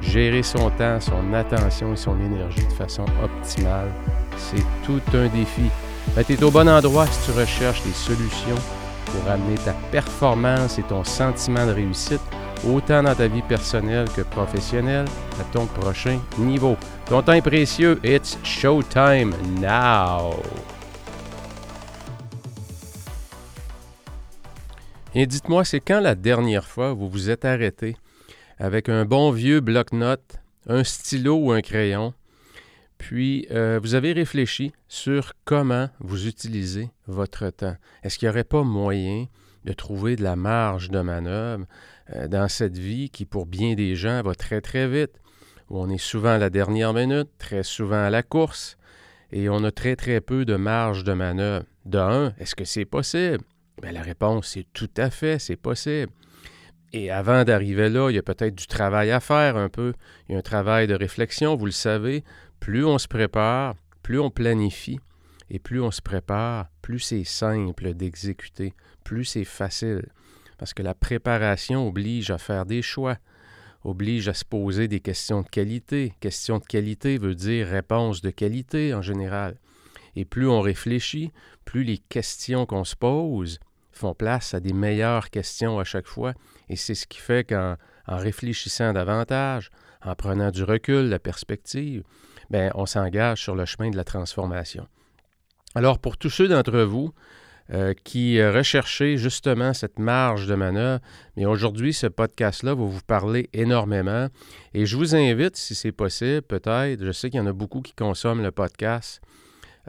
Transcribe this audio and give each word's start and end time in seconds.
Gérer 0.00 0.42
son 0.42 0.70
temps, 0.70 1.00
son 1.00 1.32
attention 1.34 1.92
et 1.92 1.96
son 1.96 2.18
énergie 2.20 2.64
de 2.64 2.72
façon 2.72 3.04
optimale, 3.22 3.90
c'est 4.36 4.64
tout 4.84 5.00
un 5.14 5.28
défi. 5.28 5.70
tu 6.26 6.32
es 6.32 6.42
au 6.42 6.50
bon 6.50 6.68
endroit 6.68 7.06
si 7.06 7.30
tu 7.30 7.38
recherches 7.38 7.82
des 7.82 7.92
solutions 7.92 8.62
pour 9.06 9.30
amener 9.30 9.56
ta 9.56 9.72
performance 9.90 10.78
et 10.78 10.82
ton 10.82 11.04
sentiment 11.04 11.66
de 11.66 11.72
réussite 11.72 12.20
autant 12.66 13.02
dans 13.02 13.14
ta 13.14 13.28
vie 13.28 13.42
personnelle 13.42 14.08
que 14.14 14.22
professionnelle, 14.22 15.06
à 15.40 15.44
ton 15.52 15.66
prochain 15.66 16.18
niveau. 16.38 16.76
Ton 17.06 17.22
temps 17.22 17.32
est 17.32 17.42
précieux. 17.42 17.98
It's 18.04 18.38
showtime 18.42 19.34
now. 19.60 20.40
Et 25.14 25.26
dites-moi, 25.26 25.64
c'est 25.64 25.80
quand 25.80 26.00
la 26.00 26.14
dernière 26.14 26.66
fois 26.66 26.92
vous 26.92 27.08
vous 27.08 27.30
êtes 27.30 27.44
arrêté 27.44 27.96
avec 28.58 28.88
un 28.88 29.04
bon 29.04 29.30
vieux 29.30 29.60
bloc-notes, 29.60 30.38
un 30.66 30.84
stylo 30.84 31.36
ou 31.36 31.52
un 31.52 31.60
crayon, 31.60 32.14
puis 32.98 33.46
euh, 33.50 33.78
vous 33.82 33.94
avez 33.94 34.12
réfléchi 34.12 34.72
sur 34.88 35.32
comment 35.44 35.88
vous 36.00 36.26
utilisez 36.26 36.90
votre 37.06 37.50
temps. 37.50 37.76
Est-ce 38.02 38.18
qu'il 38.18 38.26
n'y 38.26 38.30
aurait 38.30 38.44
pas 38.44 38.62
moyen 38.62 39.26
de 39.64 39.72
trouver 39.72 40.16
de 40.16 40.22
la 40.22 40.36
marge 40.36 40.90
de 40.90 41.00
manœuvre 41.00 41.66
euh, 42.14 42.28
dans 42.28 42.48
cette 42.48 42.78
vie 42.78 43.10
qui, 43.10 43.26
pour 43.26 43.46
bien 43.46 43.74
des 43.74 43.96
gens, 43.96 44.22
va 44.22 44.34
très, 44.34 44.60
très 44.60 44.88
vite, 44.88 45.20
où 45.68 45.78
on 45.78 45.90
est 45.90 45.98
souvent 45.98 46.30
à 46.30 46.38
la 46.38 46.50
dernière 46.50 46.94
minute, 46.94 47.28
très 47.38 47.62
souvent 47.62 48.04
à 48.04 48.10
la 48.10 48.22
course, 48.22 48.76
et 49.32 49.48
on 49.48 49.64
a 49.64 49.72
très, 49.72 49.96
très 49.96 50.20
peu 50.20 50.44
de 50.44 50.56
marge 50.56 51.04
de 51.04 51.12
manœuvre. 51.12 51.66
De 51.84 51.98
un, 51.98 52.32
est-ce 52.38 52.54
que 52.54 52.64
c'est 52.64 52.84
possible? 52.84 53.44
Bien, 53.82 53.92
la 53.92 54.02
réponse, 54.02 54.48
c'est 54.48 54.66
tout 54.72 54.90
à 54.96 55.10
fait, 55.10 55.38
c'est 55.38 55.56
possible. 55.56 56.12
Et 56.96 57.10
avant 57.10 57.44
d'arriver 57.44 57.90
là, 57.90 58.08
il 58.08 58.16
y 58.16 58.18
a 58.18 58.22
peut-être 58.22 58.54
du 58.54 58.66
travail 58.66 59.10
à 59.10 59.20
faire 59.20 59.58
un 59.58 59.68
peu. 59.68 59.92
Il 60.26 60.32
y 60.32 60.34
a 60.34 60.38
un 60.38 60.42
travail 60.42 60.86
de 60.86 60.94
réflexion, 60.94 61.54
vous 61.54 61.66
le 61.66 61.70
savez. 61.70 62.24
Plus 62.58 62.86
on 62.86 62.96
se 62.96 63.06
prépare, 63.06 63.74
plus 64.02 64.18
on 64.18 64.30
planifie, 64.30 64.98
et 65.50 65.58
plus 65.58 65.82
on 65.82 65.90
se 65.90 66.00
prépare, 66.00 66.70
plus 66.80 67.00
c'est 67.00 67.24
simple 67.24 67.92
d'exécuter, 67.92 68.72
plus 69.04 69.26
c'est 69.26 69.44
facile. 69.44 70.06
Parce 70.56 70.72
que 70.72 70.82
la 70.82 70.94
préparation 70.94 71.86
oblige 71.86 72.30
à 72.30 72.38
faire 72.38 72.64
des 72.64 72.80
choix, 72.80 73.18
oblige 73.84 74.28
à 74.28 74.32
se 74.32 74.46
poser 74.46 74.88
des 74.88 75.00
questions 75.00 75.42
de 75.42 75.48
qualité. 75.48 76.14
Question 76.20 76.56
de 76.56 76.64
qualité 76.64 77.18
veut 77.18 77.34
dire 77.34 77.66
réponse 77.66 78.22
de 78.22 78.30
qualité 78.30 78.94
en 78.94 79.02
général. 79.02 79.58
Et 80.14 80.24
plus 80.24 80.48
on 80.48 80.62
réfléchit, 80.62 81.30
plus 81.66 81.84
les 81.84 81.98
questions 81.98 82.64
qu'on 82.64 82.84
se 82.84 82.96
pose 82.96 83.60
font 83.96 84.14
place 84.14 84.54
à 84.54 84.60
des 84.60 84.72
meilleures 84.72 85.30
questions 85.30 85.78
à 85.78 85.84
chaque 85.84 86.06
fois. 86.06 86.32
Et 86.68 86.76
c'est 86.76 86.94
ce 86.94 87.06
qui 87.06 87.18
fait 87.18 87.48
qu'en 87.48 87.76
en 88.06 88.16
réfléchissant 88.16 88.92
davantage, 88.92 89.70
en 90.04 90.14
prenant 90.14 90.50
du 90.50 90.62
recul, 90.62 91.08
la 91.08 91.18
perspective, 91.18 92.02
bien, 92.50 92.70
on 92.74 92.86
s'engage 92.86 93.42
sur 93.42 93.54
le 93.54 93.64
chemin 93.64 93.90
de 93.90 93.96
la 93.96 94.04
transformation. 94.04 94.86
Alors, 95.74 95.98
pour 95.98 96.16
tous 96.16 96.30
ceux 96.30 96.48
d'entre 96.48 96.78
vous 96.80 97.12
euh, 97.72 97.94
qui 98.04 98.38
euh, 98.38 98.52
recherchaient 98.52 99.16
justement 99.16 99.74
cette 99.74 99.98
marge 99.98 100.46
de 100.46 100.54
manœuvre, 100.54 101.00
mais 101.36 101.46
aujourd'hui, 101.46 101.92
ce 101.92 102.06
podcast-là 102.06 102.74
va 102.74 102.84
vous 102.84 103.00
parler 103.04 103.50
énormément. 103.52 104.28
Et 104.72 104.86
je 104.86 104.96
vous 104.96 105.16
invite, 105.16 105.56
si 105.56 105.74
c'est 105.74 105.90
possible, 105.90 106.42
peut-être, 106.42 107.04
je 107.04 107.10
sais 107.10 107.28
qu'il 107.28 107.40
y 107.40 107.42
en 107.42 107.46
a 107.46 107.52
beaucoup 107.52 107.80
qui 107.80 107.92
consomment 107.92 108.42
le 108.42 108.52
podcast 108.52 109.20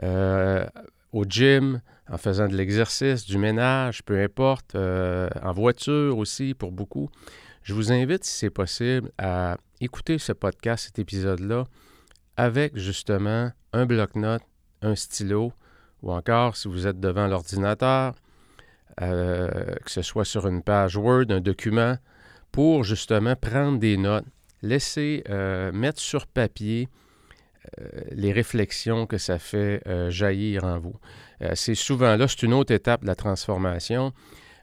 euh, 0.02 0.66
au 1.12 1.24
gym, 1.24 1.80
en 2.10 2.18
faisant 2.18 2.48
de 2.48 2.56
l'exercice, 2.56 3.24
du 3.26 3.38
ménage, 3.38 4.02
peu 4.02 4.22
importe, 4.22 4.74
en 4.74 5.52
voiture 5.52 6.16
aussi 6.16 6.54
pour 6.54 6.72
beaucoup. 6.72 7.10
Je 7.62 7.74
vous 7.74 7.92
invite, 7.92 8.24
si 8.24 8.34
c'est 8.34 8.50
possible, 8.50 9.10
à 9.18 9.58
écouter 9.80 10.18
ce 10.18 10.32
podcast, 10.32 10.86
cet 10.86 10.98
épisode-là, 10.98 11.64
avec 12.36 12.76
justement 12.76 13.50
un 13.72 13.84
bloc-notes, 13.84 14.42
un 14.82 14.94
stylo, 14.94 15.52
ou 16.02 16.12
encore 16.12 16.56
si 16.56 16.68
vous 16.68 16.86
êtes 16.86 17.00
devant 17.00 17.26
l'ordinateur, 17.26 18.14
euh, 19.00 19.48
que 19.84 19.90
ce 19.90 20.02
soit 20.02 20.24
sur 20.24 20.46
une 20.46 20.62
page 20.62 20.96
Word, 20.96 21.26
un 21.30 21.40
document, 21.40 21.96
pour 22.52 22.84
justement 22.84 23.36
prendre 23.36 23.78
des 23.78 23.96
notes, 23.96 24.24
laisser 24.62 25.22
euh, 25.28 25.70
mettre 25.72 26.00
sur 26.00 26.26
papier 26.26 26.88
euh, 26.88 27.07
les 28.10 28.32
réflexions 28.32 29.06
que 29.06 29.18
ça 29.18 29.38
fait 29.38 29.82
jaillir 30.08 30.64
en 30.64 30.78
vous. 30.78 30.96
c'est 31.54 31.74
souvent 31.74 32.16
là, 32.16 32.26
c'est 32.28 32.42
une 32.42 32.54
autre 32.54 32.72
étape 32.72 33.02
de 33.02 33.06
la 33.06 33.14
transformation. 33.14 34.12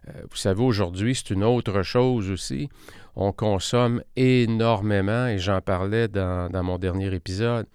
vous 0.08 0.36
savez, 0.38 0.62
aujourd'hui, 0.62 1.16
c'est 1.16 1.32
une 1.32 1.44
autre 1.44 1.84
chose 1.84 2.30
aussi. 2.30 2.70
On 3.16 3.32
consomme 3.32 4.02
énormément, 4.16 5.28
et 5.28 5.38
j'en 5.38 5.62
parlais 5.62 6.08
dans 6.08 6.64
mon 6.64 6.78
dernier 6.78 7.14
épisode, 7.14 7.68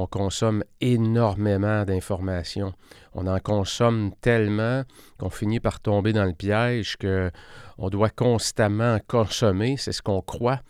on 0.00 0.06
consomme 0.06 0.62
énormément 0.80 1.84
d'informations. 1.84 2.72
On 3.14 3.26
en 3.26 3.40
consomme 3.40 4.12
tellement 4.20 4.84
qu'on 5.18 5.28
finit 5.28 5.58
par 5.58 5.80
tomber 5.80 6.12
dans 6.12 6.24
le 6.24 6.34
piège 6.34 6.96
qu'on 6.96 7.88
doit 7.90 8.10
constamment 8.10 8.98
consommer, 9.08 9.76
c'est 9.76 9.90
ce 9.90 10.00
qu'on 10.00 10.22
croit, 10.22 10.60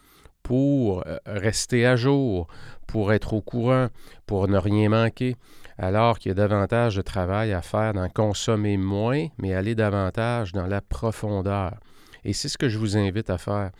pour 0.48 1.06
euh, 1.06 1.18
rester 1.26 1.84
à 1.84 1.94
jour, 1.94 2.46
pour 2.86 3.12
être 3.12 3.34
au 3.34 3.42
courant, 3.42 3.88
pour 4.26 4.48
ne 4.48 4.56
rien 4.56 4.88
manquer, 4.88 5.36
alors 5.76 6.18
qu'il 6.18 6.30
y 6.30 6.32
a 6.32 6.34
davantage 6.34 6.96
de 6.96 7.02
travail 7.02 7.52
à 7.52 7.60
faire 7.60 7.92
d'en 7.92 8.08
consommer 8.08 8.78
moins, 8.78 9.26
mais 9.36 9.52
aller 9.52 9.74
davantage 9.74 10.52
dans 10.52 10.66
la 10.66 10.80
profondeur. 10.80 11.74
Et 12.24 12.32
c'est 12.32 12.48
ce 12.48 12.56
que 12.56 12.70
je 12.70 12.78
vous 12.78 12.96
invite 12.96 13.28
à 13.28 13.36
faire 13.36 13.72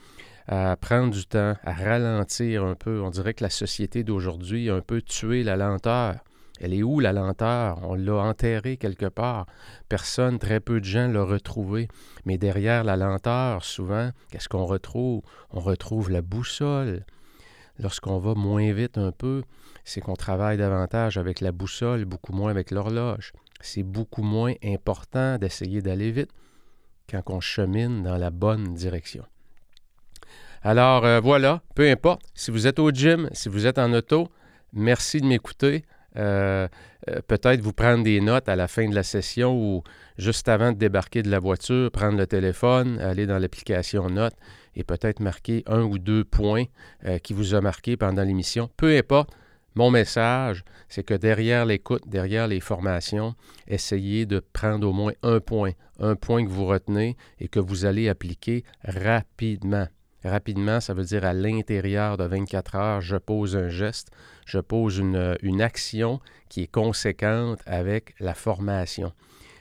à 0.47 0.77
prendre 0.77 1.15
du 1.15 1.25
temps, 1.25 1.56
à 1.65 1.73
ralentir 1.73 2.65
un 2.65 2.75
peu. 2.75 3.00
On 3.00 3.09
dirait 3.09 3.33
que 3.33 3.45
la 3.45 3.50
société 3.50 4.05
d'aujourd'hui 4.05 4.69
a 4.69 4.75
un 4.75 4.83
peu 4.83 5.00
tué 5.00 5.45
la 5.45 5.56
lenteur. 5.56 6.17
Elle 6.61 6.75
est 6.75 6.83
où 6.83 7.01
la 7.01 7.13
lenteur? 7.13 7.79
On 7.83 7.95
l'a 7.95 8.15
enterrée 8.15 8.77
quelque 8.77 9.07
part. 9.07 9.47
Personne, 9.89 10.39
très 10.39 10.61
peu 10.61 10.81
de 10.81 10.85
gens 10.85 11.09
l'ont 11.09 11.27
retrouvée. 11.27 11.89
Mais 12.25 12.39
derrière 12.39 12.85
la 12.85 12.97
lenteur, 12.97 13.65
souvent, 13.65 14.11
qu'est-ce 14.31 14.49
qu'on 14.49 14.65
retrouve? 14.65 15.23
On 15.51 15.61
retrouve 15.61 16.11
la 16.11 16.23
boussole. 16.23 17.05
Lorsqu'on 17.79 18.19
va 18.19 18.35
moins 18.35 18.73
vite 18.73 18.99
un 18.99 19.13
peu, 19.13 19.43
c'est 19.85 20.01
qu'on 20.01 20.17
travaille 20.17 20.57
davantage 20.57 21.17
avec 21.17 21.41
la 21.41 21.53
boussole, 21.53 22.05
beaucoup 22.05 22.33
moins 22.33 22.51
avec 22.51 22.73
l'horloge. 22.73 23.33
C'est 23.61 23.85
beaucoup 23.85 24.23
moins 24.23 24.55
important 24.65 25.39
d'essayer 25.39 25.81
d'aller 25.81 26.11
vite 26.11 26.31
quand 27.09 27.23
on 27.29 27.41
chemine 27.41 28.03
dans 28.03 28.17
la 28.17 28.31
bonne 28.31 28.75
direction. 28.75 29.25
Alors 30.63 31.05
euh, 31.05 31.21
voilà, 31.21 31.63
peu 31.75 31.89
importe, 31.89 32.23
si 32.35 32.51
vous 32.51 32.67
êtes 32.67 32.81
au 32.81 32.91
gym, 32.91 33.29
si 33.33 33.49
vous 33.49 33.67
êtes 33.67 33.79
en 33.79 33.93
auto, 33.93 34.29
merci 34.73 35.21
de 35.21 35.27
m'écouter. 35.27 35.85
Euh, 36.19 36.69
euh, 37.09 37.21
peut-être 37.27 37.61
vous 37.61 37.73
prendre 37.73 38.05
des 38.05 38.21
notes 38.21 38.49
à 38.49 38.56
la 38.56 38.69
fin 38.69 38.89
de 38.89 38.95
la 38.95 39.03
session 39.03 39.55
ou 39.55 39.83
juste 40.17 40.49
avant 40.49 40.73
de 40.73 40.79
débarquer 40.79 41.23
de 41.23 41.31
la 41.31 41.39
voiture, 41.39 41.91
prendre 41.91 42.19
le 42.19 42.27
téléphone, 42.27 42.99
aller 43.01 43.27
dans 43.27 43.39
l'application 43.39 44.11
Notes 44.11 44.37
et 44.75 44.84
peut-être 44.84 45.21
marquer 45.21 45.62
un 45.67 45.83
ou 45.83 45.99
deux 45.99 46.25
points 46.25 46.65
qui 47.23 47.33
vous 47.33 47.55
a 47.55 47.61
marqué 47.61 47.97
pendant 47.97 48.23
l'émission. 48.23 48.69
Peu 48.77 48.97
importe, 48.97 49.31
mon 49.79 49.93
message, 49.93 50.65
c'est 50.88 51.05
que 51.05 51.15
derrière 51.15 51.65
l'écoute, 51.65 52.03
derrière 52.06 52.49
les 52.49 52.59
formations, 52.59 53.37
essayez 53.69 54.26
de 54.26 54.41
prendre 54.41 54.88
au 54.88 54.93
moins 54.93 55.12
un 55.23 55.38
point, 55.38 55.70
un 56.00 56.17
point 56.17 56.44
que 56.44 56.50
vous 56.50 56.67
retenez 56.67 57.17
et 57.38 57.47
que 57.47 57.61
vous 57.61 57.85
allez 57.85 58.09
appliquer 58.09 58.65
rapidement. 58.82 59.87
Rapidement, 60.25 60.81
ça 60.81 60.94
veut 60.94 61.05
dire 61.05 61.25
à 61.25 61.32
l'intérieur 61.32 62.17
de 62.17 62.25
24 62.25 62.75
heures, 62.75 63.00
je 63.00 63.17
pose 63.17 63.56
un 63.56 63.69
geste, 63.69 64.11
je 64.47 64.59
pose 64.59 64.99
une, 64.99 65.61
action 65.61 66.20
qui 66.49 66.62
est 66.62 66.70
conséquente 66.70 67.61
avec 67.67 68.15
la 68.19 68.35
formation. 68.35 69.12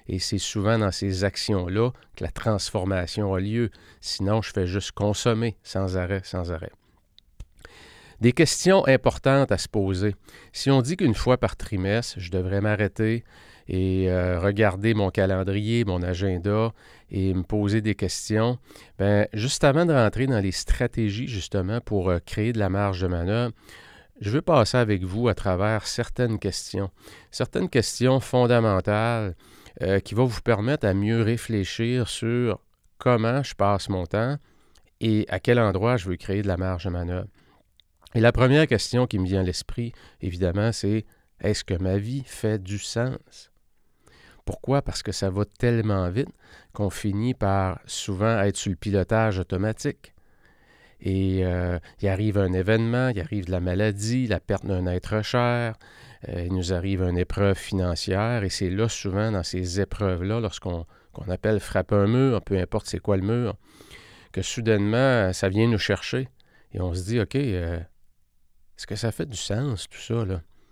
Et 0.07 0.19
c'est 0.19 0.37
souvent 0.37 0.79
dans 0.79 0.91
ces 0.91 1.23
actions-là 1.23 1.91
que 2.15 2.23
la 2.23 2.31
transformation 2.31 3.33
a 3.33 3.39
lieu. 3.39 3.69
Sinon, 4.01 4.41
je 4.41 4.51
fais 4.51 4.65
juste 4.65 4.93
consommer 4.93 5.57
sans 5.63 5.97
arrêt, 5.97 6.21
sans 6.23 6.51
arrêt. 6.51 6.71
Des 8.21 8.31
questions 8.31 8.87
importantes 8.87 9.51
à 9.51 9.59
se 9.59 9.67
poser. 9.67 10.15
Si 10.53 10.71
on 10.71 10.81
dit 10.81 10.97
qu'une 10.97 11.13
fois 11.13 11.37
par 11.37 11.55
trimestre, 11.55 12.15
je 12.19 12.31
devrais 12.31 12.61
m'arrêter 12.61 13.23
et 13.67 14.09
euh, 14.09 14.39
regarder 14.39 14.93
mon 14.93 15.11
calendrier, 15.11 15.83
mon 15.85 16.01
agenda 16.01 16.73
et 17.09 17.33
me 17.33 17.43
poser 17.43 17.81
des 17.81 17.95
questions, 17.95 18.57
bien, 18.99 19.27
juste 19.33 19.63
avant 19.63 19.85
de 19.85 19.93
rentrer 19.93 20.27
dans 20.27 20.39
les 20.39 20.51
stratégies 20.51 21.27
justement 21.27 21.79
pour 21.81 22.09
euh, 22.09 22.19
créer 22.19 22.53
de 22.53 22.59
la 22.59 22.69
marge 22.69 23.01
de 23.01 23.07
manœuvre, 23.07 23.53
je 24.19 24.29
veux 24.29 24.41
passer 24.41 24.77
avec 24.77 25.03
vous 25.03 25.27
à 25.27 25.35
travers 25.35 25.85
certaines 25.85 26.39
questions, 26.39 26.89
certaines 27.31 27.69
questions 27.69 28.19
fondamentales 28.19 29.35
euh, 29.81 29.99
qui 29.99 30.15
vont 30.15 30.25
vous 30.25 30.41
permettre 30.41 30.87
à 30.87 30.93
mieux 30.93 31.21
réfléchir 31.21 32.07
sur 32.07 32.59
comment 32.97 33.43
je 33.43 33.53
passe 33.53 33.89
mon 33.89 34.05
temps 34.05 34.37
et 34.99 35.25
à 35.29 35.39
quel 35.39 35.59
endroit 35.59 35.97
je 35.97 36.09
veux 36.09 36.15
créer 36.15 36.41
de 36.41 36.47
la 36.47 36.57
marge 36.57 36.85
de 36.85 36.89
manœuvre. 36.89 37.27
Et 38.15 38.19
la 38.19 38.31
première 38.31 38.65
question 38.65 39.05
qui 39.05 39.19
me 39.19 39.25
vient 39.27 39.41
à 39.41 39.43
l'esprit, 39.43 39.93
évidemment, 40.21 40.71
c'est 40.71 41.05
est-ce 41.39 41.63
que 41.63 41.75
ma 41.75 41.97
vie 41.97 42.23
fait 42.25 42.61
du 42.61 42.79
sens? 42.79 43.51
Pourquoi? 44.47 44.81
Parce 44.81 45.03
que 45.03 45.11
ça 45.11 45.29
va 45.29 45.43
tellement 45.43 46.09
vite 46.09 46.29
qu'on 46.71 46.89
finit 46.89 47.33
par 47.33 47.81
souvent 47.85 48.39
être 48.39 48.55
sur 48.55 48.69
le 48.69 48.77
pilotage 48.77 49.39
automatique. 49.39 50.13
Et 51.01 51.45
euh, 51.45 51.77
il 52.01 52.07
arrive 52.07 52.37
un 52.37 52.53
événement, 52.53 53.09
il 53.09 53.19
arrive 53.19 53.47
de 53.47 53.51
la 53.51 53.59
maladie, 53.59 54.25
la 54.25 54.39
perte 54.39 54.65
d'un 54.65 54.87
être 54.87 55.21
cher, 55.21 55.75
euh, 56.29 56.43
il 56.45 56.53
nous 56.53 56.71
arrive 56.71 57.01
une 57.01 57.17
épreuve 57.17 57.57
financière, 57.57 58.45
et 58.45 58.49
c'est 58.49 58.69
là 58.69 58.87
souvent 58.87 59.33
dans 59.33 59.43
ces 59.43 59.81
épreuves-là, 59.81 60.39
lorsqu'on 60.39 60.85
appelle 61.27 61.59
frapper 61.59 61.95
un 61.95 62.07
mur, 62.07 62.41
peu 62.41 62.57
importe 62.57 62.87
c'est 62.87 62.99
quoi 62.99 63.17
le 63.17 63.23
mur, 63.23 63.57
que 64.31 64.41
soudainement 64.41 65.33
ça 65.33 65.49
vient 65.49 65.67
nous 65.67 65.77
chercher. 65.77 66.29
Et 66.71 66.79
on 66.79 66.93
se 66.93 67.03
dit, 67.03 67.19
OK, 67.19 67.35
euh, 67.35 67.79
est-ce 68.77 68.87
que 68.87 68.95
ça 68.95 69.11
fait 69.11 69.25
du 69.25 69.37
sens 69.37 69.89
tout 69.89 69.99
ça? 69.99 70.23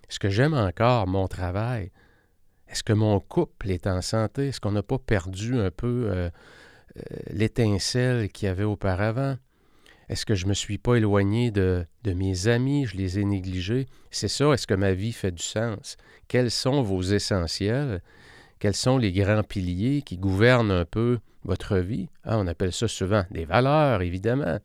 Est-ce 0.10 0.20
que 0.20 0.30
j'aime 0.30 0.54
encore 0.54 1.08
mon 1.08 1.28
travail? 1.28 1.92
Est-ce 2.70 2.84
que 2.84 2.94
mon 2.94 3.20
couple 3.20 3.72
est 3.72 3.88
en 3.88 4.02
santé? 4.02 4.48
Est-ce 4.48 4.60
qu'on 4.60 4.72
n'a 4.72 4.84
pas 4.84 4.98
perdu 4.98 5.58
un 5.60 5.72
peu 5.72 6.30
l'étincelle 7.30 8.30
qu'il 8.30 8.48
y 8.48 8.50
avait 8.50 8.64
auparavant? 8.64 9.38
Est-ce 10.10 10.26
que 10.26 10.36
je 10.36 10.46
ne 10.46 10.50
me 10.50 10.54
suis 10.54 10.78
pas 10.78 10.96
éloigné 10.96 11.52
de, 11.52 11.86
de, 12.04 12.14
mes 12.14 12.48
amis? 12.48 12.86
Je 12.86 12.96
les 12.96 13.20
ai 13.20 13.26
négligés? 13.26 13.88
C'est 14.12 14.28
ça, 14.28 14.52
est-ce 14.54 14.68
que 14.68 14.76
ma 14.76 14.94
vie 14.94 15.12
fait 15.12 15.32
du 15.32 15.42
sens? 15.42 15.98
Quels 16.28 16.52
sont 16.52 16.84
vos 16.84 17.02
essentiels? 17.02 18.02
Quels 18.60 18.76
sont 18.76 18.98
les 18.98 19.12
grands 19.12 19.44
piliers 19.44 20.04
qui 20.04 20.18
gouvernent 20.18 20.72
un 20.72 20.86
peu 20.86 21.20
votre 21.44 21.78
vie? 21.78 22.08
Ah, 22.24 22.38
on 22.38 22.48
appelle 22.48 22.72
ça 22.72 22.88
souvent 22.88 23.24
des 23.32 23.46
valeurs, 23.46 24.02
évidemment. 24.02 24.60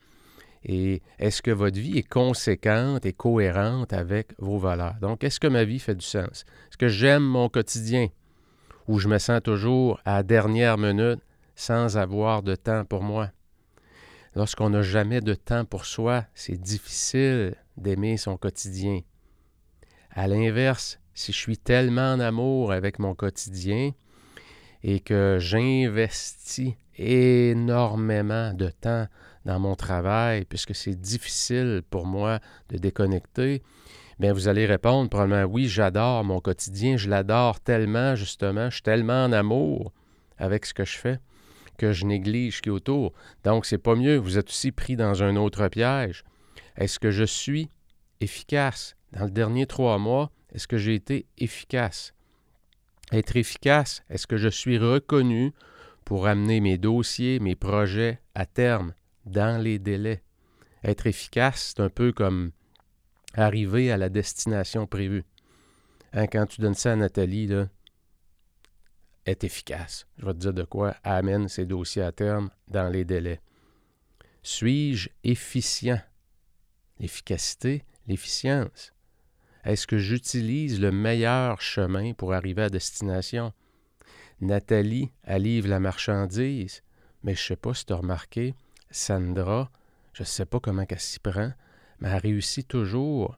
Et 0.62 1.02
est-ce 1.18 1.40
que 1.40 1.50
votre 1.50 1.78
vie 1.78 1.98
est 1.98 2.08
conséquente 2.08 3.06
et 3.06 3.12
cohérente 3.12 3.92
avec 3.92 4.34
vos 4.38 4.58
valeurs? 4.58 4.96
Donc, 5.00 5.24
est-ce 5.24 5.40
que 5.40 5.46
ma 5.46 5.64
vie 5.64 5.78
fait 5.78 5.94
du 5.94 6.04
sens? 6.04 6.44
Est-ce 6.68 6.76
que 6.76 6.88
j'aime 6.88 7.22
mon 7.22 7.48
quotidien? 7.48 8.08
Ou 8.86 8.98
je 8.98 9.08
me 9.08 9.18
sens 9.18 9.40
toujours 9.42 10.00
à 10.04 10.22
dernière 10.22 10.76
minute 10.76 11.20
sans 11.54 11.96
avoir 11.96 12.42
de 12.42 12.54
temps 12.56 12.84
pour 12.84 13.02
moi? 13.02 13.30
Lorsqu'on 14.34 14.70
n'a 14.70 14.82
jamais 14.82 15.20
de 15.20 15.34
temps 15.34 15.64
pour 15.64 15.86
soi, 15.86 16.24
c'est 16.34 16.60
difficile 16.60 17.56
d'aimer 17.76 18.16
son 18.16 18.36
quotidien. 18.36 19.00
À 20.10 20.28
l'inverse, 20.28 21.00
si 21.14 21.32
je 21.32 21.38
suis 21.38 21.58
tellement 21.58 22.12
en 22.12 22.20
amour 22.20 22.72
avec 22.72 22.98
mon 22.98 23.14
quotidien 23.14 23.92
et 24.82 25.00
que 25.00 25.38
j'investis 25.40 26.74
énormément 26.96 28.52
de 28.52 28.68
temps 28.68 29.06
dans 29.44 29.58
mon 29.58 29.74
travail, 29.74 30.44
puisque 30.44 30.74
c'est 30.74 31.00
difficile 31.00 31.82
pour 31.90 32.06
moi 32.06 32.40
de 32.68 32.76
déconnecter, 32.76 33.62
bien, 34.18 34.32
vous 34.32 34.48
allez 34.48 34.66
répondre 34.66 35.08
probablement 35.08 35.44
oui, 35.44 35.68
j'adore 35.68 36.24
mon 36.24 36.40
quotidien, 36.40 36.96
je 36.96 37.08
l'adore 37.08 37.60
tellement, 37.60 38.14
justement, 38.14 38.68
je 38.70 38.76
suis 38.76 38.82
tellement 38.82 39.24
en 39.24 39.32
amour 39.32 39.92
avec 40.38 40.66
ce 40.66 40.74
que 40.74 40.84
je 40.84 40.96
fais 40.96 41.20
que 41.80 41.92
je 41.94 42.04
néglige 42.04 42.58
ce 42.58 42.62
qui 42.62 42.68
est 42.68 42.72
autour. 42.72 43.14
Donc, 43.42 43.64
c'est 43.64 43.78
pas 43.78 43.94
mieux. 43.94 44.18
Vous 44.18 44.36
êtes 44.36 44.50
aussi 44.50 44.70
pris 44.70 44.96
dans 44.96 45.22
un 45.22 45.34
autre 45.36 45.66
piège. 45.68 46.24
Est-ce 46.76 46.98
que 46.98 47.10
je 47.10 47.24
suis 47.24 47.70
efficace? 48.20 48.96
Dans 49.12 49.24
le 49.24 49.30
dernier 49.30 49.64
trois 49.66 49.96
mois, 49.96 50.30
est-ce 50.52 50.68
que 50.68 50.76
j'ai 50.76 50.94
été 50.94 51.26
efficace? 51.38 52.12
Être 53.12 53.34
efficace, 53.36 54.02
est-ce 54.10 54.26
que 54.26 54.36
je 54.36 54.48
suis 54.48 54.76
reconnu 54.76 55.52
pour 56.04 56.26
amener 56.26 56.60
mes 56.60 56.76
dossiers, 56.76 57.40
mes 57.40 57.56
projets 57.56 58.20
à 58.34 58.44
terme? 58.44 58.92
Dans 59.26 59.62
les 59.62 59.78
délais? 59.78 60.22
Être 60.82 61.06
efficace, 61.06 61.74
c'est 61.74 61.82
un 61.82 61.90
peu 61.90 62.12
comme 62.12 62.52
arriver 63.34 63.92
à 63.92 63.96
la 63.96 64.08
destination 64.08 64.86
prévue. 64.86 65.24
Hein, 66.12 66.26
quand 66.26 66.46
tu 66.46 66.60
donnes 66.60 66.74
ça 66.74 66.92
à 66.92 66.96
Nathalie, 66.96 67.46
là, 67.46 67.68
est 69.26 69.44
efficace. 69.44 70.06
Je 70.18 70.26
vais 70.26 70.32
te 70.32 70.38
dire 70.38 70.54
de 70.54 70.64
quoi 70.64 70.96
amène 71.04 71.48
ces 71.48 71.66
dossiers 71.66 72.02
à 72.02 72.12
terme 72.12 72.50
dans 72.68 72.88
les 72.88 73.04
délais. 73.04 73.40
Suis-je 74.42 75.10
efficient? 75.22 76.00
L'efficacité, 76.98 77.84
l'efficience. 78.06 78.92
Est-ce 79.64 79.86
que 79.86 79.98
j'utilise 79.98 80.80
le 80.80 80.90
meilleur 80.90 81.60
chemin 81.60 82.14
pour 82.14 82.32
arriver 82.32 82.62
à 82.62 82.70
destination? 82.70 83.52
Nathalie, 84.40 85.12
elle 85.22 85.42
livre 85.42 85.68
la 85.68 85.80
marchandise, 85.80 86.82
mais 87.22 87.34
je 87.34 87.42
ne 87.42 87.46
sais 87.48 87.56
pas 87.56 87.74
si 87.74 87.84
tu 87.84 87.92
as 87.92 87.96
remarqué, 87.96 88.54
Sandra, 88.90 89.70
je 90.12 90.22
ne 90.22 90.26
sais 90.26 90.46
pas 90.46 90.60
comment 90.60 90.84
elle 90.88 91.00
s'y 91.00 91.18
prend, 91.18 91.52
mais 92.00 92.08
elle 92.08 92.18
réussit 92.18 92.66
toujours 92.66 93.36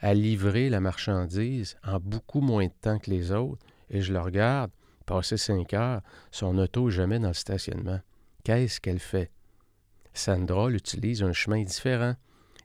à 0.00 0.14
livrer 0.14 0.70
la 0.70 0.80
marchandise 0.80 1.76
en 1.84 1.98
beaucoup 1.98 2.40
moins 2.40 2.66
de 2.66 2.72
temps 2.80 2.98
que 2.98 3.10
les 3.10 3.32
autres. 3.32 3.64
Et 3.90 4.00
je 4.00 4.12
le 4.12 4.20
regarde, 4.20 4.70
Passer 5.08 5.38
cinq 5.38 5.72
heures, 5.72 6.02
son 6.30 6.58
auto 6.58 6.90
jamais 6.90 7.18
dans 7.18 7.28
le 7.28 7.32
stationnement. 7.32 7.98
Qu'est-ce 8.44 8.78
qu'elle 8.78 8.98
fait? 8.98 9.30
Sandra 10.12 10.68
utilise 10.70 11.22
un 11.22 11.32
chemin 11.32 11.62
différent. 11.62 12.14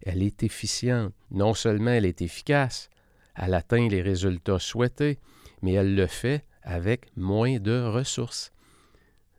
Elle 0.02 0.22
est 0.22 0.44
efficiente. 0.44 1.14
Non 1.32 1.54
seulement 1.54 1.92
elle 1.92 2.06
est 2.06 2.22
efficace, 2.22 2.90
elle 3.36 3.54
atteint 3.54 3.88
les 3.88 4.02
résultats 4.02 4.60
souhaités, 4.60 5.20
mais 5.62 5.72
elle 5.72 5.96
le 5.96 6.06
fait 6.06 6.44
avec 6.64 7.16
moins 7.16 7.60
de 7.60 7.82
ressources. 7.82 8.52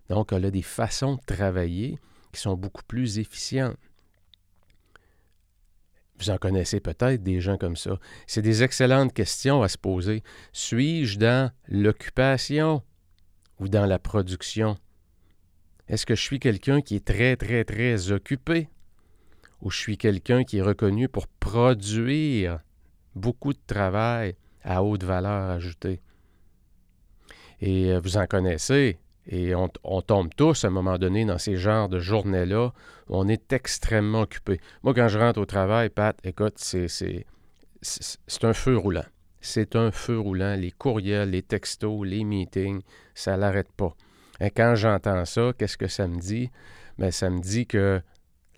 Donc, 0.09 0.33
elle 0.33 0.47
a 0.47 0.51
des 0.51 0.63
façons 0.63 1.17
de 1.17 1.35
travailler 1.35 1.99
qui 2.35 2.41
sont 2.41 2.55
beaucoup 2.55 2.85
plus 2.85 3.19
efficientes. 3.19 3.77
Vous 6.19 6.31
en 6.31 6.39
connaissez 6.39 6.81
peut-être 6.81 7.23
des 7.23 7.41
gens 7.41 7.59
comme 7.59 7.77
ça. 7.77 7.99
C'est 8.27 8.43
des 8.43 8.63
excellentes 8.63 9.13
questions 9.13 9.63
à 9.63 9.69
se 9.69 9.79
poser. 9.79 10.23
Suis-je 10.53 11.19
dans 11.19 11.51
l'occupation 11.69 12.83
ou 13.59 13.69
dans 13.69 13.87
la 13.87 13.99
production? 13.99 14.77
Est-ce 15.89 16.07
que 16.07 16.15
je 16.15 16.23
suis 16.23 16.39
quelqu'un 16.39 16.81
qui 16.81 16.97
est 16.97 17.05
très, 17.05 17.37
très, 17.37 17.65
très 17.65 18.13
occupé? 18.13 18.69
Ou 19.61 19.71
je 19.71 19.79
suis 19.79 19.99
quelqu'un 19.99 20.45
qui 20.45 20.59
est 20.59 20.63
reconnu 20.63 21.09
pour 21.09 21.27
produire 21.27 22.61
beaucoup 23.15 23.53
de 23.53 23.61
travail 23.67 24.37
à 24.63 24.83
haute 24.83 25.05
valeur 25.05 25.51
ajoutée? 25.51 26.01
Et 27.61 27.93
euh, 27.93 28.01
vous 28.01 28.17
en 28.17 28.27
connaissez, 28.27 28.99
et 29.27 29.55
on, 29.55 29.69
tombe 30.03 30.31
tous 30.37 30.65
à 30.65 30.69
un 30.69 30.71
moment 30.71 30.99
donné 30.99 31.25
dans 31.25 31.39
ces 31.39 31.57
genres 31.57 31.89
de 31.89 31.99
journées-là 31.99 32.73
on 33.09 33.29
est 33.29 33.53
extrêmement 33.53 34.23
occupé. 34.23 34.61
Moi, 34.83 34.95
quand 34.95 35.09
je 35.09 35.19
rentre 35.19 35.41
au 35.41 35.47
travail, 35.47 35.91
Pat, 35.91 36.17
écoute, 36.25 36.59
c'est 36.59 37.25
un 38.43 38.53
feu 38.53 38.77
roulant. 38.77 39.05
C'est 39.41 39.77
un 39.77 39.91
feu 39.91 40.19
roulant. 40.19 40.57
Les 40.57 40.71
courriels, 40.71 41.31
les 41.31 41.43
textos, 41.43 42.07
les 42.07 42.25
meetings, 42.25 42.83
ça 43.15 43.37
l'arrête 43.37 43.73
pas. 43.73 43.95
Et 44.41 44.51
quand 44.51 44.75
j'entends 44.75 45.25
ça, 45.25 45.53
qu'est-ce 45.57 45.77
que 45.77 45.87
ça 45.87 46.09
me 46.09 46.19
dit? 46.19 46.51
Bien, 46.99 47.11
ça 47.11 47.31
me 47.31 47.41
dit 47.41 47.67
que 47.67 48.01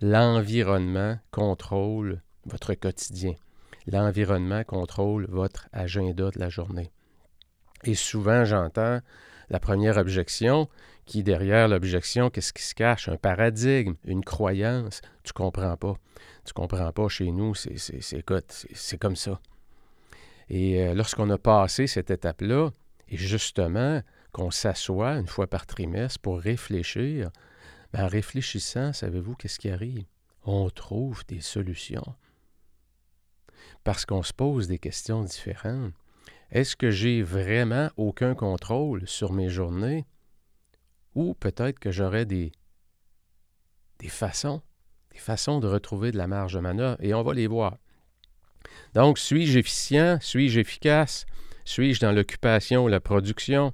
l'environnement 0.01 1.17
contrôle 1.31 2.21
votre 2.45 2.73
quotidien. 2.73 3.33
L'environnement 3.87 4.63
contrôle 4.63 5.27
votre 5.29 5.67
agenda 5.71 6.29
de 6.31 6.39
la 6.39 6.49
journée. 6.49 6.91
Et 7.83 7.95
souvent, 7.95 8.45
j'entends 8.45 8.99
la 9.49 9.59
première 9.59 9.97
objection, 9.97 10.67
qui 11.05 11.23
derrière 11.23 11.67
l'objection, 11.67 12.29
qu'est-ce 12.29 12.51
qui 12.51 12.63
se 12.63 12.75
cache? 12.75 13.07
Un 13.07 13.15
paradigme, 13.15 13.95
une 14.03 14.23
croyance. 14.23 15.01
Tu 15.23 15.31
comprends 15.31 15.77
pas. 15.77 15.95
Tu 16.43 16.53
comprends 16.53 16.91
pas 16.91 17.07
chez 17.07 17.31
nous, 17.31 17.55
c'est, 17.55 17.77
c'est, 17.77 18.01
c'est 18.01 18.97
comme 18.97 19.15
ça. 19.15 19.39
Et 20.49 20.81
euh, 20.81 20.93
lorsqu'on 20.93 21.29
a 21.29 21.37
passé 21.37 21.87
cette 21.87 22.11
étape-là, 22.11 22.71
et 23.09 23.17
justement, 23.17 24.01
qu'on 24.31 24.51
s'assoit 24.51 25.13
une 25.13 25.27
fois 25.27 25.47
par 25.47 25.65
trimestre 25.65 26.19
pour 26.19 26.39
réfléchir, 26.39 27.31
ben, 27.93 28.05
en 28.05 28.07
réfléchissant, 28.07 28.93
savez-vous 28.93 29.35
qu'est-ce 29.35 29.59
qui 29.59 29.69
arrive? 29.69 30.03
On 30.43 30.69
trouve 30.69 31.25
des 31.27 31.41
solutions. 31.41 32.15
Parce 33.83 34.05
qu'on 34.05 34.23
se 34.23 34.33
pose 34.33 34.67
des 34.67 34.79
questions 34.79 35.23
différentes. 35.23 35.93
Est-ce 36.51 36.75
que 36.75 36.91
j'ai 36.91 37.21
vraiment 37.21 37.89
aucun 37.97 38.35
contrôle 38.35 39.07
sur 39.07 39.33
mes 39.33 39.49
journées? 39.49 40.05
Ou 41.13 41.33
peut-être 41.33 41.79
que 41.79 41.91
j'aurais 41.91 42.25
des, 42.25 42.51
des 43.99 44.07
façons, 44.07 44.61
des 45.11 45.17
façons 45.17 45.59
de 45.59 45.67
retrouver 45.67 46.11
de 46.11 46.17
la 46.17 46.27
marge 46.27 46.53
de 46.53 46.59
manœuvre, 46.59 46.97
et 47.01 47.13
on 47.13 47.23
va 47.23 47.33
les 47.33 47.47
voir. 47.47 47.77
Donc, 48.93 49.17
suis-je 49.17 49.59
efficient? 49.59 50.19
Suis-je 50.21 50.59
efficace? 50.59 51.25
Suis-je 51.65 51.99
dans 51.99 52.11
l'occupation 52.11 52.85
ou 52.85 52.87
la 52.87 53.01
production? 53.01 53.73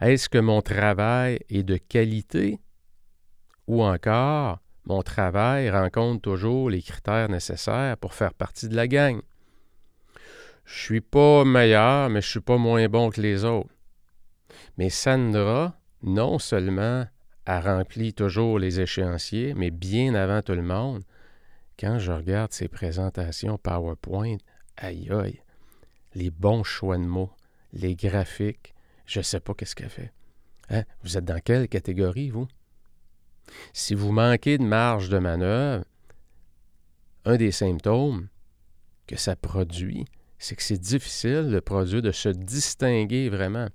Est-ce 0.00 0.28
que 0.28 0.38
mon 0.38 0.62
travail 0.62 1.40
est 1.48 1.62
de 1.62 1.76
qualité? 1.76 2.60
Ou 3.66 3.82
encore, 3.82 4.60
mon 4.84 5.02
travail 5.02 5.70
rencontre 5.70 6.20
toujours 6.20 6.70
les 6.70 6.82
critères 6.82 7.28
nécessaires 7.28 7.96
pour 7.96 8.14
faire 8.14 8.34
partie 8.34 8.68
de 8.68 8.76
la 8.76 8.86
gang? 8.86 9.20
Je 10.64 10.78
suis 10.78 11.00
pas 11.00 11.44
meilleur, 11.44 12.08
mais 12.08 12.20
je 12.20 12.28
suis 12.28 12.40
pas 12.40 12.56
moins 12.56 12.88
bon 12.88 13.10
que 13.10 13.20
les 13.20 13.44
autres. 13.44 13.70
Mais 14.78 14.90
Sandra, 14.90 15.78
non 16.02 16.38
seulement 16.38 17.06
a 17.46 17.60
rempli 17.60 18.14
toujours 18.14 18.58
les 18.58 18.80
échéanciers, 18.80 19.54
mais 19.54 19.70
bien 19.70 20.14
avant 20.14 20.42
tout 20.42 20.54
le 20.54 20.62
monde, 20.62 21.02
quand 21.78 21.98
je 21.98 22.12
regarde 22.12 22.52
ses 22.52 22.68
présentations 22.68 23.58
PowerPoint, 23.58 24.36
aïe 24.76 25.10
aïe, 25.10 25.42
les 26.14 26.30
bons 26.30 26.62
choix 26.62 26.96
de 26.96 27.02
mots, 27.02 27.32
les 27.72 27.94
graphiques, 27.94 28.74
je 29.06 29.18
ne 29.18 29.24
sais 29.24 29.40
pas 29.40 29.54
qu'est-ce 29.54 29.74
qu'elle 29.74 29.90
fait. 29.90 30.12
Hein? 30.70 30.84
Vous 31.02 31.18
êtes 31.18 31.24
dans 31.24 31.40
quelle 31.40 31.68
catégorie, 31.68 32.30
vous? 32.30 32.48
Si 33.72 33.94
vous 33.94 34.12
manquez 34.12 34.56
de 34.56 34.64
marge 34.64 35.10
de 35.10 35.18
manœuvre, 35.18 35.84
un 37.26 37.36
des 37.36 37.52
symptômes 37.52 38.28
que 39.06 39.16
ça 39.16 39.36
produit, 39.36 40.06
c'est 40.44 40.56
que 40.56 40.62
c'est 40.62 40.76
difficile 40.76 41.48
de 41.50 41.58
produire, 41.58 42.02
de 42.02 42.12
se 42.12 42.28
distinguer 42.28 43.30
vraiment. 43.30 43.68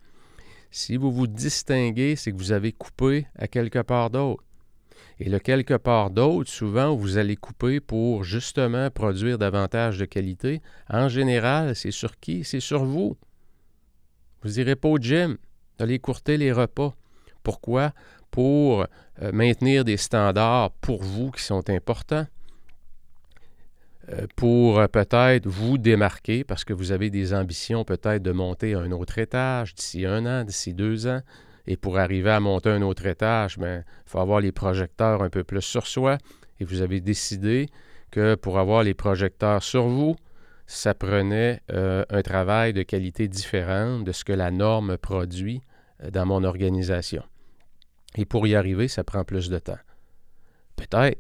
Si 0.69 0.97
vous 0.97 1.11
vous 1.11 1.25
distinguez, 1.25 2.15
c'est 2.15 2.31
que 2.31 2.38
vous 2.38 2.51
avez 2.51 2.73
coupé 2.73 3.25
à 3.35 3.47
quelque 3.47 3.79
part 3.79 4.11
d'autre. 4.11 4.43
Et 5.19 5.29
le 5.29 5.39
quelque 5.39 5.73
part 5.73 6.11
d'autre, 6.11 6.51
souvent, 6.51 6.95
vous 6.95 7.17
allez 7.17 7.38
couper 7.38 7.79
pour 7.79 8.23
justement 8.23 8.91
produire 8.91 9.39
davantage 9.39 9.97
de 9.97 10.05
qualité. 10.05 10.61
En 10.88 11.09
général, 11.09 11.75
c'est 11.75 11.89
sur 11.89 12.19
qui? 12.19 12.43
C'est 12.43 12.59
sur 12.59 12.85
vous. 12.85 13.17
Vous 14.43 14.51
n'irez 14.51 14.75
pas 14.75 14.89
au 14.89 14.99
gym, 14.99 15.39
d'aller 15.79 15.97
courter 15.97 16.38
les 16.38 16.51
repas. 16.51 16.93
Pourquoi? 17.41 17.93
Pour 18.29 18.85
euh, 19.23 19.31
maintenir 19.33 19.85
des 19.85 19.97
standards 19.97 20.69
pour 20.81 21.01
vous 21.01 21.31
qui 21.31 21.41
sont 21.41 21.67
importants. 21.71 22.27
Euh, 24.11 24.25
pour 24.35 24.79
euh, 24.79 24.87
peut-être 24.87 25.45
vous 25.45 25.77
démarquer 25.77 26.43
parce 26.43 26.63
que 26.63 26.73
vous 26.73 26.91
avez 26.91 27.09
des 27.09 27.33
ambitions 27.33 27.83
peut-être 27.83 28.23
de 28.23 28.31
monter 28.31 28.73
à 28.73 28.79
un 28.79 28.91
autre 28.91 29.19
étage 29.19 29.75
d'ici 29.75 30.05
un 30.05 30.25
an, 30.25 30.43
d'ici 30.43 30.73
deux 30.73 31.07
ans. 31.07 31.21
Et 31.67 31.77
pour 31.77 31.99
arriver 31.99 32.31
à 32.31 32.39
monter 32.39 32.69
un 32.69 32.81
autre 32.81 33.05
étage, 33.05 33.55
il 33.57 33.61
ben, 33.61 33.83
faut 34.05 34.19
avoir 34.19 34.39
les 34.39 34.51
projecteurs 34.51 35.21
un 35.21 35.29
peu 35.29 35.43
plus 35.43 35.61
sur 35.61 35.85
soi. 35.85 36.17
Et 36.59 36.65
vous 36.65 36.81
avez 36.81 37.01
décidé 37.01 37.67
que 38.09 38.35
pour 38.35 38.57
avoir 38.57 38.83
les 38.83 38.95
projecteurs 38.95 39.61
sur 39.61 39.87
vous, 39.87 40.15
ça 40.65 40.95
prenait 40.95 41.61
euh, 41.71 42.03
un 42.09 42.21
travail 42.23 42.73
de 42.73 42.81
qualité 42.81 43.27
différente 43.27 44.03
de 44.03 44.11
ce 44.11 44.23
que 44.23 44.33
la 44.33 44.49
norme 44.49 44.97
produit 44.97 45.61
dans 46.11 46.25
mon 46.25 46.43
organisation. 46.43 47.23
Et 48.15 48.25
pour 48.25 48.47
y 48.47 48.55
arriver, 48.55 48.87
ça 48.87 49.03
prend 49.03 49.23
plus 49.23 49.49
de 49.49 49.59
temps. 49.59 49.77
Peut-être 50.75 51.19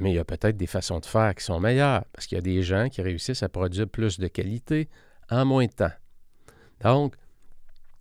mais 0.00 0.12
il 0.12 0.14
y 0.14 0.18
a 0.18 0.24
peut-être 0.24 0.56
des 0.56 0.66
façons 0.66 0.98
de 0.98 1.06
faire 1.06 1.34
qui 1.34 1.44
sont 1.44 1.60
meilleures, 1.60 2.04
parce 2.12 2.26
qu'il 2.26 2.36
y 2.36 2.38
a 2.38 2.42
des 2.42 2.62
gens 2.62 2.88
qui 2.88 3.02
réussissent 3.02 3.42
à 3.42 3.48
produire 3.48 3.88
plus 3.88 4.18
de 4.18 4.28
qualité 4.28 4.88
en 5.30 5.44
moins 5.44 5.66
de 5.66 5.72
temps. 5.72 5.92
Donc, 6.80 7.14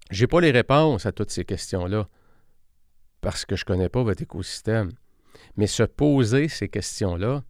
je 0.10 0.24
n'ai 0.24 0.28
pas 0.28 0.42
les 0.42 0.52
réponses 0.52 1.06
à 1.06 1.12
toutes 1.12 1.32
ces 1.32 1.46
questions-là, 1.46 2.08
parce 3.22 3.46
que 3.46 3.56
je 3.56 3.64
ne 3.64 3.66
connais 3.66 3.90
pas 3.90 4.04
votre 4.04 4.22
écosystème. 4.22 4.92
Mais 5.56 5.68
se 5.68 5.84
poser 5.84 6.48
ces 6.48 6.70
questions-là, 6.70 7.44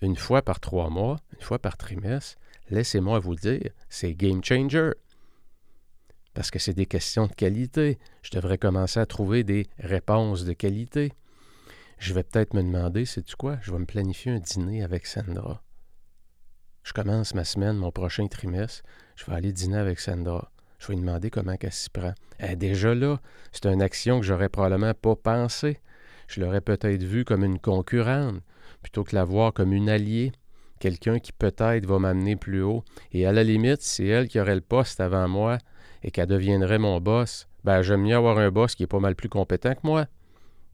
une 0.00 0.16
fois 0.16 0.42
par 0.42 0.60
trois 0.60 0.90
mois, 0.90 1.18
une 1.34 1.42
fois 1.42 1.58
par 1.58 1.76
trimestre, 1.76 2.38
laissez-moi 2.70 3.18
vous 3.18 3.34
dire, 3.34 3.70
c'est 3.88 4.14
game 4.14 4.42
changer. 4.42 4.92
Parce 6.34 6.50
que 6.50 6.58
c'est 6.58 6.74
des 6.74 6.86
questions 6.86 7.26
de 7.26 7.32
qualité. 7.32 7.98
Je 8.22 8.30
devrais 8.30 8.58
commencer 8.58 9.00
à 9.00 9.06
trouver 9.06 9.42
des 9.42 9.66
réponses 9.78 10.44
de 10.44 10.52
qualité 10.52 11.12
je 11.98 12.12
vais 12.12 12.22
peut-être 12.22 12.54
me 12.54 12.62
demander, 12.62 13.04
sais-tu 13.04 13.36
quoi, 13.36 13.58
je 13.62 13.72
vais 13.72 13.78
me 13.78 13.86
planifier 13.86 14.32
un 14.32 14.38
dîner 14.38 14.82
avec 14.82 15.06
Sandra. 15.06 15.62
Je 16.82 16.92
commence 16.92 17.34
ma 17.34 17.44
semaine, 17.44 17.76
mon 17.76 17.90
prochain 17.90 18.26
trimestre, 18.26 18.82
je 19.16 19.24
vais 19.26 19.34
aller 19.34 19.52
dîner 19.52 19.78
avec 19.78 19.98
Sandra. 19.98 20.52
Je 20.78 20.88
vais 20.88 20.94
lui 20.94 21.00
demander 21.00 21.30
comment 21.30 21.56
elle 21.58 21.72
s'y 21.72 21.90
prend. 21.90 22.12
Elle 22.38 22.52
est 22.52 22.56
déjà 22.56 22.94
là, 22.94 23.18
c'est 23.50 23.66
une 23.66 23.82
action 23.82 24.20
que 24.20 24.26
j'aurais 24.26 24.50
probablement 24.50 24.92
pas 24.94 25.16
pensé. 25.16 25.80
Je 26.28 26.40
l'aurais 26.40 26.60
peut-être 26.60 27.02
vue 27.02 27.24
comme 27.24 27.44
une 27.44 27.58
concurrente, 27.58 28.42
plutôt 28.82 29.02
que 29.02 29.14
la 29.14 29.24
voir 29.24 29.52
comme 29.52 29.72
une 29.72 29.88
alliée, 29.88 30.32
quelqu'un 30.78 31.18
qui 31.18 31.32
peut-être 31.32 31.86
va 31.86 31.98
m'amener 31.98 32.36
plus 32.36 32.62
haut. 32.62 32.84
Et 33.12 33.26
à 33.26 33.32
la 33.32 33.42
limite, 33.42 33.80
c'est 33.80 34.06
elle 34.06 34.28
qui 34.28 34.38
aurait 34.38 34.54
le 34.54 34.60
poste 34.60 35.00
avant 35.00 35.28
moi 35.28 35.58
et 36.02 36.10
qu'elle 36.10 36.26
deviendrait 36.26 36.78
mon 36.78 37.00
boss, 37.00 37.48
ben 37.64 37.82
j'aime 37.82 38.02
mieux 38.02 38.14
avoir 38.14 38.38
un 38.38 38.50
boss 38.50 38.74
qui 38.74 38.82
est 38.82 38.86
pas 38.86 39.00
mal 39.00 39.16
plus 39.16 39.28
compétent 39.28 39.74
que 39.74 39.84
moi 39.84 40.06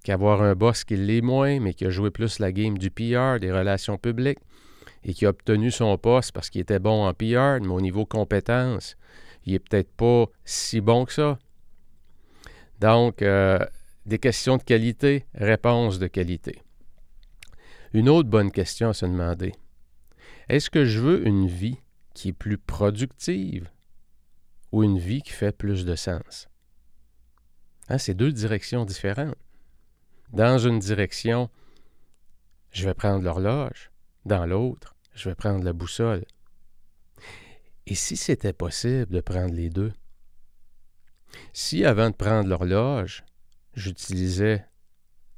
qu'avoir 0.02 0.42
un 0.42 0.54
boss 0.54 0.84
qui 0.84 0.96
l'est 0.96 1.20
moins, 1.20 1.60
mais 1.60 1.74
qui 1.74 1.86
a 1.86 1.90
joué 1.90 2.10
plus 2.10 2.38
la 2.38 2.52
game 2.52 2.78
du 2.78 2.90
PR, 2.90 3.38
des 3.40 3.52
relations 3.52 3.98
publiques, 3.98 4.40
et 5.04 5.14
qui 5.14 5.26
a 5.26 5.30
obtenu 5.30 5.70
son 5.70 5.96
poste 5.98 6.32
parce 6.32 6.50
qu'il 6.50 6.60
était 6.60 6.78
bon 6.78 7.06
en 7.06 7.14
PR, 7.14 7.60
mais 7.60 7.68
au 7.68 7.80
niveau 7.80 8.06
compétence, 8.06 8.96
il 9.44 9.52
n'est 9.52 9.58
peut-être 9.58 9.92
pas 9.92 10.26
si 10.44 10.80
bon 10.80 11.04
que 11.04 11.12
ça. 11.12 11.38
Donc, 12.80 13.22
euh, 13.22 13.58
des 14.06 14.18
questions 14.18 14.56
de 14.56 14.62
qualité, 14.62 15.26
réponses 15.34 15.98
de 15.98 16.06
qualité. 16.06 16.62
Une 17.92 18.08
autre 18.08 18.28
bonne 18.28 18.50
question 18.50 18.88
à 18.88 18.94
se 18.94 19.06
demander. 19.06 19.52
Est-ce 20.48 20.70
que 20.70 20.84
je 20.84 21.00
veux 21.00 21.26
une 21.26 21.46
vie 21.46 21.78
qui 22.14 22.28
est 22.28 22.32
plus 22.32 22.58
productive 22.58 23.68
ou 24.72 24.82
une 24.82 24.98
vie 24.98 25.22
qui 25.22 25.32
fait 25.32 25.56
plus 25.56 25.84
de 25.84 25.94
sens? 25.94 26.48
Hein, 27.88 27.98
c'est 27.98 28.14
deux 28.14 28.32
directions 28.32 28.84
différentes. 28.84 29.36
Dans 30.32 30.56
une 30.56 30.78
direction, 30.78 31.50
je 32.70 32.86
vais 32.86 32.94
prendre 32.94 33.22
l'horloge. 33.22 33.90
Dans 34.24 34.46
l'autre, 34.46 34.96
je 35.14 35.28
vais 35.28 35.34
prendre 35.34 35.62
la 35.62 35.74
boussole. 35.74 36.24
Et 37.86 37.94
si 37.94 38.16
c'était 38.16 38.54
possible 38.54 39.12
de 39.12 39.20
prendre 39.20 39.52
les 39.52 39.68
deux? 39.68 39.92
Si 41.52 41.84
avant 41.84 42.08
de 42.08 42.14
prendre 42.14 42.48
l'horloge, 42.48 43.24
j'utilisais 43.74 44.64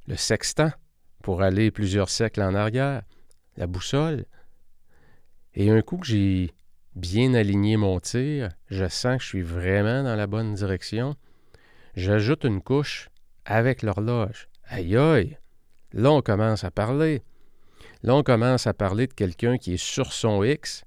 le 0.06 0.16
sextant 0.16 0.70
pour 1.22 1.42
aller 1.42 1.72
plusieurs 1.72 2.10
siècles 2.10 2.42
en 2.42 2.54
arrière, 2.54 3.02
la 3.56 3.66
boussole, 3.66 4.26
et 5.54 5.70
un 5.70 5.82
coup 5.82 5.96
que 5.96 6.06
j'ai 6.06 6.52
bien 6.94 7.34
aligné 7.34 7.76
mon 7.76 7.98
tir, 7.98 8.50
je 8.68 8.88
sens 8.88 9.16
que 9.16 9.22
je 9.24 9.28
suis 9.28 9.42
vraiment 9.42 10.04
dans 10.04 10.14
la 10.14 10.28
bonne 10.28 10.54
direction, 10.54 11.16
j'ajoute 11.96 12.44
une 12.44 12.60
couche 12.60 13.10
avec 13.44 13.82
l'horloge. 13.82 14.48
Aïe 14.68 14.96
aïe! 14.96 15.38
Là, 15.92 16.10
on 16.12 16.22
commence 16.22 16.64
à 16.64 16.70
parler. 16.70 17.22
Là, 18.02 18.14
on 18.16 18.22
commence 18.22 18.66
à 18.66 18.74
parler 18.74 19.06
de 19.06 19.12
quelqu'un 19.12 19.58
qui 19.58 19.74
est 19.74 19.82
sur 19.82 20.12
son 20.12 20.42
X, 20.42 20.84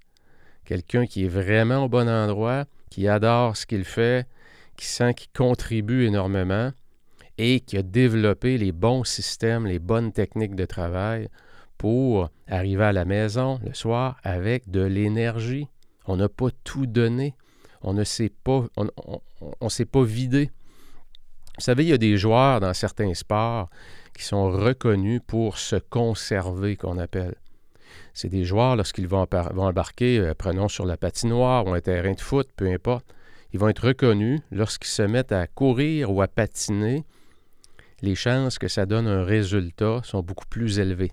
quelqu'un 0.66 1.06
qui 1.06 1.26
est 1.26 1.30
vraiment 1.30 1.86
au 1.86 1.90
bon 1.90 2.08
endroit, 2.10 2.66
qui 2.90 3.08
adore 3.08 3.56
ce 3.56 3.66
qu'il 3.66 3.86
fait, 3.86 4.28
qui 4.76 4.86
sent 4.86 5.14
qu'il 5.14 5.32
contribue 5.36 6.06
énormément 6.06 6.72
et 7.38 7.60
qui 7.60 7.78
a 7.78 7.84
développé 7.84 8.58
les 8.58 8.72
bons 8.72 9.04
systèmes, 9.04 9.66
les 9.66 9.80
bonnes 9.80 10.12
techniques 10.12 10.56
de 10.56 10.66
travail 10.66 11.30
pour 11.78 12.30
arriver 12.48 12.86
à 12.86 12.94
la 12.94 13.06
maison 13.06 13.60
le 13.64 13.74
soir 13.74 14.18
avec 14.24 14.70
de 14.70 14.82
l'énergie. 14.82 15.68
On 16.06 16.18
n'a 16.18 16.30
pas 16.30 16.50
tout 16.64 16.86
donné. 16.86 17.36
On 17.82 17.94
ne 17.94 18.04
s'est 18.04 18.32
pas, 18.44 18.66
on, 19.62 19.70
s'est 19.70 19.86
pas 19.86 20.04
vidé. 20.04 20.50
Vous 21.58 21.64
savez, 21.64 21.86
il 21.86 21.90
y 21.90 21.94
a 21.94 21.98
des 21.98 22.18
joueurs 22.18 22.60
dans 22.60 22.74
certains 22.76 23.16
sports 23.16 23.70
qui 24.16 24.24
sont 24.24 24.52
reconnus 24.52 25.22
pour 25.26 25.58
se 25.58 25.76
conserver, 25.76 26.76
qu'on 26.76 27.00
appelle. 27.00 27.36
C'est 28.14 28.30
des 28.30 28.46
joueurs, 28.46 28.76
lorsqu'ils 28.76 29.08
vont, 29.08 29.28
embarquer, 29.32 30.20
euh, 30.20 30.34
prenons 30.36 30.68
sur 30.68 30.86
la 30.86 30.98
patinoire 30.98 31.66
ou 31.66 31.74
un 31.74 31.82
terrain 31.82 32.14
de 32.14 32.22
foot, 32.22 32.48
peu 32.56 32.72
importe, 32.72 33.06
ils 33.54 33.60
vont 33.60 33.70
être 33.70 33.88
reconnus 33.88 34.42
lorsqu'ils 34.52 34.90
se 34.90 35.02
mettent 35.02 35.32
à 35.32 35.48
courir 35.48 36.12
ou 36.12 36.22
à 36.22 36.28
patiner. 36.28 37.06
Les 38.02 38.14
chances 38.14 38.60
que 38.60 38.68
ça 38.68 38.86
donne 38.86 39.08
un 39.08 39.24
résultat 39.24 40.02
sont 40.04 40.22
beaucoup 40.22 40.48
plus 40.48 40.78
élevées. 40.78 41.12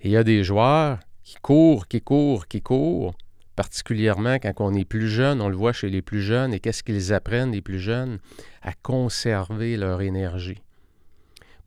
Et 0.00 0.08
il 0.08 0.10
y 0.10 0.16
a 0.16 0.24
des 0.24 0.42
joueurs 0.42 0.98
qui 1.22 1.36
courent, 1.42 1.86
qui 1.86 2.00
courent, 2.00 2.48
qui 2.48 2.60
courent, 2.60 3.14
particulièrement 3.56 4.36
quand 4.36 4.52
on 4.60 4.74
est 4.74 4.84
plus 4.84 5.08
jeune, 5.08 5.40
on 5.40 5.48
le 5.48 5.56
voit 5.56 5.72
chez 5.72 5.88
les 5.88 6.02
plus 6.02 6.22
jeunes, 6.22 6.54
et 6.54 6.60
qu'est-ce 6.60 6.82
qu'ils 6.82 7.12
apprennent, 7.12 7.52
les 7.52 7.62
plus 7.62 7.80
jeunes, 7.80 8.18
à 8.62 8.72
conserver 8.74 9.76
leur 9.76 10.02
énergie 10.02 10.62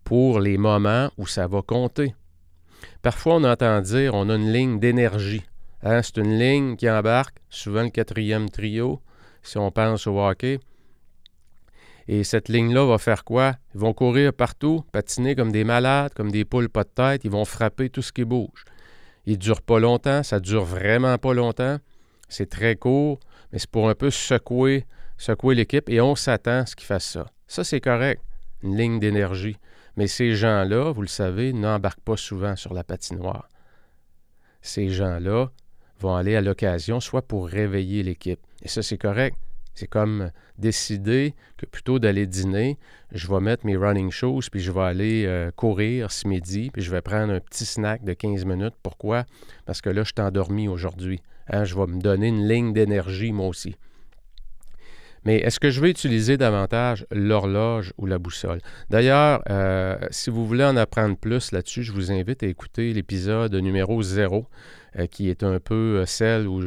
pour 0.10 0.40
les 0.40 0.58
moments 0.58 1.12
où 1.18 1.28
ça 1.28 1.48
va 1.48 1.62
compter. 1.62 2.16
Parfois, 3.02 3.36
on 3.36 3.44
entend 3.44 3.80
dire 3.82 4.16
on 4.16 4.30
a 4.30 4.36
une 4.36 4.52
ligne 4.52 4.80
d'énergie. 4.80 5.44
Hein, 5.84 6.02
c'est 6.02 6.18
une 6.18 6.38
ligne 6.38 6.76
qui 6.78 6.90
embarque, 6.90 7.38
souvent 7.50 7.84
le 7.84 7.90
quatrième 7.90 8.50
trio, 8.50 9.02
si 9.44 9.58
on 9.58 9.72
pense 9.72 10.08
au 10.08 10.20
hockey. 10.20 10.60
Et 12.08 12.24
cette 12.24 12.50
ligne-là 12.50 12.86
va 12.88 12.98
faire 12.98 13.24
quoi? 13.24 13.54
Ils 13.76 13.80
vont 13.80 13.94
courir 13.94 14.34
partout, 14.34 14.84
patiner 14.92 15.36
comme 15.36 15.52
des 15.52 15.64
malades, 15.64 16.12
comme 16.16 16.32
des 16.32 16.44
poules 16.44 16.70
pas 16.70 16.84
de 16.84 16.90
tête, 16.90 17.22
ils 17.24 17.32
vont 17.32 17.46
frapper 17.46 17.92
tout 17.92 18.02
ce 18.02 18.12
qui 18.12 18.26
bouge. 18.26 18.66
Il 19.30 19.34
ne 19.34 19.38
dure 19.38 19.62
pas 19.62 19.78
longtemps, 19.78 20.24
ça 20.24 20.40
dure 20.40 20.66
vraiment 20.66 21.20
pas 21.20 21.36
longtemps. 21.36 21.78
C'est 22.30 22.50
très 22.50 22.76
court, 22.76 23.20
mais 23.54 23.60
c'est 23.60 23.70
pour 23.70 23.88
un 23.88 23.94
peu 23.94 24.10
secouer, 24.10 24.88
secouer 25.18 25.54
l'équipe 25.54 25.88
et 25.88 26.02
on 26.02 26.16
s'attend 26.16 26.62
à 26.62 26.66
ce 26.66 26.76
qu'il 26.76 26.88
fasse 26.88 27.06
ça. 27.06 27.28
Ça, 27.46 27.64
c'est 27.64 27.80
correct, 27.80 28.24
une 28.64 28.76
ligne 28.76 29.00
d'énergie. 29.00 29.58
Mais 29.98 30.08
ces 30.08 30.34
gens-là, 30.34 30.92
vous 30.92 31.04
le 31.04 31.08
savez, 31.08 31.54
n'embarquent 31.54 32.02
pas 32.02 32.18
souvent 32.18 32.56
sur 32.56 32.74
la 32.74 32.84
patinoire. 32.84 33.48
Ces 34.64 34.90
gens-là 34.90 35.52
vont 36.00 36.16
aller 36.16 36.36
à 36.36 36.42
l'occasion 36.42 37.00
soit 37.00 37.22
pour 37.22 37.48
réveiller 37.48 38.02
l'équipe. 38.02 38.40
Et 38.64 38.68
ça, 38.68 38.82
c'est 38.82 38.98
correct. 38.98 39.38
C'est 39.80 39.88
comme 39.88 40.32
décider 40.58 41.36
que 41.56 41.66
plutôt 41.66 42.00
d'aller 42.00 42.28
dîner, 42.28 42.78
je 43.14 43.30
vais 43.30 43.40
mettre 43.40 43.66
mes 43.66 43.78
running 43.78 44.12
shoes, 44.12 44.50
puis 44.52 44.60
je 44.60 44.74
vais 44.74 44.82
aller 44.82 45.24
euh, 45.26 45.52
courir 45.56 46.12
ce 46.12 46.28
midi, 46.28 46.70
puis 46.70 46.82
je 46.82 46.92
vais 46.92 47.02
prendre 47.02 47.32
un 47.32 47.40
petit 47.40 47.64
snack 47.64 48.04
de 48.04 48.12
15 48.12 48.44
minutes. 48.44 48.74
Pourquoi? 48.84 49.24
Parce 49.66 49.80
que 49.80 49.90
là, 49.90 50.04
je 50.04 50.12
suis 50.14 50.22
endormi 50.22 50.68
aujourd'hui. 50.68 51.22
Hein, 51.48 51.64
je 51.64 51.76
vais 51.76 51.88
me 51.88 52.02
donner 52.02 52.28
une 52.28 52.46
ligne 52.46 52.74
d'énergie, 52.74 53.32
moi 53.32 53.48
aussi. 53.48 53.78
Mais 55.24 55.38
est-ce 55.38 55.62
que 55.62 55.70
je 55.70 55.80
vais 55.80 55.90
utiliser 55.90 56.36
davantage 56.36 57.06
l'horloge 57.10 57.94
ou 57.98 58.06
la 58.06 58.20
boussole? 58.20 58.60
D'ailleurs, 58.90 59.42
euh, 59.50 59.98
si 60.12 60.30
vous 60.30 60.46
voulez 60.46 60.66
en 60.66 60.76
apprendre 60.76 61.16
plus 61.16 61.54
là-dessus, 61.54 61.84
je 61.84 61.94
vous 61.94 62.12
invite 62.12 62.44
à 62.44 62.48
écouter 62.48 62.92
l'épisode 62.92 63.56
numéro 63.56 64.02
0, 64.02 64.46
euh, 64.98 65.08
qui 65.08 65.30
est 65.30 65.44
un 65.44 65.60
peu 65.60 66.00
euh, 66.00 66.06
celle 66.06 66.48
où 66.48 66.62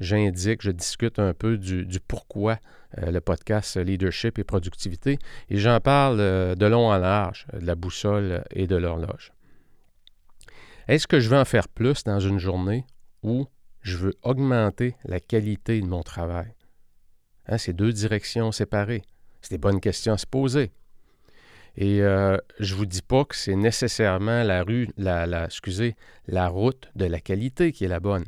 j'indique, 0.00 0.62
je, 0.62 0.70
discute 0.70 1.18
un 1.18 1.32
peu 1.32 1.56
du, 1.56 1.86
pourquoi 2.06 2.58
le 2.96 3.20
podcast 3.20 3.76
Leadership 3.76 4.38
et 4.38 4.44
Productivité. 4.44 5.18
Et 5.50 5.58
j'en 5.58 5.80
parle 5.80 6.18
de 6.18 6.66
long 6.66 6.88
en 6.88 6.96
large, 6.96 7.46
de 7.52 7.66
la 7.66 7.74
boussole 7.74 8.42
et 8.50 8.66
de 8.66 8.76
l'horloge. 8.76 9.32
Est-ce 10.88 11.06
que 11.06 11.20
je 11.20 11.28
veux 11.28 11.36
en 11.36 11.44
faire 11.44 11.68
plus 11.68 12.04
dans 12.04 12.20
une 12.20 12.38
journée 12.38 12.86
ou 13.22 13.46
je 13.82 13.96
veux 13.96 14.14
augmenter 14.22 14.94
la 15.04 15.20
qualité 15.20 15.80
de 15.80 15.86
mon 15.86 16.02
travail? 16.02 16.54
Hein, 17.48 17.58
c'est 17.58 17.72
deux 17.72 17.92
directions 17.92 18.52
séparées. 18.52 19.02
C'est 19.42 19.54
des 19.54 19.58
bonnes 19.58 19.80
questions 19.80 20.14
à 20.14 20.18
se 20.18 20.26
poser. 20.26 20.72
Et 21.76 22.02
euh, 22.02 22.38
je 22.58 22.72
ne 22.72 22.78
vous 22.78 22.86
dis 22.86 23.02
pas 23.02 23.24
que 23.24 23.36
c'est 23.36 23.56
nécessairement 23.56 24.42
la 24.42 24.62
rue, 24.62 24.88
la, 24.96 25.44
excusez, 25.44 25.94
la 26.26 26.48
route 26.48 26.88
de 26.96 27.04
la 27.04 27.20
qualité 27.20 27.72
qui 27.72 27.84
est 27.84 27.88
la 27.88 28.00
bonne. 28.00 28.24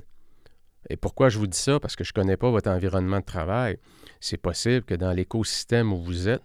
Et 0.91 0.97
pourquoi 0.97 1.29
je 1.29 1.39
vous 1.39 1.47
dis 1.47 1.59
ça? 1.59 1.81
Parce 1.81 1.97
que 1.97 2.05
je 2.05 2.11
ne 2.11 2.21
connais 2.21 2.37
pas 2.37 2.51
votre 2.51 2.71
environnement 2.71 3.21
de 3.21 3.25
travail. 3.25 3.79
C'est 4.21 4.37
possible 4.37 4.85
que 4.85 4.95
dans 4.95 5.13
l'écosystème 5.13 5.93
où 5.93 5.99
vous 5.99 6.29
êtes, 6.29 6.43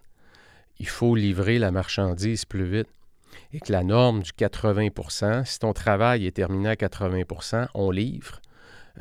il 0.80 0.88
faut 0.88 1.16
livrer 1.16 1.60
la 1.60 1.72
marchandise 1.72 2.46
plus 2.46 2.66
vite. 2.66 2.90
Et 3.52 3.60
que 3.60 3.72
la 3.72 3.84
norme 3.84 4.22
du 4.22 4.32
80% 4.32 5.46
si 5.46 5.60
ton 5.60 5.74
travail 5.74 6.26
est 6.26 6.32
terminé 6.32 6.70
à 6.70 6.76
80% 6.76 7.68
on 7.74 7.92
livre. 7.92 8.42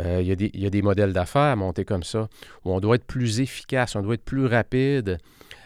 Euh, 0.00 0.22
il, 0.22 0.58
y 0.58 0.66
a 0.66 0.70
des, 0.70 0.82
modèles 0.82 1.12
d'affaires 1.12 1.56
montés 1.56 1.84
comme 1.84 2.02
ça, 2.02 2.28
où 2.64 2.72
on 2.72 2.80
doit 2.80 2.94
être 2.96 3.04
plus 3.04 3.40
efficace, 3.40 3.94
on 3.94 4.00
doit 4.00 4.14
être 4.14 4.24
plus 4.24 4.46
rapide 4.46 5.18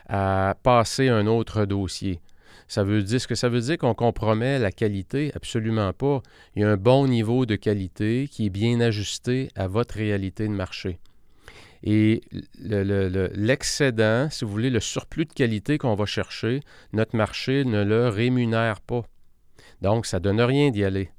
à 0.08 0.56
passer 0.62 1.08
un 1.08 1.26
autre 1.28 1.64
dossier. 1.64 2.20
Ça 2.68 2.82
veut 2.82 3.02
dire 3.02 3.20
ce 3.20 3.28
que 3.28 3.34
ça 3.34 3.48
veut 3.48 3.60
dire 3.60 3.78
qu'on 3.78 3.94
compromet 3.94 4.58
la 4.58 4.72
qualité? 4.72 5.30
Absolument 5.34 5.92
pas. 5.92 6.20
Il 6.54 6.62
y 6.62 6.64
a 6.64 6.70
un 6.70 6.76
bon 6.76 7.06
niveau 7.06 7.46
de 7.46 7.54
qualité 7.56 8.28
qui 8.30 8.46
est 8.46 8.50
bien 8.50 8.80
ajusté 8.80 9.48
à 9.54 9.68
votre 9.68 9.94
réalité 9.94 10.48
de 10.48 10.52
marché. 10.52 10.98
Et 11.84 12.22
l'excédent, 12.58 14.28
si 14.30 14.44
vous 14.44 14.50
voulez, 14.50 14.70
le 14.70 14.80
surplus 14.80 15.26
de 15.26 15.32
qualité 15.32 15.78
qu'on 15.78 15.94
va 15.94 16.06
chercher, 16.06 16.60
notre 16.92 17.16
marché 17.16 17.64
ne 17.64 17.84
le 17.84 18.08
rémunère 18.08 18.80
pas. 18.80 19.04
Donc, 19.82 20.06
ça 20.06 20.18
ne 20.18 20.24
donne 20.24 20.40
rien 20.40 20.70
d'y 20.70 20.82
aller. 20.82 21.10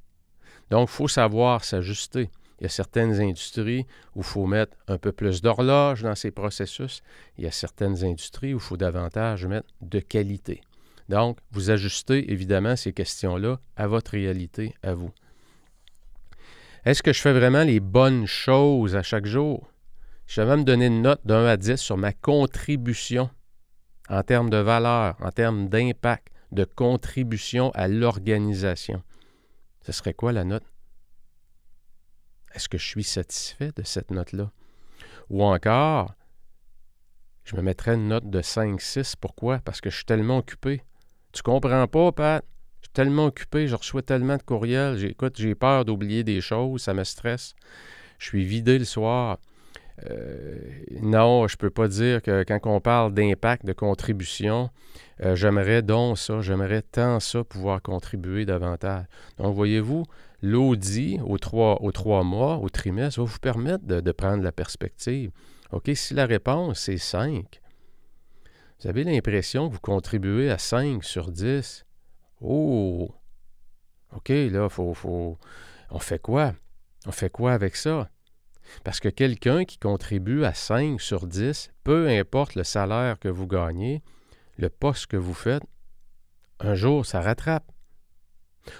Donc, 0.69 0.89
il 0.89 0.93
faut 0.93 1.07
savoir 1.07 1.63
s'ajuster. 1.63 2.29
Il 2.59 2.63
y 2.63 2.65
a 2.65 2.69
certaines 2.69 3.21
industries 3.21 3.85
où 4.15 4.21
il 4.21 4.25
faut 4.25 4.47
mettre 4.47 4.75
un 4.87 4.97
peu 4.97 5.11
plus 5.11 5.41
d'horloge 5.41 6.01
dans 6.01 6.15
ces 6.15 6.31
processus. 6.31 7.01
Il 7.37 7.43
y 7.43 7.47
a 7.47 7.51
certaines 7.51 8.03
industries 8.03 8.53
où 8.53 8.57
il 8.57 8.63
faut 8.63 8.77
davantage 8.77 9.45
mettre 9.45 9.67
de 9.81 9.99
qualité. 9.99 10.61
Donc, 11.09 11.39
vous 11.51 11.69
ajustez 11.69 12.31
évidemment 12.31 12.75
ces 12.75 12.93
questions-là 12.93 13.59
à 13.75 13.87
votre 13.87 14.11
réalité, 14.11 14.73
à 14.83 14.93
vous. 14.93 15.11
Est-ce 16.85 17.03
que 17.03 17.13
je 17.13 17.21
fais 17.21 17.33
vraiment 17.33 17.63
les 17.63 17.79
bonnes 17.79 18.25
choses 18.25 18.95
à 18.95 19.03
chaque 19.03 19.25
jour? 19.25 19.71
Je 20.25 20.41
vais 20.41 20.57
me 20.57 20.63
donner 20.63 20.87
une 20.87 21.01
note 21.01 21.25
d'un 21.25 21.45
à 21.45 21.57
10 21.57 21.77
sur 21.77 21.97
ma 21.97 22.11
contribution 22.13 23.29
en 24.09 24.23
termes 24.23 24.49
de 24.49 24.57
valeur, 24.57 25.15
en 25.21 25.31
termes 25.31 25.69
d'impact, 25.69 26.33
de 26.51 26.65
contribution 26.65 27.71
à 27.71 27.87
l'organisation. 27.87 29.03
Ce 29.81 29.91
serait 29.91 30.13
quoi 30.13 30.31
la 30.31 30.43
note? 30.43 30.63
Est-ce 32.53 32.69
que 32.69 32.77
je 32.77 32.85
suis 32.85 33.03
satisfait 33.03 33.71
de 33.75 33.83
cette 33.83 34.11
note-là? 34.11 34.51
Ou 35.29 35.43
encore, 35.43 36.13
je 37.43 37.55
me 37.55 37.61
mettrais 37.61 37.95
une 37.95 38.07
note 38.07 38.29
de 38.29 38.41
5-6. 38.41 39.15
Pourquoi? 39.19 39.59
Parce 39.59 39.79
que 39.79 39.89
je 39.89 39.95
suis 39.97 40.05
tellement 40.05 40.37
occupé. 40.37 40.83
Tu 41.37 41.43
comprends 41.43 41.85
pas, 41.85 42.11
Pat? 42.11 42.45
Je 42.81 42.87
suis 42.87 42.93
tellement 42.93 43.27
occupé, 43.27 43.67
je 43.67 43.75
reçois 43.75 44.01
tellement 44.01 44.37
de 44.37 44.41
courriels. 44.41 45.05
Écoute, 45.05 45.35
j'ai 45.37 45.53
peur 45.53 45.85
d'oublier 45.85 46.23
des 46.23 46.41
choses, 46.41 46.81
ça 46.81 46.95
me 46.95 47.03
stresse. 47.03 47.53
Je 48.17 48.25
suis 48.25 48.43
vidé 48.43 48.79
le 48.79 48.85
soir. 48.85 49.37
Euh, 50.09 50.57
non, 50.99 51.47
je 51.47 51.55
peux 51.55 51.69
pas 51.69 51.87
dire 51.87 52.23
que 52.23 52.41
quand 52.41 52.59
on 52.65 52.81
parle 52.81 53.13
d'impact, 53.13 53.67
de 53.67 53.73
contribution, 53.73 54.71
euh, 55.23 55.35
j'aimerais 55.35 55.83
donc 55.83 56.17
ça, 56.17 56.41
j'aimerais 56.41 56.81
tant 56.81 57.19
ça 57.19 57.43
pouvoir 57.43 57.83
contribuer 57.83 58.47
davantage. 58.47 59.05
Donc, 59.37 59.53
voyez-vous, 59.53 60.05
l'audit 60.41 61.19
aux 61.23 61.37
trois, 61.37 61.79
trois 61.93 62.23
mois, 62.23 62.57
au 62.57 62.69
trimestre, 62.69 63.19
va 63.19 63.27
vous 63.27 63.39
permettre 63.39 63.85
de, 63.85 64.11
prendre 64.11 64.41
la 64.41 64.51
perspective. 64.51 65.29
OK, 65.71 65.91
si 65.93 66.15
la 66.15 66.25
réponse 66.25 66.79
c'est 66.79 66.97
5, 66.97 67.61
vous 68.79 68.87
avez 68.87 69.03
l'impression 69.03 69.67
que 69.67 69.73
vous 69.73 69.79
contribuez 69.79 70.51
à 70.51 70.57
5 70.57 71.03
sur 71.03 71.31
10. 71.31 71.85
Oh! 72.41 73.11
OK, 74.15 74.29
là, 74.29 74.69
faut, 74.69 74.93
faut, 74.93 75.37
on 75.89 75.99
fait 75.99 76.19
quoi? 76.19 76.53
On 77.05 77.11
fait 77.11 77.29
quoi 77.29 77.53
avec 77.53 77.75
ça? 77.75 78.09
Parce 78.83 78.99
que 78.99 79.09
quelqu'un 79.09 79.65
qui 79.65 79.77
contribue 79.77 80.43
à 80.43 80.53
5 80.53 81.01
sur 81.01 81.25
10, 81.25 81.71
peu 81.83 82.07
importe 82.07 82.55
le 82.55 82.63
salaire 82.63 83.17
que 83.19 83.29
vous 83.29 83.47
gagnez, 83.47 84.03
le 84.57 84.69
poste 84.69 85.07
que 85.07 85.17
vous 85.17 85.33
faites, 85.33 85.63
un 86.59 86.75
jour, 86.75 87.05
ça 87.05 87.21
rattrape. 87.21 87.71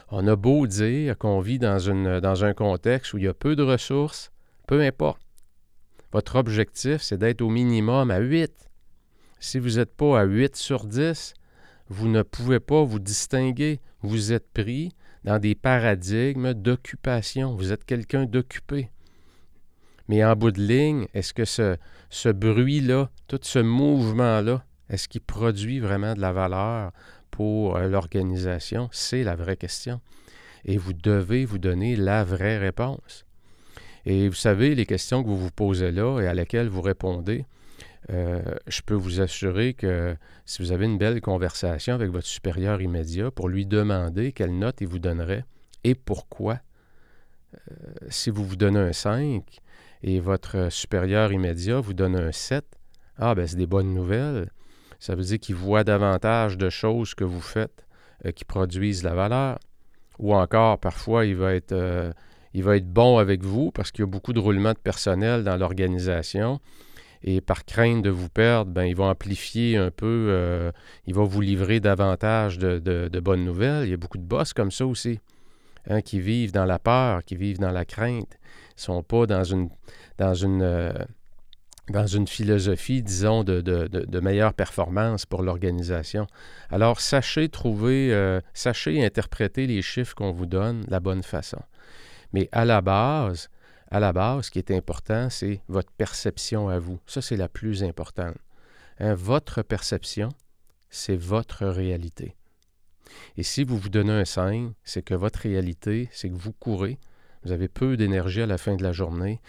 On 0.10 0.28
a 0.28 0.36
beau 0.36 0.68
dire 0.68 1.18
qu'on 1.18 1.40
vit 1.40 1.60
dans, 1.60 2.20
dans 2.20 2.44
un 2.44 2.54
contexte 2.54 3.14
où 3.14 3.18
il 3.18 3.24
y 3.24 3.28
a 3.28 3.34
peu 3.34 3.56
de 3.56 3.64
ressources, 3.64 4.32
peu 4.68 4.82
importe. 4.82 5.22
Votre 6.12 6.36
objectif, 6.36 7.02
c'est 7.02 7.18
d'être 7.18 7.42
au 7.42 7.50
minimum 7.50 8.12
à 8.12 8.20
8. 8.20 8.67
Si 9.40 9.60
vous 9.60 9.78
n'êtes 9.78 9.96
pas 9.96 10.20
à 10.20 10.24
8 10.24 10.56
sur 10.56 10.86
10, 10.86 11.34
vous 11.90 12.08
ne 12.08 12.22
pouvez 12.22 12.60
pas 12.60 12.84
vous 12.84 13.00
distinguer. 13.00 13.80
Vous 14.02 14.34
êtes 14.34 14.52
pris 14.52 14.92
dans 15.24 15.40
des 15.40 15.56
paradigmes 15.56 16.54
d'occupation. 16.54 17.54
Vous 17.56 17.72
êtes 17.72 17.86
quelqu'un 17.86 18.26
d'occupé. 18.26 18.90
Mais 20.08 20.24
en 20.24 20.36
bout 20.36 20.52
de 20.52 20.62
ligne, 20.62 21.08
est-ce 21.14 21.34
que 21.34 21.46
ce, 21.46 22.32
bruit-là, 22.32 23.10
tout 23.28 23.40
ce 23.42 23.60
mouvement-là, 23.60 24.64
est-ce 24.90 25.08
qu'il 25.08 25.22
produit 25.22 25.80
vraiment 25.80 26.14
de 26.14 26.22
la 26.22 26.32
valeur 26.32 26.92
pour 27.30 27.76
euh, 27.76 27.88
l'organisation? 27.88 28.90
C'est 28.92 29.24
la 29.24 29.36
vraie 29.36 29.58
question. 29.58 30.00
Et 30.64 30.78
vous 30.78 30.94
devez 30.94 31.46
vous 31.46 31.58
donner 31.58 31.96
la 31.96 32.24
vraie 32.24 32.58
réponse. 32.58 33.26
Et 34.06 34.30
vous 34.30 34.36
savez, 34.36 34.76
les 34.76 34.86
questions 34.86 35.24
que 35.24 35.28
vous 35.28 35.38
vous 35.38 35.52
posez 35.52 35.92
là 35.92 36.22
et 36.22 36.28
à 36.28 36.34
laquelle 36.34 36.70
vous 36.70 36.82
répondez, 36.82 37.46
euh, 38.10 38.42
je 38.68 38.82
peux 38.82 38.94
vous 38.94 39.20
assurer 39.20 39.74
que 39.74 40.16
si 40.46 40.62
vous 40.62 40.72
avez 40.72 40.86
une 40.86 40.98
belle 40.98 41.20
conversation 41.20 41.94
avec 41.94 42.10
votre 42.10 42.28
supérieur 42.28 42.82
immédiat 42.82 43.32
pour 43.32 43.50
lui 43.50 43.66
demander 43.66 44.32
quelle 44.32 44.58
note 44.58 44.80
il 44.80 44.88
vous 44.88 45.00
donnerait 45.00 45.44
et 45.84 45.94
pourquoi, 45.94 46.60
euh, 47.54 47.60
si 48.10 48.30
vous 48.30 48.46
vous 48.46 48.56
donnez 48.56 48.80
un 48.80 48.94
5 48.94 49.44
et 50.04 50.20
votre 50.20 50.72
supérieur 50.72 51.34
immédiat 51.34 51.82
vous 51.82 51.94
donne 51.94 52.16
un 52.16 52.32
7, 52.32 52.66
ah 53.18 53.36
ben 53.36 53.46
c'est 53.46 53.58
des 53.58 53.68
bonnes 53.68 53.94
nouvelles. 53.94 54.52
Ça 55.00 55.14
veut 55.16 55.24
dire 55.24 55.40
qu'il 55.40 55.56
voit 55.56 55.84
davantage 55.84 56.58
de 56.58 56.70
choses 56.70 57.14
que 57.14 57.26
vous 57.26 57.42
faites 57.42 57.86
euh, 58.26 58.32
qui 58.32 58.46
produisent 58.46 59.04
la 59.04 59.14
valeur. 59.14 59.60
Ou 60.18 60.34
encore, 60.34 60.80
parfois, 60.80 61.26
il 61.26 61.36
va 61.36 61.54
être, 61.54 62.14
il 62.56 62.64
va 62.64 62.76
être 62.78 62.92
bon 62.92 63.20
avec 63.20 63.44
vous 63.44 63.70
parce 63.72 63.92
qu'il 63.92 64.02
y 64.02 64.08
a 64.08 64.10
beaucoup 64.10 64.34
de 64.34 64.40
roulement 64.40 64.74
de 64.74 64.80
personnel 64.80 65.44
dans 65.44 65.58
l'organisation. 65.58 66.60
Et 67.24 67.42
par 67.42 67.66
crainte 67.66 68.04
de 68.04 68.10
vous 68.10 68.30
perdre, 68.30 68.72
ben, 68.72 68.84
il 68.84 68.96
va 68.96 69.06
amplifier 69.06 69.78
un 69.78 69.92
peu, 69.92 70.28
euh, 70.30 70.72
il 71.06 71.14
va 71.14 71.24
vous 71.24 71.42
livrer 71.42 71.80
davantage 71.80 72.58
de, 72.58 73.20
bonnes 73.20 73.44
nouvelles. 73.44 73.86
Il 73.86 73.92
y 73.92 73.94
a 73.94 73.98
beaucoup 73.98 74.18
de 74.18 74.24
boss 74.24 74.54
comme 74.54 74.72
ça 74.72 74.86
aussi, 74.86 75.20
hein, 75.90 76.02
qui 76.02 76.20
vivent 76.20 76.52
dans 76.52 76.66
la 76.66 76.80
peur, 76.80 77.24
qui 77.24 77.36
vivent 77.36 77.60
dans 77.60 77.72
la 77.72 77.86
crainte. 77.86 78.38
Ils 78.72 78.78
ne 78.78 78.82
sont 78.82 79.04
pas 79.04 79.26
dans 79.26 79.44
une, 79.44 79.70
dans 80.18 80.34
une, 80.34 80.94
dans 81.90 82.08
une 82.08 82.28
philosophie, 82.28 83.02
disons, 83.02 83.44
de, 83.44 83.62
de, 83.62 84.20
meilleure 84.20 84.54
performance 84.54 85.26
pour 85.26 85.42
l'organisation. 85.42 86.28
Alors, 86.70 87.00
sachez 87.00 87.48
trouver, 87.50 88.14
euh, 88.14 88.42
sachez 88.54 89.04
interpréter 89.06 89.68
les 89.68 89.82
chiffres 89.82 90.14
qu'on 90.14 90.32
vous 90.32 90.46
donne 90.46 90.82
de 90.82 90.92
la 90.92 91.00
bonne 91.00 91.24
façon. 91.24 91.62
Mais 92.34 92.50
à 92.52 92.66
la 92.66 92.82
base, 92.82 93.50
à 93.90 94.00
la 94.00 94.14
base, 94.14 94.46
ce 94.46 94.52
qui 94.52 94.60
est 94.60 94.72
important, 94.72 95.30
c'est 95.30 95.62
votre 95.68 95.92
perception 95.92 96.70
à 96.70 96.80
vous. 96.80 97.00
Ça, 97.08 97.22
c'est 97.22 97.38
la 97.38 97.48
plus 97.48 97.84
importante. 97.84 98.36
Hein, 99.00 99.14
votre 99.14 99.62
perception, 99.62 100.30
c'est 100.90 101.16
votre 101.16 101.66
réalité. 101.66 102.36
Et 103.38 103.44
si 103.44 103.64
vous 103.64 103.78
vous 103.78 103.90
donnez 103.90 104.12
un 104.12 104.26
signe, 104.26 104.74
c'est 104.84 105.02
que 105.02 105.14
votre 105.14 105.40
réalité, 105.40 106.10
c'est 106.12 106.30
que 106.30 106.36
vous 106.36 106.52
courez, 106.52 106.98
vous 107.44 107.52
avez 107.52 107.68
peu 107.68 107.96
d'énergie 107.96 108.42
à 108.42 108.46
la 108.46 108.58
fin 108.58 108.76
de 108.76 108.84
la 108.84 108.92
journée 108.92 109.40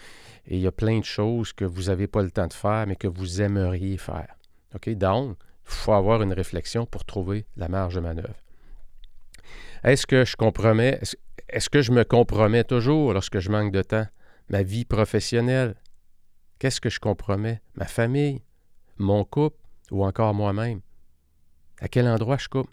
et 0.47 0.55
il 0.55 0.61
y 0.61 0.67
a 0.67 0.71
plein 0.71 0.99
de 0.99 1.05
choses 1.05 1.53
que 1.53 1.65
vous 1.65 1.83
n'avez 1.83 2.07
pas 2.07 2.21
le 2.21 2.31
temps 2.31 2.47
de 2.47 2.53
faire, 2.53 2.85
mais 2.87 2.95
que 2.95 3.07
vous 3.07 3.41
aimeriez 3.41 3.97
faire. 3.97 4.35
Donc, 4.71 4.87
il 4.87 4.97
faut 5.63 5.93
avoir 5.93 6.21
une 6.21 6.33
réflexion 6.33 6.85
pour 6.85 7.03
trouver 7.03 7.45
la 7.57 7.67
marge 7.67 7.95
de 7.95 7.99
manœuvre. 7.99 8.35
Est-ce 9.83 10.07
que 10.07 10.25
je 10.25 10.35
compromets, 10.35 10.99
est-ce 11.49 11.69
que 11.69 11.81
je 11.81 11.91
me 11.91 12.03
compromets 12.03 12.63
toujours 12.63 13.13
lorsque 13.13 13.39
je 13.39 13.49
manque 13.49 13.71
de 13.71 13.81
temps? 13.81 14.07
Ma 14.49 14.63
vie 14.63 14.83
professionnelle? 14.83 15.75
Qu'est-ce 16.57 16.81
que 16.81 16.89
je 16.89 16.99
compromets? 16.99 17.61
Ma 17.75 17.85
famille? 17.85 18.41
Mon 18.97 19.23
couple? 19.23 19.57
Ou 19.91 20.03
encore 20.03 20.33
moi-même? 20.33 20.81
À 21.79 21.87
quel 21.87 22.07
endroit 22.07 22.37
je 22.37 22.47
coupe? 22.47 22.69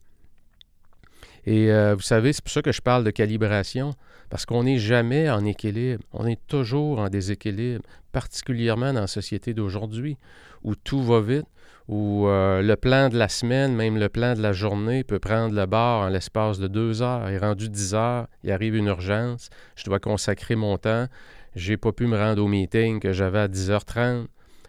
Et 1.44 1.70
euh, 1.70 1.94
vous 1.94 2.02
savez, 2.02 2.32
c'est 2.32 2.42
pour 2.42 2.52
ça 2.52 2.62
que 2.62 2.72
je 2.72 2.80
parle 2.80 3.04
de 3.04 3.10
calibration, 3.10 3.92
parce 4.30 4.46
qu'on 4.46 4.64
n'est 4.64 4.78
jamais 4.78 5.30
en 5.30 5.44
équilibre, 5.44 6.02
on 6.12 6.26
est 6.26 6.40
toujours 6.48 6.98
en 6.98 7.08
déséquilibre, 7.08 7.84
particulièrement 8.10 8.92
dans 8.92 9.02
la 9.02 9.06
société 9.06 9.54
d'aujourd'hui, 9.54 10.16
où 10.64 10.74
tout 10.74 11.02
va 11.02 11.20
vite, 11.20 11.46
où 11.86 12.26
euh, 12.26 12.62
le 12.62 12.74
plan 12.74 13.08
de 13.08 13.16
la 13.16 13.28
semaine, 13.28 13.76
même 13.76 13.96
le 13.96 14.08
plan 14.08 14.34
de 14.34 14.42
la 14.42 14.52
journée, 14.52 15.04
peut 15.04 15.20
prendre 15.20 15.54
le 15.54 15.66
bord 15.66 16.02
en 16.02 16.08
l'espace 16.08 16.58
de 16.58 16.66
deux 16.66 17.00
heures. 17.00 17.28
Est 17.28 17.38
rendu 17.38 17.68
dix 17.68 17.94
heures, 17.94 18.26
il 18.42 18.50
arrive 18.50 18.74
une 18.74 18.86
urgence, 18.86 19.50
je 19.76 19.84
dois 19.84 20.00
consacrer 20.00 20.56
mon 20.56 20.78
temps, 20.78 21.06
j'ai 21.56 21.78
pas 21.78 21.90
pu 21.90 22.06
me 22.06 22.16
rendre 22.16 22.44
au 22.44 22.48
meeting 22.48 23.00
que 23.00 23.12
j'avais 23.12 23.38
à 23.38 23.48
10h30. 23.48 24.26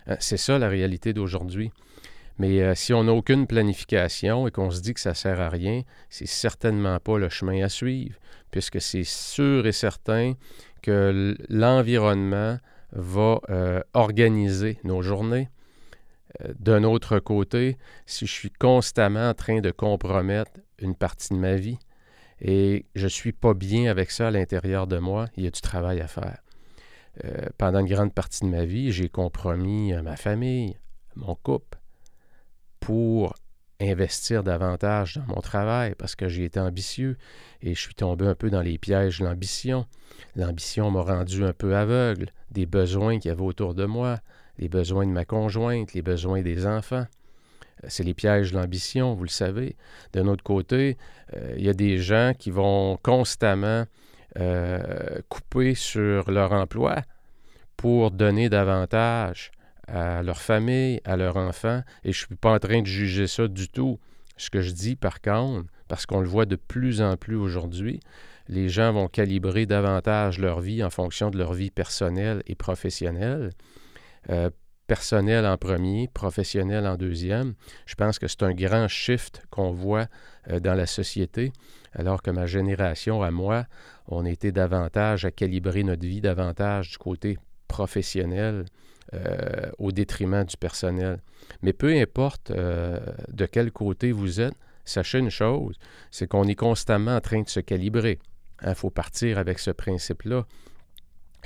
Euh, 0.08 0.16
c'est 0.20 0.38
ça 0.38 0.58
la 0.58 0.70
réalité 0.70 1.14
d'aujourd'hui. 1.14 1.72
Mais 2.40 2.62
euh, 2.62 2.76
si 2.76 2.94
on 2.94 3.04
n'a 3.04 3.12
aucune 3.12 3.46
planification 3.46 4.48
et 4.48 4.52
qu'on 4.52 4.72
se 4.72 4.80
dit 4.80 4.94
que 4.94 5.02
ça 5.02 5.10
ne 5.10 5.16
sert 5.16 5.42
à 5.42 5.50
rien, 5.50 5.82
c'est 6.10 6.28
certainement 6.28 6.98
pas 7.00 7.18
le 7.18 7.28
chemin 7.28 7.62
à 7.64 7.70
suivre, 7.70 8.16
puisque 8.52 8.80
c'est 8.80 9.04
sûr 9.04 9.68
et 9.68 9.74
certain 9.74 10.34
que 10.82 11.36
l'environnement 11.50 12.58
va 12.94 13.42
euh, 13.50 13.82
organiser 13.94 14.80
nos 14.84 15.02
journées. 15.02 15.50
D'un 16.60 16.84
autre 16.84 17.20
côté, 17.20 17.78
si 18.06 18.28
je 18.28 18.32
suis 18.32 18.52
constamment 18.52 19.30
en 19.30 19.34
train 19.34 19.60
de 19.60 19.72
compromettre 19.72 20.52
une 20.78 20.96
partie 20.96 21.34
de 21.34 21.40
ma 21.40 21.56
vie 21.56 21.80
et 22.40 22.86
je 22.96 23.06
ne 23.06 23.10
suis 23.10 23.32
pas 23.32 23.56
bien 23.56 23.90
avec 23.90 24.12
ça 24.12 24.28
à 24.28 24.32
l'intérieur 24.32 24.86
de 24.88 25.00
moi, 25.00 25.28
il 25.36 25.44
y 25.46 25.48
a 25.48 25.52
du 25.52 25.62
travail 25.62 26.00
à 26.00 26.08
faire. 26.08 26.38
Pendant 27.58 27.80
une 27.80 27.88
grande 27.88 28.14
partie 28.14 28.46
de 28.46 28.50
ma 28.50 28.66
vie, 28.66 28.92
j'ai 28.92 29.10
compromis 29.10 29.94
ma 30.04 30.16
famille, 30.16 30.78
mon 31.16 31.36
couple, 31.36 31.78
pour 32.80 33.36
investir 33.80 34.44
davantage 34.44 35.18
dans 35.18 35.36
mon 35.36 35.42
travail 35.42 35.94
parce 35.96 36.16
que 36.16 36.28
j'ai 36.28 36.46
été 36.46 36.60
ambitieux 36.60 37.18
et 37.62 37.76
je 37.76 37.80
suis 37.80 37.94
tombé 37.94 38.26
un 38.26 38.36
peu 38.36 38.50
dans 38.50 38.62
les 38.62 38.78
pièges 38.78 39.20
de 39.20 39.26
l'ambition. 39.26 39.86
L'ambition 40.36 40.90
m'a 40.90 41.02
rendu 41.02 41.44
un 41.44 41.54
peu 41.54 41.76
aveugle 41.76 42.32
des 42.52 42.66
besoins 42.66 43.20
qu'il 43.20 43.30
y 43.30 43.32
avait 43.32 43.42
autour 43.42 43.76
de 43.76 43.86
moi, 43.86 44.20
les 44.58 44.70
besoins 44.70 45.06
de 45.06 45.12
ma 45.12 45.26
conjointe, 45.26 45.94
les 45.94 46.02
besoins 46.02 46.42
des 46.42 46.66
enfants. 46.66 47.06
Euh, 47.84 47.88
c'est 47.90 48.04
les 48.04 48.14
pièges 48.14 48.52
de 48.52 48.58
l'ambition, 48.58 49.14
vous 49.14 49.24
le 49.24 49.30
savez. 49.30 49.76
D'un 50.14 50.28
autre 50.28 50.44
côté, 50.44 50.98
euh, 51.36 51.54
il 51.58 51.64
y 51.64 51.70
a 51.70 51.74
des 51.74 52.00
gens 52.00 52.34
qui 52.38 52.50
vont 52.50 52.98
constamment 53.04 53.86
euh, 54.38 55.22
couper 55.30 55.76
sur 55.76 56.30
leur 56.30 56.52
emploi 56.52 56.98
pour 57.76 58.12
donner 58.12 58.50
davantage 58.50 59.52
à 59.88 60.22
leur 60.22 60.42
famille, 60.42 61.00
à 61.06 61.16
leurs 61.16 61.38
enfants, 61.38 61.82
et 62.04 62.12
je 62.12 62.24
ne 62.24 62.28
suis 62.28 62.36
pas 62.36 62.54
en 62.54 62.60
train 62.60 62.82
de 62.82 62.88
juger 62.88 63.28
ça 63.28 63.48
du 63.48 63.70
tout. 63.70 64.00
Ce 64.36 64.50
que 64.50 64.62
je 64.62 64.72
dis, 64.72 64.96
par 64.96 65.22
contre, 65.22 65.70
parce 65.88 66.06
qu'on 66.06 66.20
le 66.20 66.28
voit 66.28 66.46
de 66.46 66.58
plus 66.58 67.02
en 67.02 67.16
plus 67.16 67.36
aujourd'hui, 67.36 68.02
les 68.50 68.70
gens 68.70 68.94
vont 68.94 69.08
calibrer 69.08 69.66
davantage 69.66 70.40
leur 70.40 70.60
vie 70.60 70.84
en 70.84 70.90
fonction 70.90 71.30
de 71.30 71.38
leur 71.38 71.54
vie 71.54 71.72
personnelle 71.72 72.44
et 72.48 72.56
professionnelle. 72.56 73.52
Euh, 74.30 74.50
personnel 74.88 75.46
en 75.46 75.58
premier, 75.58 76.08
professionnel 76.08 76.88
en 76.88 76.96
deuxième. 76.96 77.54
Je 77.86 77.96
pense 77.96 78.18
que 78.20 78.28
c'est 78.28 78.44
un 78.44 78.54
grand 78.54 78.88
shift 78.88 79.44
qu'on 79.50 79.72
voit 79.72 80.08
euh, 80.50 80.60
dans 80.60 80.74
la 80.74 80.86
société, 80.86 81.52
alors 81.94 82.22
que 82.22 82.32
ma 82.32 82.46
génération, 82.46 83.22
à 83.22 83.30
moi, 83.30 83.66
on 84.08 84.26
était 84.26 84.54
davantage 84.54 85.26
à 85.26 85.32
calibrer 85.32 85.84
notre 85.84 86.06
vie 86.06 86.22
davantage 86.22 86.92
du 86.92 86.98
côté 86.98 87.38
professionnel 87.68 88.66
euh, 89.14 89.70
au 89.78 89.92
détriment 89.92 90.44
du 90.46 90.58
personnel. 90.58 91.20
Mais 91.62 91.74
peu 91.74 91.94
importe 91.94 92.52
euh, 92.52 93.00
de 93.30 93.46
quel 93.46 93.72
côté 93.72 94.12
vous 94.12 94.40
êtes, 94.40 94.56
sachez 94.86 95.20
une 95.20 95.30
chose, 95.30 95.78
c'est 96.12 96.28
qu'on 96.28 96.48
est 96.48 96.56
constamment 96.56 97.16
en 97.16 97.22
train 97.22 97.42
de 97.42 97.50
se 97.50 97.60
calibrer. 97.60 98.20
Il 98.66 98.74
faut 98.74 98.90
partir 98.90 99.38
avec 99.38 99.60
ce 99.60 99.72
principe-là. 99.72 100.46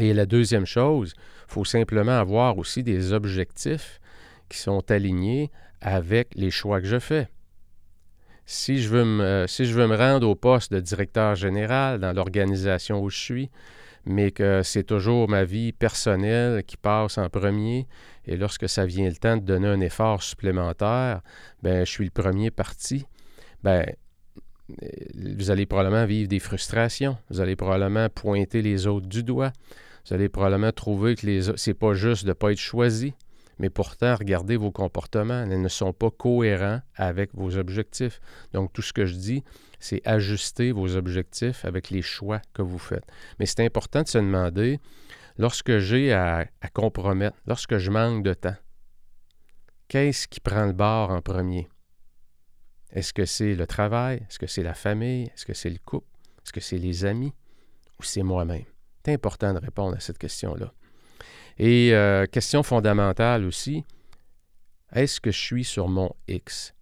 Et 0.02 0.16
la 0.16 0.26
deuxième 0.26 0.66
chose, 0.66 1.14
il 1.16 1.54
faut 1.54 1.64
simplement 1.64 2.18
avoir 2.18 2.58
aussi 2.58 2.82
des 2.82 3.14
objectifs 3.14 4.02
qui 4.50 4.58
sont 4.58 4.90
alignés 4.90 5.52
avec 5.80 6.30
les 6.34 6.50
choix 6.50 6.82
que 6.82 6.88
je 6.88 6.98
fais. 6.98 7.28
Si 8.48 8.82
je 8.82 8.90
veux 8.90 9.06
me, 9.06 9.46
si 9.48 9.66
je 9.66 9.76
veux 9.76 9.86
me 9.86 9.96
rendre 9.96 10.28
au 10.28 10.34
poste 10.34 10.74
de 10.74 10.80
directeur 10.80 11.36
général 11.36 12.00
dans 12.00 12.14
l'organisation 12.14 13.00
où 13.00 13.12
je 13.12 13.20
suis, 13.20 13.52
mais 14.04 14.32
que 14.32 14.64
c'est 14.64 14.86
toujours 14.86 15.30
ma 15.30 15.44
vie 15.44 15.72
personnelle 15.72 16.64
qui 16.64 16.78
passe 16.78 17.20
en 17.20 17.30
premier. 17.30 17.88
Et 18.26 18.38
lorsque 18.38 18.68
ça 18.68 18.88
vient 18.88 19.08
le 19.08 19.18
temps 19.18 19.38
de 19.38 19.44
donner 19.44 19.68
un 19.68 19.82
effort 19.82 20.24
supplémentaire, 20.24 21.22
ben 21.62 21.86
je 21.86 21.92
suis 21.92 22.06
le 22.06 22.10
premier 22.10 22.50
parti. 22.50 23.06
Ben 23.62 23.86
vous 25.14 25.52
allez 25.52 25.68
probablement 25.68 26.08
vivre 26.08 26.28
des 26.28 26.40
frustrations. 26.40 27.18
Vous 27.30 27.40
allez 27.40 27.56
probablement 27.56 28.10
pointer 28.10 28.64
les 28.64 28.88
autres 28.88 29.08
du 29.08 29.22
doigt. 29.22 29.52
Vous 30.06 30.14
allez 30.14 30.30
probablement 30.30 30.72
trouver 30.72 31.16
que 31.16 31.26
les 31.26 31.42
c'est 31.56 31.74
pas 31.74 31.94
juste 31.94 32.24
de 32.24 32.30
ne 32.30 32.34
pas 32.34 32.52
être 32.52 32.58
choisi, 32.58 33.14
mais 33.62 33.70
pourtant, 33.70 34.16
regardez 34.16 34.58
vos 34.58 34.72
comportements. 34.72 35.44
Ils 35.44 35.62
ne 35.62 35.68
sont 35.68 35.94
pas 35.94 36.10
cohérents 36.10 36.82
avec 36.96 37.30
vos 37.36 37.58
objectifs. 37.58 38.20
Donc, 38.54 38.74
tout 38.74 38.82
ce 38.82 38.92
que 38.92 39.06
je 39.06 39.14
dis, 39.14 39.44
c'est 39.80 40.02
ajuster 40.04 40.72
vos 40.72 40.96
objectifs 40.96 41.64
avec 41.64 41.92
les 41.92 42.02
choix 42.02 42.42
que 42.54 42.64
vous 42.64 42.80
faites. 42.80 43.06
Mais 43.38 43.46
c'est 43.46 43.64
important 43.64 44.02
de 44.02 44.08
se 44.08 44.18
demander, 44.18 44.80
lorsque 45.38 45.78
j'ai 45.78 46.12
à, 46.12 46.48
compromettre, 46.74 47.38
lorsque 47.46 47.78
je 47.78 47.92
manque 47.92 48.24
de 48.24 48.34
temps, 48.34 48.58
qu'est-ce 49.90 50.28
qui 50.28 50.40
prend 50.40 50.66
le 50.66 50.74
bord 50.74 51.12
en 51.12 51.22
premier? 51.22 51.68
Est-ce 52.92 53.14
que 53.14 53.26
c'est 53.26 53.54
le 53.54 53.68
travail? 53.68 54.26
Est-ce 54.28 54.40
que 54.40 54.48
c'est 54.48 54.64
la 54.64 54.74
famille? 54.74 55.26
Est-ce 55.26 55.46
que 55.46 55.54
c'est 55.54 55.70
le 55.70 55.80
couple? 55.86 56.08
Est-ce 56.44 56.52
que 56.52 56.62
c'est 56.62 56.80
les 56.80 57.06
amis? 57.06 57.34
Ou 58.00 58.04
c'est 58.04 58.24
moi-même? 58.24 58.71
C'est 59.04 59.14
important 59.14 59.54
de 59.54 59.60
répondre 59.60 59.96
à 59.96 60.00
cette 60.00 60.18
question-là. 60.18 60.74
Et 61.58 61.94
euh, 61.94 62.26
question 62.26 62.64
fondamentale 62.64 63.46
aussi, 63.46 63.84
est-ce 64.94 65.20
que 65.20 65.32
je 65.32 65.40
suis 65.40 65.64
sur 65.64 65.88
mon 65.88 66.12
X? 66.28 66.74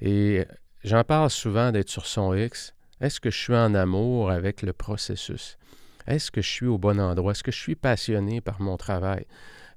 Et 0.00 0.44
J'en 0.84 1.02
parle 1.02 1.30
souvent 1.30 1.72
d'être 1.72 1.90
sur 1.90 2.06
son 2.06 2.34
X. 2.34 2.74
Est-ce 3.00 3.20
que 3.20 3.30
je 3.30 3.36
suis 3.36 3.54
en 3.54 3.74
amour 3.74 4.30
avec 4.30 4.62
le 4.62 4.72
processus? 4.72 5.58
Est-ce 6.06 6.30
que 6.30 6.40
je 6.40 6.48
suis 6.48 6.66
au 6.66 6.78
bon 6.78 7.00
endroit? 7.00 7.32
Est-ce 7.32 7.42
que 7.42 7.50
je 7.50 7.58
suis 7.58 7.74
passionné 7.74 8.40
par 8.40 8.60
mon 8.60 8.76
travail? 8.76 9.26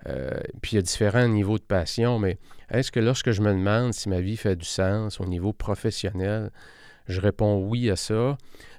Euh, 0.07 0.39
puis 0.61 0.73
il 0.73 0.75
y 0.75 0.79
a 0.79 0.81
différents 0.81 1.27
niveaux 1.27 1.57
de 1.57 1.63
passion, 1.63 2.19
mais 2.19 2.37
est-ce 2.69 2.91
que 2.91 2.99
lorsque 2.99 3.31
je 3.31 3.41
me 3.41 3.51
demande 3.51 3.93
si 3.93 4.09
ma 4.09 4.21
vie 4.21 4.37
fait 4.37 4.55
du 4.55 4.65
sens 4.65 5.19
au 5.19 5.25
niveau 5.25 5.53
professionnel, 5.53 6.51
je 7.07 7.21
réponds 7.21 7.65
oui 7.67 7.89
à 7.89 7.95
ça. 7.95 8.37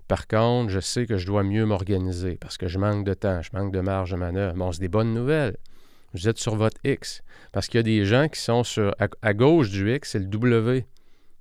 Par 0.09 0.27
contre, 0.27 0.71
je 0.71 0.81
sais 0.81 1.07
que 1.07 1.17
je 1.17 1.27
dois 1.27 1.43
mieux 1.43 1.65
m'organiser 1.65 2.37
parce 2.41 2.59
que 2.59 2.69
je 2.69 2.79
manque 2.79 3.05
de 3.05 3.15
temps, 3.15 3.41
je 3.43 3.51
manque 3.55 3.73
de 3.73 3.81
marge 3.81 4.11
de 4.11 4.17
manœuvre. 4.17 4.55
Bon, 4.55 4.73
c'est 4.73 4.81
des 4.81 4.89
bonnes 4.89 5.15
nouvelles. 5.15 5.57
Vous 6.15 6.29
êtes 6.29 6.39
sur 6.39 6.57
votre 6.57 6.77
X. 6.85 7.23
Parce 7.53 7.67
qu'il 7.67 7.79
y 7.79 7.81
a 7.81 7.83
des 7.83 8.05
gens 8.05 8.29
qui 8.29 8.41
sont 8.41 8.65
sur, 8.65 8.95
à 9.23 9.35
gauche 9.35 9.71
du 9.71 9.95
X, 9.95 10.11
c'est 10.11 10.19
le 10.19 10.27
W. 10.27 10.87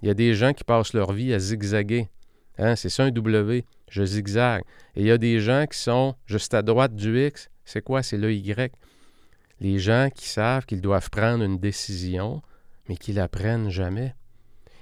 Il 0.01 0.07
y 0.07 0.11
a 0.11 0.13
des 0.13 0.33
gens 0.33 0.53
qui 0.53 0.63
passent 0.63 0.93
leur 0.93 1.11
vie 1.11 1.33
à 1.33 1.39
zigzaguer. 1.39 2.09
Hein, 2.57 2.75
c'est 2.75 2.89
ça 2.89 3.03
un 3.03 3.11
W, 3.11 3.65
je 3.89 4.03
zigzague. 4.03 4.63
Et 4.95 5.01
il 5.01 5.07
y 5.07 5.11
a 5.11 5.17
des 5.17 5.39
gens 5.39 5.65
qui 5.69 5.77
sont 5.77 6.15
juste 6.25 6.53
à 6.53 6.61
droite 6.61 6.95
du 6.95 7.25
X. 7.25 7.49
C'est 7.65 7.81
quoi? 7.81 8.03
C'est 8.03 8.17
le 8.17 8.33
Y. 8.33 8.73
Les 9.59 9.79
gens 9.79 10.09
qui 10.13 10.27
savent 10.27 10.65
qu'ils 10.65 10.81
doivent 10.81 11.09
prendre 11.09 11.43
une 11.43 11.59
décision, 11.59 12.41
mais 12.89 12.97
qui 12.97 13.13
la 13.13 13.27
prennent 13.27 13.69
jamais. 13.69 14.15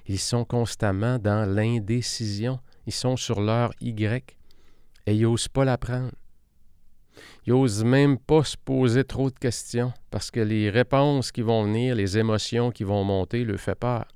Ils 0.10 0.18
sont 0.18 0.44
constamment 0.44 1.20
dans 1.20 1.48
l'indécision. 1.48 2.60
Ils 2.88 2.94
sont 2.94 3.16
sur 3.16 3.42
leur 3.42 3.72
Y 3.80 4.36
et 5.06 5.14
ils 5.14 5.22
n'osent 5.22 5.48
pas 5.48 5.64
la 5.66 5.78
prendre. 5.78 6.12
Ils 7.46 7.54
n'osent 7.54 7.84
même 7.84 8.18
pas 8.18 8.44
se 8.44 8.58
poser 8.58 9.04
trop 9.04 9.30
de 9.30 9.38
questions 9.38 9.94
parce 10.10 10.32
que 10.32 10.40
les 10.40 10.72
réponses 10.72 11.32
qui 11.32 11.44
vont 11.44 11.64
venir, 11.64 11.94
les 11.94 12.18
émotions 12.18 12.72
qui 12.72 12.84
vont 12.84 13.04
monter, 13.04 13.44
leur 13.44 13.60
fait 13.60 13.76
peur. 13.76 14.08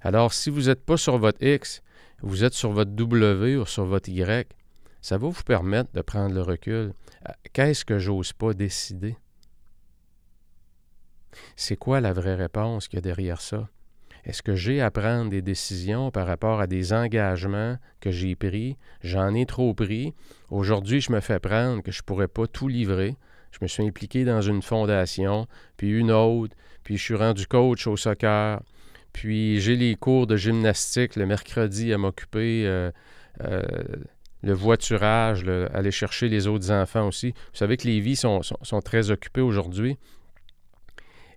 Alors, 0.00 0.32
si 0.32 0.50
vous 0.50 0.62
n'êtes 0.62 0.84
pas 0.84 0.96
sur 0.96 1.16
votre 1.16 1.40
X, 1.44 1.80
vous 2.20 2.42
êtes 2.42 2.54
sur 2.54 2.72
votre 2.72 2.90
W 2.90 3.58
ou 3.58 3.66
sur 3.66 3.84
votre 3.84 4.08
Y, 4.08 4.52
ça 5.00 5.16
va 5.16 5.28
vous 5.28 5.42
permettre 5.44 5.92
de 5.92 6.00
prendre 6.00 6.34
le 6.34 6.42
recul. 6.42 6.92
Euh, 7.28 7.32
qu'est-ce 7.52 7.84
que 7.84 8.00
j'ose 8.00 8.32
pas 8.32 8.52
décider? 8.52 9.16
C'est 11.54 11.76
quoi 11.76 12.00
la 12.00 12.12
vraie 12.12 12.34
réponse 12.34 12.88
qu'il 12.88 12.96
y 12.96 12.98
a 12.98 13.02
derrière 13.02 13.40
ça? 13.40 13.68
Est-ce 14.24 14.42
que 14.42 14.54
j'ai 14.54 14.80
à 14.80 14.90
prendre 14.90 15.30
des 15.30 15.42
décisions 15.42 16.10
par 16.10 16.26
rapport 16.26 16.60
à 16.60 16.66
des 16.66 16.92
engagements 16.92 17.76
que 18.00 18.10
j'ai 18.10 18.34
pris? 18.34 18.76
J'en 19.02 19.34
ai 19.34 19.46
trop 19.46 19.74
pris. 19.74 20.14
Aujourd'hui, 20.50 21.00
je 21.00 21.12
me 21.12 21.20
fais 21.20 21.38
prendre 21.38 21.82
que 21.82 21.92
je 21.92 22.00
ne 22.00 22.04
pourrais 22.04 22.28
pas 22.28 22.46
tout 22.46 22.68
livrer. 22.68 23.16
Je 23.52 23.58
me 23.62 23.68
suis 23.68 23.84
impliqué 23.84 24.24
dans 24.24 24.42
une 24.42 24.62
fondation, 24.62 25.46
puis 25.76 25.90
une 25.90 26.10
autre, 26.10 26.54
puis 26.82 26.96
je 26.96 27.02
suis 27.02 27.14
rendu 27.14 27.46
coach 27.46 27.86
au 27.86 27.96
soccer, 27.96 28.60
puis 29.12 29.60
j'ai 29.60 29.76
les 29.76 29.94
cours 29.96 30.26
de 30.26 30.36
gymnastique 30.36 31.16
le 31.16 31.24
mercredi 31.24 31.92
à 31.92 31.98
m'occuper, 31.98 32.66
euh, 32.66 32.90
euh, 33.42 33.62
le 34.42 34.52
voiturage, 34.52 35.44
aller 35.72 35.90
chercher 35.90 36.28
les 36.28 36.46
autres 36.46 36.70
enfants 36.70 37.08
aussi. 37.08 37.30
Vous 37.30 37.58
savez 37.58 37.78
que 37.78 37.86
les 37.86 38.00
vies 38.00 38.16
sont, 38.16 38.42
très 38.84 39.10
occupées 39.10 39.40
aujourd'hui. 39.40 39.96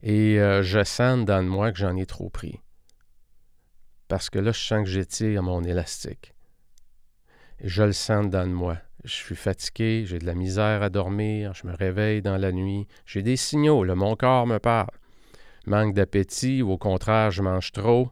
Et 0.03 0.39
euh, 0.39 0.61
je 0.61 0.83
sens 0.83 1.25
dans 1.25 1.41
moi 1.43 1.71
que 1.71 1.77
j'en 1.77 1.95
ai 1.95 2.05
trop 2.05 2.29
pris 2.29 2.59
parce 4.09 4.29
que 4.29 4.39
là, 4.39 4.51
je 4.51 4.59
sens 4.59 4.83
que 4.83 4.89
j'étire 4.89 5.43
mon 5.43 5.63
élastique. 5.63 6.33
Je 7.63 7.83
le 7.83 7.93
sens 7.93 8.27
dans 8.27 8.47
moi. 8.47 8.77
Je 9.05 9.13
suis 9.13 9.35
fatigué, 9.35 10.03
j'ai 10.05 10.19
de 10.19 10.25
la 10.25 10.33
misère 10.33 10.81
à 10.81 10.89
dormir, 10.89 11.53
je 11.53 11.65
me 11.67 11.73
réveille 11.73 12.21
dans 12.21 12.35
la 12.35 12.51
nuit. 12.51 12.87
J'ai 13.05 13.21
des 13.21 13.37
signaux, 13.37 13.85
là, 13.85 13.95
mon 13.95 14.15
corps 14.15 14.47
me 14.47 14.57
parle. 14.57 14.89
Manque 15.67 15.93
d'appétit, 15.93 16.61
ou 16.61 16.71
au 16.71 16.77
contraire, 16.77 17.31
je 17.31 17.41
mange 17.41 17.71
trop, 17.71 18.09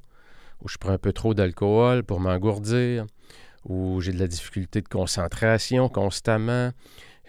ou 0.62 0.70
je 0.70 0.78
prends 0.78 0.92
un 0.92 0.98
peu 0.98 1.12
trop 1.12 1.34
d'alcool 1.34 2.04
pour 2.04 2.20
m'engourdir, 2.20 3.06
ou 3.66 4.00
j'ai 4.00 4.14
de 4.14 4.20
la 4.20 4.28
difficulté 4.28 4.82
de 4.82 4.88
concentration 4.88 5.90
constamment, 5.90 6.72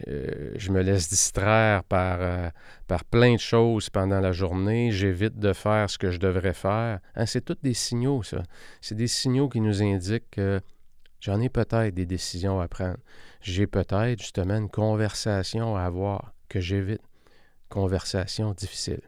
euh, 0.06 0.52
je 0.56 0.70
me 0.70 0.80
laisse 0.82 1.08
distraire 1.08 1.82
par, 1.84 2.18
euh, 2.20 2.50
par 2.86 3.04
plein 3.04 3.34
de 3.34 3.40
choses 3.40 3.90
pendant 3.90 4.20
la 4.20 4.32
journée. 4.32 4.92
J'évite 4.92 5.38
de 5.38 5.52
faire 5.52 5.90
ce 5.90 5.98
que 5.98 6.10
je 6.10 6.18
devrais 6.18 6.52
faire. 6.52 7.00
Hein, 7.16 7.26
c'est 7.26 7.44
tous 7.44 7.58
des 7.62 7.74
signaux, 7.74 8.22
ça. 8.22 8.42
C'est 8.80 8.94
des 8.94 9.08
signaux 9.08 9.48
qui 9.48 9.60
nous 9.60 9.82
indiquent 9.82 10.30
que 10.30 10.60
j'en 11.20 11.40
ai 11.40 11.48
peut-être 11.48 11.94
des 11.94 12.06
décisions 12.06 12.60
à 12.60 12.68
prendre. 12.68 12.98
J'ai 13.40 13.66
peut-être 13.66 14.20
justement 14.20 14.56
une 14.56 14.70
conversation 14.70 15.76
à 15.76 15.82
avoir 15.82 16.32
que 16.48 16.60
j'évite. 16.60 17.02
Conversation 17.68 18.52
difficile. 18.52 19.00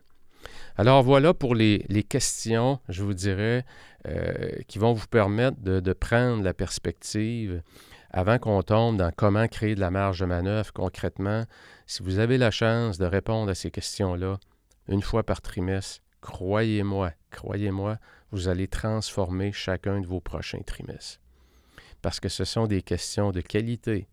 Alors 0.76 1.02
voilà 1.02 1.34
pour 1.34 1.54
les, 1.54 1.84
questions, 2.08 2.80
je 2.88 3.02
vous 3.02 3.14
dirais, 3.14 3.64
euh, 4.06 4.50
qui 4.66 4.78
vont 4.78 4.92
vous 4.92 5.06
permettre 5.06 5.60
de, 5.60 5.80
de 5.80 5.92
prendre 5.92 6.42
la 6.42 6.54
perspective 6.54 7.62
avant 8.10 8.38
qu'on 8.38 8.62
tombe 8.62 8.96
dans 8.96 9.12
comment 9.14 9.46
créer 9.46 9.74
de 9.74 9.80
la 9.80 9.90
marge 9.90 10.20
de 10.20 10.26
manœuvre 10.26 10.72
concrètement, 10.72 11.44
si 11.86 12.02
vous 12.02 12.18
avez 12.18 12.38
la 12.38 12.50
chance 12.50 12.98
de 12.98 13.04
répondre 13.04 13.50
à 13.50 13.54
ces 13.54 13.70
questions-là 13.70 14.38
une 14.88 15.02
fois 15.02 15.22
par 15.22 15.40
trimestre, 15.40 16.02
croyez-moi, 16.20 17.12
croyez-moi, 17.30 17.98
vous 18.32 18.48
allez 18.48 18.68
transformer 18.68 19.52
chacun 19.52 20.00
de 20.00 20.06
vos 20.06 20.20
prochains 20.20 20.62
trimestres. 20.62 21.20
Parce 22.02 22.18
que 22.18 22.28
ce 22.28 22.44
sont 22.44 22.66
des 22.66 22.82
questions 22.82 23.30
de 23.30 23.40
qualité. 23.40 24.08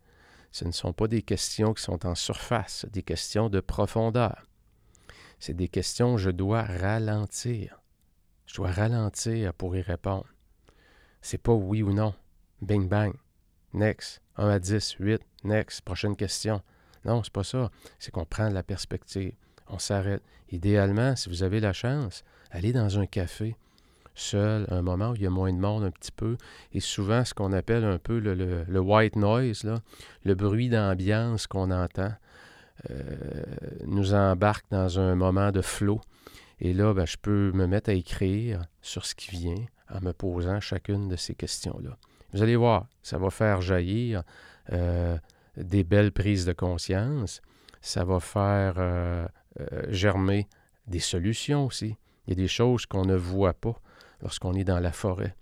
Ce 0.52 0.66
ne 0.66 0.72
sont 0.72 0.94
pas 0.94 1.08
des 1.08 1.22
questions 1.22 1.74
qui 1.74 1.84
sont 1.84 2.06
en 2.06 2.16
surface, 2.16 2.86
des 2.92 3.04
questions 3.04 3.50
de 3.50 3.60
profondeur. 3.60 4.48
C'est 5.40 5.56
des 5.56 5.68
questions 5.68 6.18
je 6.18 6.30
dois 6.30 6.64
ralentir. 6.64 7.82
Je 8.46 8.56
dois 8.56 8.72
ralentir 8.72 9.54
pour 9.54 9.76
y 9.76 9.82
répondre. 9.82 10.28
C'est 11.22 11.42
pas 11.42 11.54
oui 11.54 11.82
ou 11.82 11.94
non. 11.94 12.14
Bing 12.62 12.88
bang. 12.88 13.14
Next. 13.78 14.22
1 14.38 14.50
à 14.50 14.60
10, 14.60 14.96
8. 15.00 15.22
Next. 15.44 15.82
Prochaine 15.82 16.16
question. 16.16 16.62
Non, 17.06 17.24
c'est 17.24 17.34
pas 17.34 17.44
ça. 17.44 17.70
C'est 18.00 18.12
qu'on 18.12 18.26
prend 18.26 18.50
de 18.50 18.54
la 18.54 18.64
perspective. 18.64 19.34
On 19.68 19.80
s'arrête. 19.80 20.24
Idéalement, 20.52 21.16
si 21.16 21.30
vous 21.30 21.44
avez 21.44 21.60
la 21.60 21.74
chance, 21.74 22.24
allez 22.52 22.74
dans 22.74 23.00
un 23.00 23.06
café 23.06 23.56
seul, 24.16 24.66
un 24.70 24.82
moment 24.82 25.12
où 25.12 25.16
il 25.16 25.22
y 25.22 25.28
a 25.28 25.30
moins 25.30 25.54
de 25.54 25.60
monde 25.60 25.84
un 25.84 25.92
petit 25.92 26.12
peu, 26.12 26.38
et 26.74 26.80
souvent 26.80 27.24
ce 27.24 27.36
qu'on 27.36 27.54
appelle 27.54 27.84
un 27.84 28.00
peu 28.00 28.18
le, 28.18 28.80
white 28.80 29.16
noise, 29.16 29.64
le 30.24 30.36
bruit 30.36 30.70
d'ambiance 30.70 31.46
qu'on 31.46 31.70
entend, 31.70 32.14
euh, 32.90 33.44
nous 33.86 34.14
embarque 34.14 34.66
dans 34.72 35.00
un 35.00 35.16
moment 35.16 35.52
de 35.52 35.62
flot. 35.62 36.02
Et 36.60 36.74
là, 36.74 36.94
ben, 36.94 37.06
je 37.06 37.18
peux 37.22 37.52
me 37.54 37.68
mettre 37.68 37.92
à 37.92 37.94
écrire 37.94 38.62
sur 38.82 39.06
ce 39.06 39.14
qui 39.14 39.32
vient 39.32 39.66
en 39.94 40.02
me 40.02 40.14
posant 40.14 40.60
chacune 40.60 41.08
de 41.08 41.16
ces 41.16 41.36
questions-là. 41.36 41.98
Vous 42.34 42.42
allez 42.42 42.56
voir, 42.56 42.88
ça 43.02 43.18
va 43.18 43.30
faire 43.30 43.62
jaillir 43.62 44.24
euh, 44.74 45.18
des 45.56 45.84
belles 45.84 46.12
prises 46.12 46.46
de 46.46 46.54
conscience. 46.54 47.42
Ça 47.82 48.04
va 48.04 48.20
faire 48.20 48.76
euh, 48.78 49.28
euh, 49.60 49.84
germer 49.90 50.48
des 50.88 51.00
solutions 51.00 51.66
aussi. 51.66 51.96
Il 52.26 52.32
y 52.32 52.34
a 52.34 52.36
des 52.36 52.48
choses 52.48 52.86
qu'on 52.86 53.06
ne 53.06 53.16
voit 53.16 53.54
pas 53.54 53.76
lorsqu'on 54.22 54.54
est 54.54 54.64
dans 54.64 54.80
la 54.80 54.92
forêt. 54.92 55.36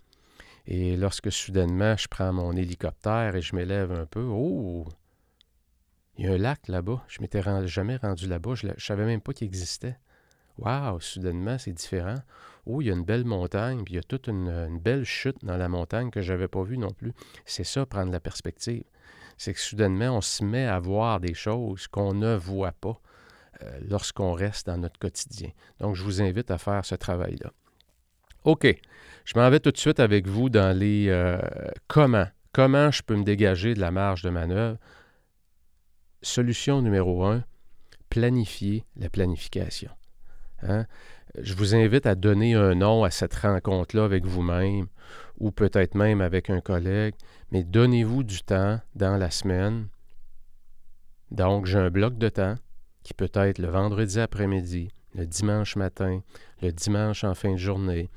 Et 0.66 0.96
lorsque 0.96 1.30
soudainement 1.30 1.96
je 1.96 2.08
prends 2.08 2.32
mon 2.32 2.52
hélicoptère 2.52 3.36
et 3.36 3.42
je 3.42 3.54
m'élève 3.54 3.92
un 3.92 4.06
peu, 4.06 4.22
oh, 4.22 4.86
il 6.18 6.26
y 6.26 6.28
a 6.28 6.32
un 6.32 6.38
lac 6.38 6.68
là-bas. 6.68 7.04
Je 7.08 7.20
m'étais 7.20 7.42
jamais 7.66 7.96
rendu 7.96 8.26
là-bas. 8.26 8.54
Je 8.54 8.68
ne 8.68 8.72
savais 8.78 9.04
même 9.04 9.20
pas 9.20 9.32
qu'il 9.32 9.46
existait. 9.46 9.98
Waouh, 10.58 11.00
soudainement, 11.00 11.58
c'est 11.58 11.72
différent. 11.72 12.16
Oh, 12.66 12.80
il 12.80 12.88
y 12.88 12.90
a 12.90 12.94
une 12.94 13.04
belle 13.04 13.24
montagne, 13.24 13.84
puis 13.84 13.94
il 13.94 13.96
y 13.96 14.00
a 14.00 14.02
toute 14.02 14.26
une, 14.26 14.78
belle 14.78 15.04
chute 15.04 15.44
dans 15.44 15.56
la 15.56 15.68
montagne 15.68 16.10
que 16.10 16.20
je 16.20 16.32
n'avais 16.32 16.48
pas 16.48 16.62
vue 16.62 16.78
non 16.78 16.90
plus. 16.90 17.12
C'est 17.44 17.64
ça, 17.64 17.86
prendre 17.86 18.12
la 18.12 18.20
perspective. 18.20 18.84
C'est 19.38 19.54
que 19.54 19.60
soudainement, 19.60 20.16
on 20.16 20.20
se 20.20 20.44
met 20.44 20.66
à 20.66 20.78
voir 20.80 21.20
des 21.20 21.34
choses 21.34 21.86
qu'on 21.86 22.12
ne 22.12 22.34
voit 22.34 22.72
pas 22.72 23.00
euh, 23.62 23.78
lorsqu'on 23.88 24.32
reste 24.32 24.66
dans 24.66 24.78
notre 24.78 24.98
quotidien. 24.98 25.50
Donc, 25.78 25.94
je 25.94 26.02
vous 26.02 26.20
invite 26.20 26.50
à 26.50 26.58
faire 26.58 26.84
ce 26.84 26.94
travail-là. 26.94 27.52
OK, 28.44 28.66
je 29.24 29.38
m'en 29.38 29.48
vais 29.50 29.60
tout 29.60 29.72
de 29.72 29.78
suite 29.78 30.00
avec 30.00 30.26
vous 30.26 30.48
dans 30.48 30.76
les 30.76 31.06
euh, 31.08 31.38
comment. 31.88 32.26
Comment 32.52 32.90
je 32.90 33.02
peux 33.02 33.16
me 33.16 33.24
dégager 33.24 33.74
de 33.74 33.80
la 33.80 33.90
marge 33.90 34.22
de 34.22 34.30
manœuvre? 34.30 34.78
Solution 36.22 36.80
numéro 36.80 37.24
un, 37.24 37.44
planifier 38.08 38.84
la 38.96 39.10
planification. 39.10 39.90
Hein? 40.62 40.86
Je 41.38 41.54
vous 41.54 41.74
invite 41.74 42.06
à 42.06 42.14
donner 42.14 42.54
un 42.54 42.74
nom 42.74 43.04
à 43.04 43.10
cette 43.10 43.34
rencontre-là 43.34 44.04
avec 44.04 44.24
vous-même 44.24 44.86
ou 45.38 45.50
peut-être 45.50 45.94
même 45.94 46.22
avec 46.22 46.48
un 46.48 46.60
collègue, 46.60 47.14
mais 47.50 47.62
donnez-vous 47.62 48.22
du 48.22 48.40
temps 48.42 48.80
dans 48.94 49.18
la 49.18 49.30
semaine. 49.30 49.88
Donc, 51.30 51.66
j'ai 51.66 51.78
un 51.78 51.90
bloc 51.90 52.16
de 52.16 52.30
temps 52.30 52.54
qui 53.02 53.12
peut 53.12 53.30
être 53.34 53.58
le 53.58 53.68
vendredi 53.68 54.18
après-midi, 54.18 54.88
le 55.14 55.26
dimanche 55.26 55.76
matin, 55.76 56.20
le 56.62 56.72
dimanche 56.72 57.22
en 57.24 57.34
fin 57.34 57.52
de 57.52 57.58
journée. 57.58 58.08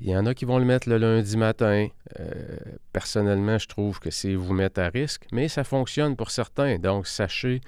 Il 0.00 0.08
y 0.08 0.16
en 0.16 0.26
a 0.26 0.34
qui 0.34 0.44
vont 0.44 0.58
le 0.58 0.64
mettre 0.64 0.88
le 0.88 0.98
lundi 0.98 1.36
matin. 1.36 1.86
Euh, 2.18 2.58
personnellement, 2.92 3.58
je 3.58 3.68
trouve 3.68 4.00
que 4.00 4.10
c'est 4.10 4.34
vous 4.34 4.52
mettre 4.52 4.80
à 4.80 4.88
risque, 4.88 5.26
mais 5.30 5.46
ça 5.46 5.62
fonctionne 5.62 6.16
pour 6.16 6.32
certains. 6.32 6.78
Donc, 6.78 7.06
sachez 7.06 7.60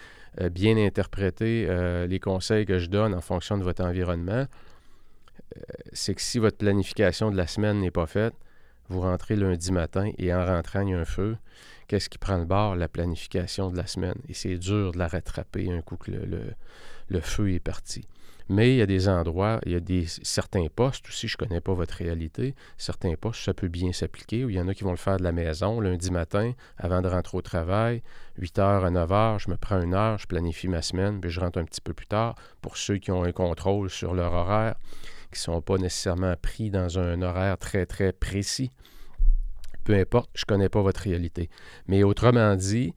bien 0.50 0.76
interpréter 0.76 1.66
euh, 1.68 2.06
les 2.06 2.20
conseils 2.20 2.66
que 2.66 2.78
je 2.78 2.86
donne 2.86 3.14
en 3.14 3.20
fonction 3.20 3.58
de 3.58 3.64
votre 3.64 3.84
environnement. 3.84 4.46
Euh, 5.56 5.60
c'est 5.92 6.14
que 6.14 6.22
si 6.22 6.38
votre 6.38 6.58
planification 6.58 7.30
de 7.30 7.36
la 7.36 7.46
semaine 7.46 7.80
n'est 7.80 7.90
pas 7.90 8.06
faite, 8.06 8.34
vous 8.88 9.00
rentrez 9.00 9.36
lundi 9.36 9.72
matin 9.72 10.10
et 10.18 10.32
en 10.32 10.44
rentrant, 10.44 10.80
il 10.80 10.90
y 10.90 10.94
a 10.94 10.98
un 10.98 11.04
feu. 11.04 11.36
Qu'est-ce 11.88 12.08
qui 12.08 12.18
prend 12.18 12.38
le 12.38 12.44
bord? 12.44 12.76
La 12.76 12.88
planification 12.88 13.70
de 13.70 13.76
la 13.76 13.86
semaine. 13.86 14.16
Et 14.28 14.34
c'est 14.34 14.56
dur 14.56 14.92
de 14.92 14.98
la 14.98 15.08
rattraper 15.08 15.70
un 15.72 15.82
coup 15.82 15.96
que 15.96 16.10
le 16.10 17.20
feu 17.20 17.52
est 17.52 17.60
parti. 17.60 18.06
Mais 18.48 18.74
il 18.74 18.76
y 18.76 18.82
a 18.82 18.86
des 18.86 19.08
endroits, 19.08 19.60
il 19.66 19.72
y 19.72 19.74
a 19.74 19.80
des, 19.80 20.06
certains 20.06 20.66
postes 20.74 21.08
aussi, 21.08 21.26
je 21.26 21.34
ne 21.34 21.46
connais 21.46 21.60
pas 21.60 21.74
votre 21.74 21.94
réalité, 21.94 22.54
certains 22.78 23.14
postes, 23.14 23.42
ça 23.42 23.54
peut 23.54 23.66
bien 23.66 23.92
s'appliquer, 23.92 24.44
ou 24.44 24.50
il 24.50 24.56
y 24.56 24.60
en 24.60 24.68
a 24.68 24.74
qui 24.74 24.84
vont 24.84 24.92
le 24.92 24.96
faire 24.96 25.16
de 25.16 25.24
la 25.24 25.32
maison 25.32 25.80
lundi 25.80 26.12
matin, 26.12 26.52
avant 26.76 27.02
de 27.02 27.08
rentrer 27.08 27.36
au 27.36 27.42
travail, 27.42 28.02
8 28.38 28.58
h 28.58 28.84
à 28.84 28.90
9 28.90 29.10
h, 29.10 29.38
je 29.40 29.50
me 29.50 29.56
prends 29.56 29.80
une 29.80 29.94
heure, 29.94 30.18
je 30.18 30.28
planifie 30.28 30.68
ma 30.68 30.80
semaine, 30.80 31.20
puis 31.20 31.30
je 31.30 31.40
rentre 31.40 31.58
un 31.58 31.64
petit 31.64 31.80
peu 31.80 31.92
plus 31.92 32.06
tard. 32.06 32.36
Pour 32.62 32.76
ceux 32.76 32.98
qui 32.98 33.10
ont 33.10 33.24
un 33.24 33.32
contrôle 33.32 33.90
sur 33.90 34.14
leur 34.14 34.32
horaire, 34.32 34.76
qui 35.32 35.38
ne 35.38 35.54
sont 35.54 35.60
pas 35.60 35.78
nécessairement 35.78 36.34
pris 36.40 36.70
dans 36.70 37.00
un 37.00 37.22
horaire 37.22 37.58
très, 37.58 37.84
très 37.84 38.12
précis, 38.12 38.70
peu 39.82 39.94
importe, 39.94 40.30
je 40.34 40.42
ne 40.42 40.54
connais 40.54 40.68
pas 40.68 40.82
votre 40.82 41.00
réalité. 41.00 41.48
Mais 41.88 42.02
autrement 42.02 42.54
dit, 42.54 42.94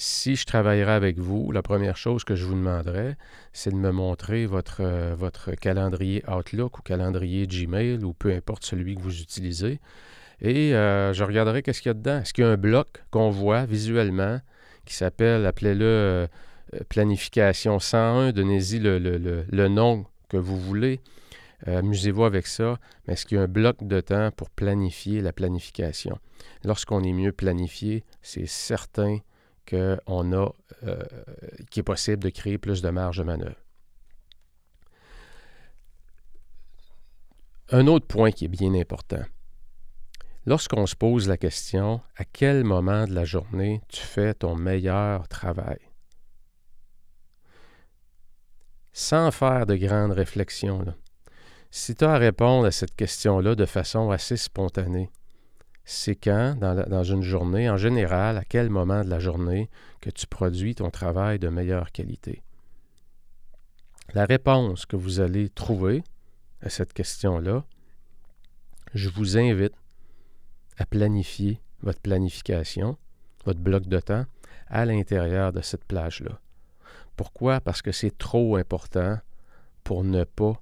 si 0.00 0.36
je 0.36 0.46
travaillerais 0.46 0.92
avec 0.92 1.18
vous, 1.18 1.50
la 1.50 1.60
première 1.60 1.96
chose 1.96 2.22
que 2.22 2.36
je 2.36 2.44
vous 2.44 2.54
demanderais, 2.54 3.16
c'est 3.52 3.70
de 3.70 3.76
me 3.76 3.90
montrer 3.90 4.46
votre, 4.46 4.80
euh, 4.80 5.16
calendrier 5.60 6.22
Outlook 6.30 6.78
ou 6.78 6.82
calendrier 6.82 7.48
Gmail 7.48 8.04
ou 8.04 8.12
peu 8.12 8.32
importe 8.32 8.64
celui 8.64 8.94
que 8.94 9.02
vous 9.02 9.20
utilisez. 9.20 9.80
Et 10.40 10.72
euh, 10.72 11.12
je 11.12 11.24
regarderai 11.24 11.62
qu'est-ce 11.62 11.82
qu'il 11.82 11.88
y 11.88 11.90
a 11.90 11.94
dedans. 11.94 12.20
Est-ce 12.20 12.32
qu'il 12.32 12.44
y 12.44 12.46
a 12.46 12.50
un 12.50 12.56
bloc 12.56 13.02
qu'on 13.10 13.30
voit 13.30 13.66
visuellement 13.66 14.40
qui 14.84 14.94
s'appelle, 14.94 15.44
appelez-le 15.44 15.84
euh, 15.84 16.26
planification 16.88 17.80
101, 17.80 18.30
donnez-y 18.30 18.78
le, 18.78 18.98
le, 18.98 19.68
nom 19.68 20.06
que 20.28 20.36
vous 20.36 20.60
voulez. 20.60 21.00
Amusez-vous 21.66 22.22
avec 22.22 22.46
ça, 22.46 22.78
mais 23.06 23.14
est-ce 23.14 23.26
qu'il 23.26 23.36
y 23.36 23.40
a 23.40 23.42
un 23.42 23.48
bloc 23.48 23.78
de 23.80 24.00
temps 24.00 24.30
pour 24.30 24.48
planifier 24.48 25.22
la 25.22 25.32
planification? 25.32 26.20
Lorsqu'on 26.62 27.02
est 27.02 27.12
mieux 27.12 27.32
planifié, 27.32 28.04
c'est 28.22 28.46
certain 28.46 29.18
euh, 29.74 29.96
qu'il 31.70 31.80
est 31.80 31.82
possible 31.82 32.22
de 32.22 32.30
créer 32.30 32.58
plus 32.58 32.82
de 32.82 32.90
marge 32.90 33.18
de 33.18 33.24
manœuvre. 33.24 33.56
Un 37.70 37.86
autre 37.86 38.06
point 38.06 38.30
qui 38.30 38.46
est 38.46 38.48
bien 38.48 38.74
important. 38.74 39.22
Lorsqu'on 40.46 40.86
se 40.86 40.96
pose 40.96 41.28
la 41.28 41.36
question 41.36 42.00
à 42.16 42.24
quel 42.24 42.64
moment 42.64 43.06
de 43.06 43.12
la 43.12 43.26
journée 43.26 43.82
tu 43.88 44.00
fais 44.00 44.32
ton 44.32 44.54
meilleur 44.54 45.28
travail, 45.28 45.78
sans 48.92 49.30
faire 49.30 49.66
de 49.66 49.76
grandes 49.76 50.12
réflexions, 50.12 50.86
si 51.70 51.94
tu 51.94 52.04
as 52.06 52.14
à 52.14 52.18
répondre 52.18 52.66
à 52.66 52.70
cette 52.70 52.96
question-là 52.96 53.54
de 53.54 53.66
façon 53.66 54.10
assez 54.10 54.38
spontanée, 54.38 55.10
c'est 55.90 56.16
quand, 56.16 56.54
dans, 56.54 57.02
une 57.02 57.22
journée, 57.22 57.70
en 57.70 57.78
général, 57.78 58.36
à 58.36 58.44
quel 58.44 58.68
moment 58.68 59.02
de 59.02 59.08
la 59.08 59.20
journée 59.20 59.70
que 60.02 60.10
tu 60.10 60.26
produis 60.26 60.74
ton 60.74 60.90
travail 60.90 61.38
de 61.38 61.48
meilleure 61.48 61.92
qualité? 61.92 62.42
La 64.12 64.26
réponse 64.26 64.84
que 64.84 64.96
vous 64.96 65.20
allez 65.20 65.48
trouver 65.48 66.04
à 66.60 66.68
cette 66.68 66.92
question-là, 66.92 67.64
je 68.92 69.08
vous 69.08 69.38
invite 69.38 69.72
à 70.76 70.84
planifier 70.84 71.58
votre 71.80 72.00
planification, 72.02 72.98
votre 73.46 73.60
bloc 73.60 73.86
de 73.86 73.98
temps 73.98 74.26
à 74.66 74.84
l'intérieur 74.84 75.54
de 75.54 75.62
cette 75.62 75.86
plage-là. 75.86 76.38
Pourquoi? 77.16 77.62
Parce 77.62 77.80
que 77.80 77.92
c'est 77.92 78.16
trop 78.18 78.56
important 78.56 79.18
pour 79.84 80.04
ne 80.04 80.24
pas 80.24 80.60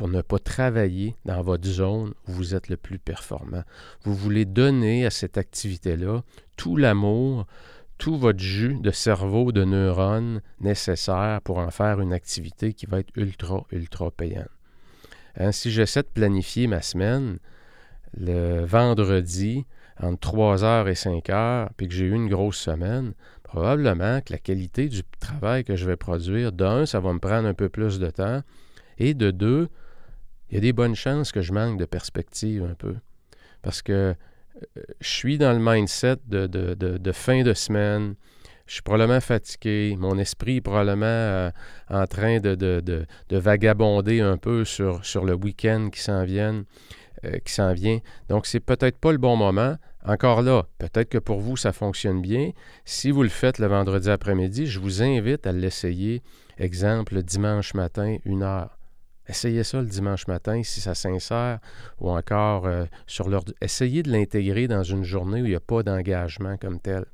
pour 0.00 0.08
ne 0.08 0.22
pas 0.22 0.38
travailler 0.38 1.14
dans 1.26 1.42
votre 1.42 1.68
zone 1.68 2.14
où 2.26 2.32
vous 2.32 2.54
êtes 2.54 2.70
le 2.70 2.78
plus 2.78 2.98
performant. 2.98 3.64
Vous 4.02 4.14
voulez 4.14 4.46
donner 4.46 5.04
à 5.04 5.10
cette 5.10 5.36
activité-là 5.36 6.22
tout 6.56 6.78
l'amour, 6.78 7.46
tout 7.98 8.16
votre 8.16 8.38
jus 8.38 8.78
de 8.80 8.92
cerveau, 8.92 9.52
de 9.52 9.62
neurones 9.62 10.40
nécessaire 10.58 11.42
pour 11.42 11.58
en 11.58 11.70
faire 11.70 12.00
une 12.00 12.14
activité 12.14 12.72
qui 12.72 12.86
va 12.86 13.00
être 13.00 13.14
ultra, 13.14 13.66
ultra 13.72 14.10
payante. 14.10 14.48
Hein, 15.36 15.52
si 15.52 15.70
j'essaie 15.70 16.00
de 16.00 16.08
planifier 16.08 16.66
ma 16.66 16.80
semaine, 16.80 17.38
le 18.16 18.64
vendredi, 18.64 19.66
entre 20.00 20.32
3h 20.32 20.88
et 20.88 20.94
5h, 20.94 21.68
puis 21.76 21.88
que 21.88 21.94
j'ai 21.94 22.06
eu 22.06 22.14
une 22.14 22.30
grosse 22.30 22.56
semaine, 22.56 23.12
probablement 23.42 24.22
que 24.22 24.32
la 24.32 24.38
qualité 24.38 24.88
du 24.88 25.02
travail 25.20 25.62
que 25.62 25.76
je 25.76 25.84
vais 25.84 25.96
produire, 25.96 26.52
d'un, 26.52 26.86
ça 26.86 27.00
va 27.00 27.12
me 27.12 27.18
prendre 27.18 27.46
un 27.46 27.52
peu 27.52 27.68
plus 27.68 27.98
de 27.98 28.08
temps, 28.08 28.40
et 28.96 29.12
de 29.12 29.30
deux, 29.30 29.68
il 30.50 30.54
y 30.54 30.58
a 30.58 30.60
des 30.60 30.72
bonnes 30.72 30.96
chances 30.96 31.32
que 31.32 31.42
je 31.42 31.52
manque 31.52 31.78
de 31.78 31.84
perspective 31.84 32.64
un 32.64 32.74
peu. 32.74 32.96
Parce 33.62 33.82
que 33.82 33.92
euh, 33.92 34.82
je 35.00 35.08
suis 35.08 35.38
dans 35.38 35.52
le 35.52 35.58
mindset 35.58 36.16
de, 36.26 37.12
fin 37.12 37.42
de 37.42 37.54
semaine, 37.54 38.14
je 38.66 38.74
suis 38.74 38.82
probablement 38.82 39.20
fatigué, 39.20 39.96
mon 39.98 40.18
esprit 40.18 40.56
est 40.56 40.60
probablement 40.60 41.06
euh, 41.06 41.50
en 41.88 42.06
train 42.06 42.40
de, 42.40 43.06
vagabonder 43.30 44.20
un 44.20 44.36
peu 44.36 44.64
sur, 44.64 45.00
le 45.24 45.34
week-end 45.34 45.90
qui 45.92 46.00
s'en 46.00 46.24
vient. 46.24 46.64
Euh, 47.24 47.38
qui 47.44 47.52
s'en 47.52 47.74
vient. 47.74 47.98
Donc, 48.30 48.46
c'est 48.46 48.60
peut-être 48.60 48.96
pas 48.96 49.12
le 49.12 49.18
bon 49.18 49.36
moment. 49.36 49.76
Encore 50.06 50.40
là, 50.40 50.64
peut-être 50.78 51.10
que 51.10 51.18
pour 51.18 51.40
vous, 51.40 51.54
ça 51.54 51.70
fonctionne 51.70 52.22
bien. 52.22 52.52
Si 52.86 53.10
vous 53.10 53.22
le 53.22 53.28
faites 53.28 53.58
le 53.58 53.66
vendredi 53.66 54.08
après-midi, 54.08 54.66
je 54.66 54.80
vous 54.80 55.02
invite 55.02 55.46
à 55.46 55.52
l'essayer. 55.52 56.22
Exemple, 56.56 57.16
le 57.16 57.22
dimanche 57.22 57.74
matin, 57.74 58.16
une 58.24 58.42
heure. 58.42 58.79
Essayez 59.30 59.62
ça 59.62 59.80
le 59.80 59.86
dimanche 59.86 60.26
matin 60.26 60.60
si 60.64 60.80
ça 60.80 60.96
s'insère 60.96 61.60
ou 62.00 62.10
encore 62.10 62.66
euh, 62.66 62.86
sur 63.06 63.28
l'heure. 63.28 63.44
Essayez 63.60 64.02
de 64.02 64.10
l'intégrer 64.10 64.66
dans 64.66 64.82
une 64.82 65.04
journée 65.04 65.40
où 65.40 65.44
il 65.44 65.50
n'y 65.50 65.54
a 65.54 65.60
pas 65.60 65.84
d'engagement 65.84 66.56
comme 66.56 66.80
tel 66.80 67.04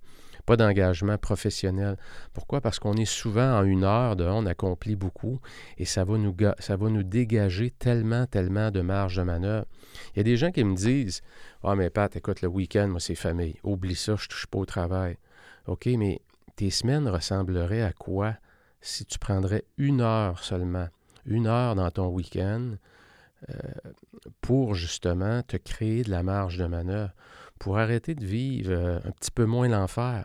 pas 0.46 0.56
d'engagement 0.56 1.18
professionnel. 1.18 1.96
Pourquoi? 2.32 2.60
Parce 2.60 2.78
qu'on 2.78 2.94
est 2.94 3.04
souvent 3.04 3.58
en 3.58 3.64
une 3.64 3.82
heure 3.82 4.14
de 4.14 4.24
on 4.24 4.46
accomplit 4.46 4.94
beaucoup 4.94 5.40
et 5.76 5.84
ça 5.84 6.04
va 6.04 6.16
nous, 6.16 6.34
ça 6.60 6.76
va 6.76 6.88
nous 6.88 7.02
dégager 7.02 7.70
tellement, 7.70 8.26
tellement 8.26 8.70
de 8.70 8.80
marge 8.80 9.16
de 9.16 9.22
manœuvre. 9.22 9.66
Il 10.14 10.18
y 10.18 10.20
a 10.20 10.22
des 10.22 10.36
gens 10.36 10.52
qui 10.52 10.62
me 10.62 10.76
disent 10.76 11.20
Ah, 11.64 11.74
mais 11.74 11.90
Pat, 11.90 12.14
écoute, 12.14 12.42
le 12.42 12.48
week-end, 12.48 12.86
moi, 12.86 13.00
c'est 13.00 13.16
famille. 13.16 13.56
Oublie 13.64 13.96
ça, 13.96 14.14
je 14.16 14.24
ne 14.24 14.28
touche 14.28 14.46
pas 14.46 14.58
au 14.58 14.66
travail. 14.66 15.18
OK, 15.66 15.86
mais 15.98 16.20
tes 16.54 16.70
semaines 16.70 17.08
ressembleraient 17.08 17.82
à 17.82 17.92
quoi 17.92 18.36
si 18.80 19.04
tu 19.04 19.18
prendrais 19.18 19.64
une 19.78 20.00
heure 20.00 20.44
seulement, 20.44 20.86
une 21.26 21.46
heure 21.46 21.74
dans 21.74 21.90
ton 21.90 22.08
week-end 22.08 22.76
euh, 23.50 23.54
pour 24.40 24.74
justement 24.74 25.42
te 25.42 25.58
créer 25.58 26.02
de 26.02 26.10
la 26.10 26.22
marge 26.22 26.56
de 26.56 26.66
manœuvre, 26.66 27.12
pour 27.58 27.78
arrêter 27.78 28.14
de 28.14 28.24
vivre 28.24 28.72
euh, 28.72 28.98
un 29.04 29.10
petit 29.10 29.30
peu 29.30 29.44
moins 29.44 29.68
l'enfer 29.68 30.24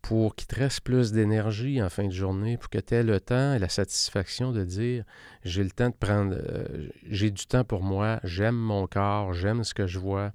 pour 0.00 0.34
qu'il 0.34 0.46
te 0.46 0.58
reste 0.58 0.80
plus 0.80 1.12
d'énergie 1.12 1.82
en 1.82 1.90
fin 1.90 2.04
de 2.06 2.12
journée, 2.12 2.56
pour 2.56 2.70
que 2.70 2.78
tu 2.78 2.94
aies 2.94 3.02
le 3.02 3.20
temps 3.20 3.52
et 3.52 3.58
la 3.58 3.68
satisfaction 3.68 4.50
de 4.50 4.64
dire 4.64 5.04
j'ai 5.44 5.62
le 5.62 5.70
temps 5.70 5.90
de 5.90 5.94
prendre, 5.94 6.36
euh, 6.36 6.88
j'ai 7.06 7.30
du 7.30 7.44
temps 7.44 7.64
pour 7.64 7.82
moi, 7.82 8.18
j'aime 8.24 8.56
mon 8.56 8.86
corps, 8.86 9.34
j'aime 9.34 9.62
ce 9.62 9.74
que 9.74 9.86
je 9.86 9.98
vois, 9.98 10.32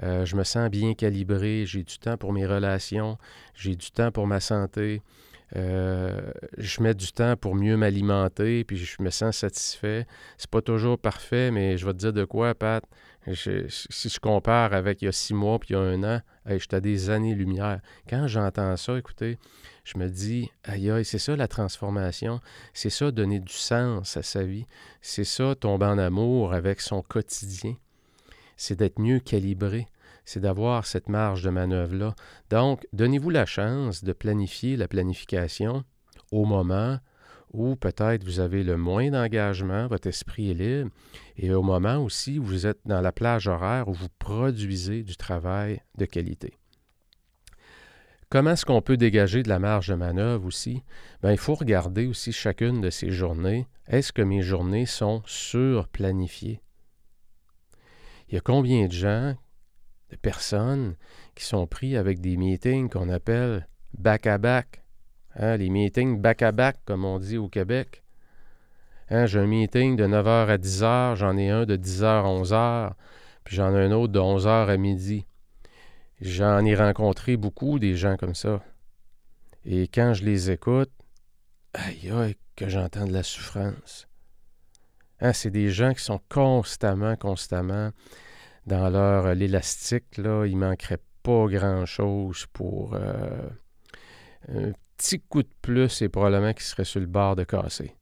je 0.00 0.34
me 0.36 0.42
sens 0.42 0.70
bien 0.70 0.94
calibré, 0.94 1.66
j'ai 1.66 1.82
du 1.82 1.98
temps 1.98 2.16
pour 2.16 2.32
mes 2.32 2.46
relations, 2.46 3.18
j'ai 3.54 3.76
du 3.76 3.90
temps 3.90 4.10
pour 4.10 4.26
ma 4.26 4.40
santé, 4.40 5.02
euh, 5.56 6.32
je 6.58 6.82
mets 6.82 6.94
du 6.94 7.12
temps 7.12 7.36
pour 7.36 7.54
mieux 7.54 7.76
m'alimenter, 7.76 8.64
puis 8.64 8.76
je 8.76 9.02
me 9.02 9.10
sens 9.10 9.38
satisfait. 9.38 10.06
C'est 10.36 10.50
pas 10.50 10.62
toujours 10.62 10.98
parfait, 10.98 11.50
mais 11.50 11.78
je 11.78 11.86
vais 11.86 11.92
te 11.92 11.98
dire 11.98 12.12
de 12.12 12.24
quoi, 12.24 12.54
Pat. 12.54 12.84
Si 13.32 14.08
je 14.10 14.20
compare 14.20 14.74
avec 14.74 15.00
il 15.00 15.06
y 15.06 15.08
a 15.08 15.12
six 15.12 15.32
mois 15.32 15.58
puis 15.58 15.70
il 15.70 15.72
y 15.72 15.76
a 15.76 15.80
un 15.80 16.02
an, 16.02 16.20
j'étais 16.46 16.76
à 16.76 16.80
des 16.80 17.08
années-lumière. 17.08 17.80
Quand 18.06 18.26
j'entends 18.26 18.76
ça, 18.76 18.98
écoutez, 18.98 19.38
je 19.84 19.98
me 19.98 20.08
dis, 20.08 20.50
aïe 20.64 20.90
aïe, 20.90 21.04
c'est 21.04 21.18
ça 21.18 21.34
la 21.34 21.48
transformation, 21.48 22.40
c'est 22.74 22.90
ça 22.90 23.10
donner 23.10 23.40
du 23.40 23.52
sens 23.52 24.16
à 24.16 24.22
sa 24.22 24.42
vie, 24.42 24.66
c'est 25.00 25.24
ça 25.24 25.54
tomber 25.54 25.86
en 25.86 25.96
amour 25.96 26.52
avec 26.52 26.80
son 26.80 27.00
quotidien, 27.00 27.76
c'est 28.56 28.78
d'être 28.78 28.98
mieux 28.98 29.20
calibré, 29.20 29.86
c'est 30.24 30.40
d'avoir 30.40 30.86
cette 30.86 31.08
marge 31.08 31.42
de 31.42 31.50
manœuvre-là. 31.50 32.14
Donc, 32.50 32.86
donnez-vous 32.92 33.30
la 33.30 33.46
chance 33.46 34.04
de 34.04 34.12
planifier 34.12 34.76
la 34.76 34.88
planification 34.88 35.84
au 36.32 36.44
moment 36.44 36.98
où 37.52 37.76
peut-être 37.76 38.24
vous 38.24 38.40
avez 38.40 38.64
le 38.64 38.76
moins 38.76 39.10
d'engagement, 39.10 39.86
votre 39.86 40.08
esprit 40.08 40.50
est 40.50 40.54
libre, 40.54 40.90
et 41.36 41.52
au 41.52 41.62
moment 41.62 41.98
aussi 41.98 42.38
où 42.40 42.42
vous 42.42 42.66
êtes 42.66 42.80
dans 42.84 43.00
la 43.00 43.12
plage 43.12 43.46
horaire 43.46 43.88
où 43.88 43.92
vous 43.92 44.08
produisez 44.18 45.04
du 45.04 45.16
travail 45.16 45.80
de 45.96 46.04
qualité. 46.04 46.58
Comment 48.28 48.50
est-ce 48.50 48.66
qu'on 48.66 48.82
peut 48.82 48.96
dégager 48.96 49.44
de 49.44 49.48
la 49.48 49.60
marge 49.60 49.86
de 49.86 49.94
manœuvre 49.94 50.46
aussi? 50.46 50.82
Bien, 51.22 51.30
il 51.30 51.38
faut 51.38 51.54
regarder 51.54 52.06
aussi 52.06 52.32
chacune 52.32 52.80
de 52.80 52.90
ces 52.90 53.10
journées. 53.10 53.68
Est-ce 53.86 54.12
que 54.12 54.22
mes 54.22 54.42
journées 54.42 54.86
sont 54.86 55.22
surplanifiées? 55.24 56.60
Il 58.28 58.34
y 58.34 58.38
a 58.38 58.40
combien 58.40 58.86
de 58.86 58.92
gens, 58.92 59.36
personnes 60.16 60.96
qui 61.34 61.44
sont 61.44 61.66
pris 61.66 61.96
avec 61.96 62.20
des 62.20 62.36
meetings 62.36 62.88
qu'on 62.88 63.08
appelle 63.08 63.68
back-à-back, 63.98 64.84
Hein, 65.36 65.56
les 65.56 65.68
meetings 65.68 66.20
back-à-back, 66.20 66.78
comme 66.84 67.04
on 67.04 67.18
dit 67.18 67.38
au 67.38 67.48
Québec. 67.48 68.02
Hein, 69.10 69.26
j'ai 69.26 69.40
un 69.40 69.46
meeting 69.46 69.96
de 69.96 70.06
9h 70.06 70.48
à 70.48 70.56
10h, 70.56 71.16
j'en 71.16 71.36
ai 71.36 71.50
un 71.50 71.66
de 71.66 71.76
10h 71.76 72.04
à 72.04 72.22
11h, 72.22 72.92
puis 73.42 73.56
j'en 73.56 73.74
ai 73.74 73.84
un 73.84 73.92
autre 73.92 74.12
de 74.12 74.20
11h 74.20 74.68
à 74.68 74.76
midi. 74.76 75.26
J'en 76.20 76.64
ai 76.64 76.74
rencontré 76.76 77.36
beaucoup 77.36 77.78
des 77.78 77.96
gens 77.96 78.16
comme 78.16 78.34
ça. 78.34 78.62
Et 79.64 79.88
quand 79.88 80.14
je 80.14 80.24
les 80.24 80.52
écoute, 80.52 80.90
aïe 81.72 82.10
aïe, 82.10 82.36
que 82.54 82.68
j'entends 82.68 83.06
de 83.06 83.12
la 83.12 83.24
souffrance. 83.24 84.06
Hein, 85.20 85.32
c'est 85.32 85.50
des 85.50 85.70
gens 85.70 85.92
qui 85.94 86.04
sont 86.04 86.20
constamment, 86.28 87.16
constamment 87.16 87.90
dans 88.66 88.88
leur 88.88 89.34
l'élastique, 89.34 90.16
là, 90.16 90.46
il 90.46 90.56
manquerait 90.56 91.02
pas 91.22 91.46
grand-chose 91.46 92.46
pour 92.52 92.94
euh, 92.94 93.50
petit 94.96 95.20
coup 95.20 95.42
de 95.42 95.48
plus 95.62 96.02
et 96.02 96.08
probablement 96.08 96.52
qu'il 96.52 96.64
serait 96.64 96.84
sur 96.84 97.00
le 97.00 97.06
bord 97.06 97.36
de 97.36 97.44
casser. 97.44 97.94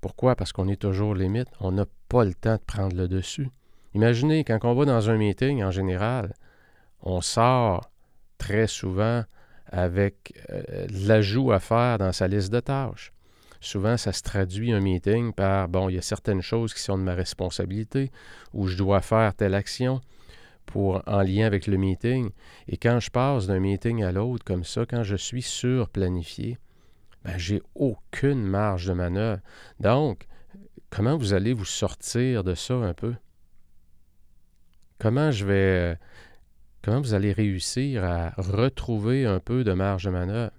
Pourquoi? 0.00 0.36
Parce 0.36 0.52
qu'on 0.52 0.68
est 0.68 0.80
toujours 0.80 1.14
limite. 1.14 1.48
On 1.60 1.72
n'a 1.72 1.86
pas 2.08 2.24
le 2.24 2.34
temps 2.34 2.54
de 2.54 2.62
prendre 2.64 2.96
le 2.96 3.08
dessus. 3.08 3.48
Imaginez, 3.94 4.44
quand 4.44 4.58
on 4.62 4.74
va 4.74 4.84
dans 4.84 5.10
un 5.10 5.16
meeting, 5.16 5.62
en 5.62 5.70
général, 5.70 6.34
on 7.02 7.20
sort 7.20 7.90
très 8.38 8.66
souvent 8.66 9.24
avec 9.66 10.34
euh, 10.50 10.86
l'ajout 10.90 11.52
à 11.52 11.58
faire 11.58 11.98
dans 11.98 12.12
sa 12.12 12.28
liste 12.28 12.52
de 12.52 12.60
tâches. 12.60 13.12
Souvent, 13.60 13.96
ça 13.96 14.12
se 14.12 14.22
traduit 14.22 14.72
un 14.72 14.80
meeting 14.80 15.32
par, 15.32 15.68
bon, 15.68 15.88
il 15.88 15.96
y 15.96 15.98
a 15.98 16.02
certaines 16.02 16.42
choses 16.42 16.74
qui 16.74 16.80
sont 16.80 16.96
de 16.96 17.02
ma 17.02 17.14
responsabilité, 17.14 18.10
où 18.52 18.68
je 18.68 18.76
dois 18.76 19.00
faire 19.00 19.34
telle 19.34 19.54
action, 19.54 20.00
pour, 20.66 21.02
en 21.06 21.22
lien 21.22 21.46
avec 21.46 21.66
le 21.66 21.76
meeting. 21.76 22.30
Et 22.68 22.76
quand 22.76 23.00
je 23.00 23.10
passe 23.10 23.46
d'un 23.46 23.58
meeting 23.58 24.04
à 24.04 24.12
l'autre 24.12 24.44
comme 24.44 24.64
ça, 24.64 24.84
quand 24.86 25.02
je 25.02 25.16
suis 25.16 25.42
surplanifié, 25.42 26.58
ben, 27.24 27.36
j'ai 27.38 27.62
aucune 27.74 28.42
marge 28.42 28.86
de 28.86 28.92
manœuvre. 28.92 29.40
Donc, 29.80 30.26
comment 30.90 31.16
vous 31.16 31.32
allez 31.32 31.52
vous 31.52 31.64
sortir 31.64 32.44
de 32.44 32.54
ça 32.54 32.74
un 32.74 32.94
peu? 32.94 33.14
Comment 34.98 35.30
je 35.30 35.44
vais. 35.44 35.98
Comment 36.82 37.00
vous 37.00 37.14
allez 37.14 37.32
réussir 37.32 38.04
à 38.04 38.30
retrouver 38.36 39.26
un 39.26 39.40
peu 39.40 39.64
de 39.64 39.72
marge 39.72 40.04
de 40.04 40.10
manœuvre? 40.10 40.52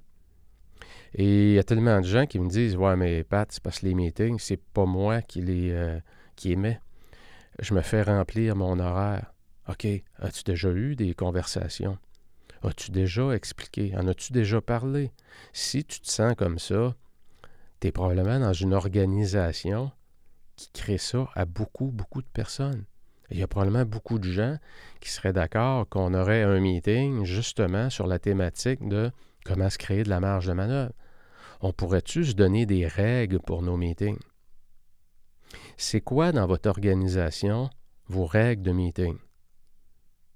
Et 1.16 1.52
il 1.52 1.54
y 1.56 1.60
a 1.60 1.64
tellement 1.64 2.00
de 2.00 2.06
gens 2.06 2.26
qui 2.26 2.40
me 2.40 2.50
disent 2.50 2.76
Ouais, 2.76 2.96
mais 2.96 3.24
Pat, 3.24 3.52
c'est 3.52 3.64
parce 3.64 3.80
que 3.80 3.88
les 3.88 3.96
meetings, 3.96 4.40
c'est 4.40 4.62
pas 4.62 4.86
moi 4.86 5.22
qui 5.22 5.42
les 5.42 5.72
euh, 5.72 6.00
qui 6.36 6.52
émet. 6.52 6.80
je 7.60 7.74
me 7.74 7.82
fais 7.82 8.04
remplir 8.04 8.56
mon 8.56 8.80
horaire. 8.80 9.34
OK, 9.68 9.86
as-tu 10.20 10.44
déjà 10.44 10.70
eu 10.72 10.96
des 10.96 11.14
conversations? 11.14 11.98
As-tu 12.64 12.92
déjà 12.92 13.32
expliqué? 13.32 13.94
En 13.96 14.08
as-tu 14.08 14.34
déjà 14.34 14.62
parlé? 14.62 15.12
Si 15.54 15.84
tu 15.84 16.00
te 16.02 16.10
sens 16.10 16.36
comme 16.36 16.60
ça, 16.60 16.96
tu 17.80 17.88
es 17.88 17.92
probablement 17.92 18.40
dans 18.40 18.54
une 18.54 18.74
organisation 18.74 19.92
qui 20.56 20.70
crée 20.72 20.98
ça 20.98 21.30
à 21.36 21.46
beaucoup, 21.46 21.86
beaucoup 21.88 22.22
de 22.22 22.28
personnes. 22.28 22.84
Il 23.32 23.38
y 23.38 23.44
a 23.44 23.48
probablement 23.48 23.86
beaucoup 23.86 24.20
de 24.20 24.30
gens 24.30 24.58
qui 25.00 25.10
seraient 25.10 25.34
d'accord 25.34 25.88
qu'on 25.88 26.14
aurait 26.14 26.42
un 26.42 26.60
meeting 26.60 27.24
justement 27.24 27.90
sur 27.90 28.08
la 28.08 28.20
thématique 28.20 28.88
de 28.88 29.12
comment 29.46 29.70
se 29.70 29.78
créer 29.78 30.04
de 30.04 30.10
la 30.10 30.20
marge 30.20 30.48
de 30.48 30.54
manœuvre? 30.54 30.94
On 31.62 31.74
pourrait-tu 31.74 32.34
donner 32.34 32.66
des 32.66 32.88
règles 32.88 33.40
pour 33.40 33.62
nos 33.62 33.78
meetings? 33.78 34.20
C'est 35.78 36.02
quoi 36.02 36.32
dans 36.32 36.48
votre 36.48 36.70
organisation 36.70 37.70
vos 38.08 38.26
règles 38.26 38.64
de 38.64 38.72
meeting? 38.72 39.18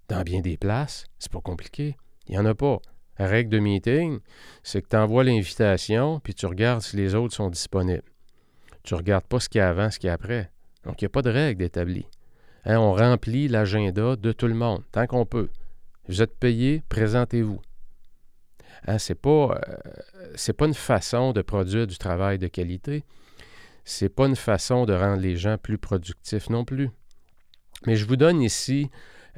Dans 0.10 0.22
bien 0.22 0.42
des 0.42 0.58
places, 0.58 1.06
c'est 1.18 1.32
pas 1.32 1.42
compliqué. 1.42 1.96
Il 2.28 2.32
n'y 2.32 2.38
en 2.38 2.46
a 2.46 2.56
pas. 2.56 2.80
La 3.20 3.28
règle 3.28 3.50
de 3.50 3.60
meeting, 3.60 4.20
c'est 4.64 4.82
que 4.82 4.90
tu 4.90 4.96
envoies 4.96 5.24
l'invitation, 5.24 6.20
puis 6.20 6.34
tu 6.34 6.46
regardes 6.46 6.82
si 6.82 6.98
les 6.98 7.14
autres 7.16 7.36
sont 7.36 7.50
disponibles. 7.50 8.04
Tu 8.84 8.94
ne 8.94 8.98
regardes 8.98 9.26
pas 9.26 9.40
ce 9.40 9.50
qu'il 9.50 9.60
y 9.60 9.62
a 9.62 9.70
avant, 9.70 9.92
ce 9.92 10.00
qu'il 10.00 10.08
y 10.08 10.10
a 10.10 10.14
après. 10.14 10.52
Donc, 10.84 11.02
il 11.02 11.06
n'y 11.06 11.08
a 11.08 11.10
pas 11.10 11.22
de 11.22 11.30
règle 11.30 11.60
d'établie. 11.60 12.08
Hein, 12.66 12.80
on 12.80 12.94
remplit 12.94 13.48
l'agenda 13.48 14.16
de 14.16 14.32
tout 14.32 14.48
le 14.48 14.56
monde, 14.56 14.84
tant 14.92 15.06
qu'on 15.06 15.26
peut. 15.26 15.50
Vous 16.08 16.22
êtes 16.22 16.38
payé, 16.38 16.84
présentez-vous. 16.90 17.62
Hein, 18.86 18.98
ce 18.98 19.14
n'est 19.14 19.20
pas, 19.20 19.62
euh, 19.68 20.66
une 20.66 20.74
façon 20.74 21.32
de 21.32 21.42
produire 21.42 21.88
du 21.88 21.98
travail 21.98 22.38
de 22.38 22.48
qualité. 22.48 23.04
Ce 23.86 24.06
n'est 24.06 24.10
pas 24.10 24.28
une 24.28 24.36
façon 24.36 24.86
de 24.86 24.94
rendre 24.94 25.22
les 25.22 25.36
gens 25.36 25.58
plus 25.58 25.78
productifs 25.78 26.50
non 26.50 26.66
plus. 26.66 26.90
Mais 27.86 27.96
je 27.96 28.06
vous 28.06 28.16
donne 28.16 28.42
ici, 28.42 28.90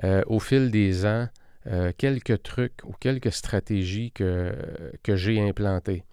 euh, 0.03 0.23
au 0.27 0.39
fil 0.39 0.71
des 0.71 1.05
ans, 1.05 1.27
euh, 1.67 1.91
quelques 1.97 2.43
trucs 2.43 2.83
ou 2.83 2.93
quelques 2.99 3.31
stratégies 3.31 4.11
que, 4.11 4.53
que 5.03 5.15
j'ai 5.15 5.41
implantées. 5.41 6.03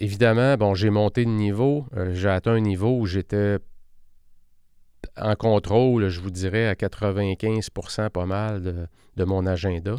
évidemment, 0.00 0.56
bon, 0.56 0.74
j'ai 0.74 0.90
monté 0.90 1.24
de 1.24 1.30
niveau. 1.30 1.86
j'ai 2.12 2.28
atteint 2.28 2.52
un 2.54 2.60
niveau 2.60 2.98
où 2.98 3.06
j'étais 3.06 3.58
en 5.16 5.34
contrôle, 5.36 6.08
je 6.08 6.20
vous 6.20 6.30
dirais, 6.30 6.66
à 6.66 6.74
95% 6.74 8.10
pas 8.10 8.26
mal 8.26 8.62
de, 9.16 9.24
mon 9.24 9.46
agenda, 9.46 9.96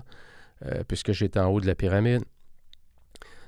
euh, 0.66 0.84
puisque 0.88 1.12
j'étais 1.12 1.40
en 1.40 1.48
haut 1.48 1.62
de 1.62 1.68
la 1.68 1.76
pyramide. 1.76 2.24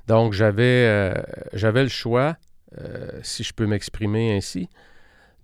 Donc, 0.06 0.32
j'avais, 0.32 0.86
euh, 0.86 1.14
le 1.52 1.88
choix, 1.88 2.36
euh, 2.80 3.10
si 3.22 3.42
je 3.44 3.52
peux 3.52 3.66
m'exprimer 3.66 4.36
ainsi, 4.36 4.68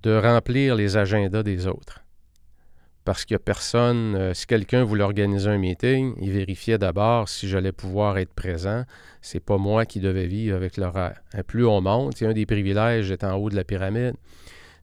de 0.02 0.16
remplir 0.16 0.74
les 0.74 0.96
agendas 0.96 1.42
des 1.42 1.66
autres. 1.66 2.00
Parce 3.04 3.26
a 3.30 3.38
personne, 3.38 4.32
si 4.32 4.46
quelqu'un 4.46 4.82
voulait 4.82 5.04
organiser 5.04 5.50
un 5.50 5.58
meeting, 5.58 6.14
il 6.22 6.30
vérifiait 6.30 6.78
d'abord 6.78 7.28
si 7.28 7.46
j'allais 7.46 7.72
pouvoir 7.72 8.16
être 8.16 8.32
présent. 8.32 8.84
C'est 9.20 9.44
pas 9.44 9.58
moi 9.58 9.84
qui 9.84 10.00
devais 10.00 10.26
vivre 10.26 10.56
avec 10.56 10.78
l'horaire. 10.78 11.20
Plus 11.46 11.66
on 11.66 11.82
monte, 11.82 12.16
c'est 12.16 12.26
un 12.26 12.32
des 12.32 12.46
privilèges 12.46 13.10
d'être 13.10 13.24
en 13.24 13.34
haut 13.34 13.50
de 13.50 13.56
la 13.56 13.64
pyramide 13.64 14.14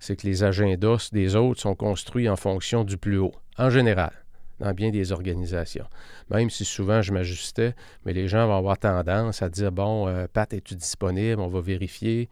c'est 0.02 0.16
que 0.16 0.28
les 0.28 0.44
agendas 0.44 1.10
des 1.14 1.36
autres 1.36 1.62
sont 1.62 1.76
construits 1.76 2.28
en 2.28 2.36
fonction 2.36 2.84
du 2.84 2.98
plus 2.98 3.20
haut, 3.20 3.36
en 3.58 3.70
général, 3.70 4.21
dans 4.62 4.74
bien 4.74 4.92
des 4.92 5.12
organisations. 5.12 5.86
Même 6.30 6.50
si 6.50 6.64
souvent 6.64 7.02
je 7.02 7.12
m'ajustais, 7.12 7.74
mais 8.06 8.14
les 8.14 8.28
gens 8.28 8.48
vont 8.48 8.58
avoir 8.58 8.78
tendance 8.78 9.42
à 9.42 9.50
dire 9.50 9.72
Bon, 9.72 10.08
euh, 10.08 10.28
Pat, 10.32 10.52
es-tu 10.54 10.76
disponible? 10.76 11.42
On 11.42 11.48
va 11.48 11.62
vérifier 11.62 12.30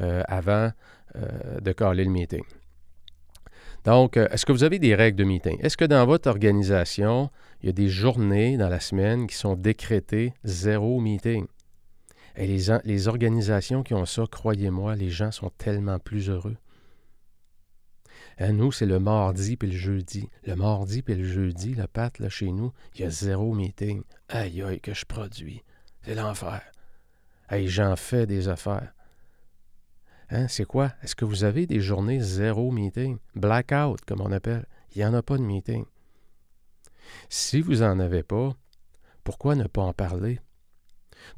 euh, 0.00 0.22
avant 0.28 0.70
euh, 1.16 1.60
de 1.60 1.72
caler 1.72 2.04
le 2.04 2.10
meeting. 2.10 2.44
Donc, 3.84 4.16
est-ce 4.16 4.46
que 4.46 4.52
vous 4.52 4.62
avez 4.62 4.78
des 4.78 4.94
règles 4.94 5.18
de 5.18 5.24
meeting? 5.24 5.58
Est-ce 5.60 5.76
que 5.76 5.84
dans 5.84 6.06
votre 6.06 6.28
organisation, 6.28 7.30
il 7.62 7.66
y 7.66 7.68
a 7.70 7.72
des 7.72 7.88
journées 7.88 8.56
dans 8.56 8.68
la 8.68 8.78
semaine 8.78 9.26
qui 9.26 9.34
sont 9.34 9.56
décrétées 9.56 10.34
zéro 10.44 11.00
meeting? 11.00 11.46
Et 12.36 12.46
les, 12.46 12.66
les 12.84 13.08
organisations 13.08 13.82
qui 13.82 13.92
ont 13.94 14.06
ça, 14.06 14.24
croyez-moi, 14.30 14.94
les 14.94 15.10
gens 15.10 15.32
sont 15.32 15.50
tellement 15.58 15.98
plus 15.98 16.30
heureux. 16.30 16.56
Hein, 18.42 18.54
nous, 18.54 18.72
c'est 18.72 18.86
le 18.86 18.98
mardi 18.98 19.56
puis 19.56 19.70
le 19.70 19.76
jeudi. 19.76 20.28
Le 20.44 20.56
mardi 20.56 21.02
puis 21.02 21.14
le 21.14 21.24
jeudi, 21.24 21.74
le 21.74 21.86
pat, 21.86 22.18
là, 22.18 22.28
chez 22.28 22.50
nous, 22.50 22.72
il 22.96 23.02
y 23.02 23.04
a 23.04 23.10
zéro 23.10 23.54
meeting. 23.54 24.02
Aïe, 24.28 24.62
aïe, 24.62 24.80
que 24.80 24.92
je 24.92 25.04
produis. 25.04 25.62
C'est 26.02 26.16
l'enfer. 26.16 26.60
Aïe, 27.46 27.68
j'en 27.68 27.94
fais 27.94 28.26
des 28.26 28.48
affaires. 28.48 28.94
Hein, 30.28 30.48
c'est 30.48 30.64
quoi? 30.64 30.90
Est-ce 31.04 31.14
que 31.14 31.24
vous 31.24 31.44
avez 31.44 31.68
des 31.68 31.78
journées 31.78 32.18
zéro 32.18 32.72
meeting? 32.72 33.18
Blackout, 33.36 34.00
comme 34.04 34.20
on 34.20 34.32
appelle. 34.32 34.66
Il 34.92 34.98
n'y 34.98 35.04
en 35.04 35.14
a 35.14 35.22
pas 35.22 35.38
de 35.38 35.44
meeting. 35.44 35.84
Si 37.28 37.60
vous 37.60 37.76
n'en 37.76 38.00
avez 38.00 38.24
pas, 38.24 38.56
pourquoi 39.22 39.54
ne 39.54 39.68
pas 39.68 39.82
en 39.82 39.92
parler? 39.92 40.40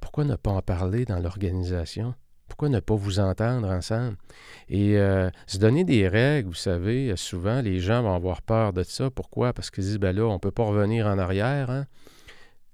Pourquoi 0.00 0.24
ne 0.24 0.36
pas 0.36 0.52
en 0.52 0.62
parler 0.62 1.04
dans 1.04 1.18
l'organisation? 1.18 2.14
Pourquoi 2.48 2.68
ne 2.68 2.80
pas 2.80 2.94
vous 2.94 3.20
entendre 3.20 3.68
ensemble? 3.68 4.16
Et 4.68 4.98
euh, 4.98 5.30
se 5.46 5.58
donner 5.58 5.84
des 5.84 6.08
règles, 6.08 6.48
vous 6.48 6.54
savez, 6.54 7.10
euh, 7.10 7.16
souvent 7.16 7.60
les 7.60 7.80
gens 7.80 8.02
vont 8.02 8.14
avoir 8.14 8.42
peur 8.42 8.72
de 8.72 8.82
ça. 8.82 9.10
Pourquoi? 9.10 9.52
Parce 9.52 9.70
qu'ils 9.70 9.84
disent, 9.84 9.98
ben 9.98 10.14
là, 10.14 10.24
on 10.24 10.34
ne 10.34 10.38
peut 10.38 10.50
pas 10.50 10.64
revenir 10.64 11.06
en 11.06 11.18
arrière. 11.18 11.70
Hein? 11.70 11.86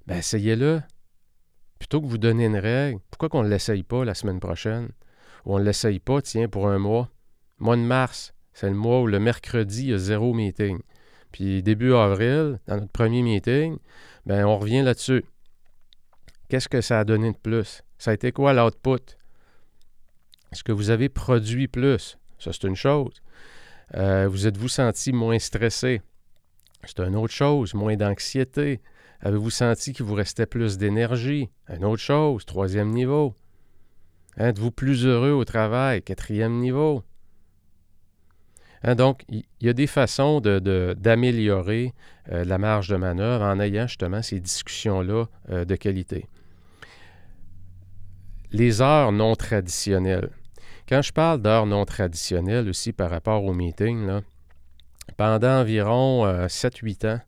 Ben 0.06 0.18
essayez-le. 0.18 0.82
Plutôt 1.78 2.00
que 2.00 2.06
vous 2.06 2.18
donner 2.18 2.46
une 2.46 2.58
règle, 2.58 3.00
pourquoi 3.10 3.28
qu'on 3.28 3.42
ne 3.42 3.48
l'essaye 3.48 3.82
pas 3.82 4.04
la 4.04 4.14
semaine 4.14 4.40
prochaine? 4.40 4.90
Ou 5.46 5.54
on 5.54 5.58
ne 5.58 5.64
l'essaye 5.64 5.98
pas, 5.98 6.20
tiens, 6.20 6.48
pour 6.48 6.68
un 6.68 6.78
mois? 6.78 7.08
Mois 7.58 7.76
de 7.76 7.82
mars, 7.82 8.34
c'est 8.52 8.68
le 8.68 8.76
mois 8.76 9.00
où 9.00 9.06
le 9.06 9.18
mercredi, 9.18 9.84
il 9.84 9.90
y 9.90 9.94
a 9.94 9.98
zéro 9.98 10.34
meeting. 10.34 10.78
Puis 11.32 11.62
début 11.62 11.94
avril, 11.94 12.58
dans 12.66 12.76
notre 12.76 12.92
premier 12.92 13.22
meeting, 13.22 13.78
ben 14.26 14.44
on 14.44 14.58
revient 14.58 14.82
là-dessus. 14.82 15.24
Qu'est-ce 16.48 16.68
que 16.68 16.80
ça 16.80 17.00
a 17.00 17.04
donné 17.04 17.32
de 17.32 17.38
plus? 17.38 17.82
Ça 17.98 18.10
a 18.10 18.14
été 18.14 18.32
quoi 18.32 18.52
l'output? 18.52 19.16
Est-ce 20.52 20.64
que 20.64 20.72
vous 20.72 20.90
avez 20.90 21.08
produit 21.08 21.68
plus? 21.68 22.18
Ça, 22.38 22.52
c'est 22.52 22.64
une 22.66 22.76
chose. 22.76 23.22
Euh, 23.94 24.28
vous 24.28 24.46
êtes-vous 24.46 24.68
senti 24.68 25.12
moins 25.12 25.38
stressé? 25.38 26.02
C'est 26.84 27.00
une 27.00 27.16
autre 27.16 27.34
chose. 27.34 27.74
Moins 27.74 27.96
d'anxiété. 27.96 28.80
Avez-vous 29.20 29.50
senti 29.50 29.92
qu'il 29.92 30.06
vous 30.06 30.14
restait 30.14 30.46
plus 30.46 30.78
d'énergie? 30.78 31.50
Une 31.68 31.84
autre 31.84 32.02
chose. 32.02 32.44
Troisième 32.44 32.90
niveau. 32.90 33.34
Êtes-vous 34.36 34.70
plus 34.70 35.04
heureux 35.04 35.32
au 35.32 35.44
travail? 35.44 36.02
Quatrième 36.02 36.58
niveau. 36.58 37.04
Hein, 38.82 38.94
donc, 38.94 39.24
il 39.28 39.44
y, 39.60 39.68
a 39.68 39.74
des 39.74 39.86
façons 39.86 40.40
d'améliorer 40.40 41.92
euh, 42.32 42.44
la 42.44 42.56
marge 42.56 42.88
de 42.88 42.96
manœuvre 42.96 43.44
en 43.44 43.60
ayant 43.60 43.86
justement 43.86 44.22
ces 44.22 44.40
discussions-là 44.40 45.26
euh, 45.50 45.64
de 45.66 45.76
qualité. 45.76 46.26
Les 48.52 48.80
heures 48.80 49.12
non 49.12 49.36
traditionnelles. 49.36 50.30
Quand 50.90 51.02
je 51.02 51.12
parle 51.12 51.40
d'heures 51.40 51.66
non 51.66 51.84
traditionnelles 51.84 52.68
aussi 52.68 52.92
par 52.92 53.10
rapport 53.10 53.44
au 53.44 53.52
meeting, 53.52 54.22
pendant 55.16 55.60
environ 55.60 56.26
7-8 56.26 57.06
euh, 57.06 57.14
ans, 57.14 57.20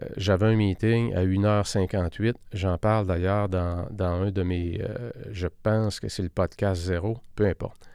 euh, 0.00 0.06
j'avais 0.16 0.46
un 0.46 0.56
meeting 0.56 1.14
à 1.14 1.22
1h58. 1.22 2.32
J'en 2.54 2.78
parle 2.78 3.06
d'ailleurs 3.06 3.50
dans, 3.50 3.86
un 4.00 4.30
de 4.30 4.42
mes, 4.42 4.80
euh, 4.80 5.10
je 5.30 5.48
pense 5.62 6.00
que 6.00 6.08
c'est 6.08 6.22
le 6.22 6.30
podcast 6.30 6.80
zéro, 6.80 7.18
peu 7.36 7.46
importe. 7.46 7.90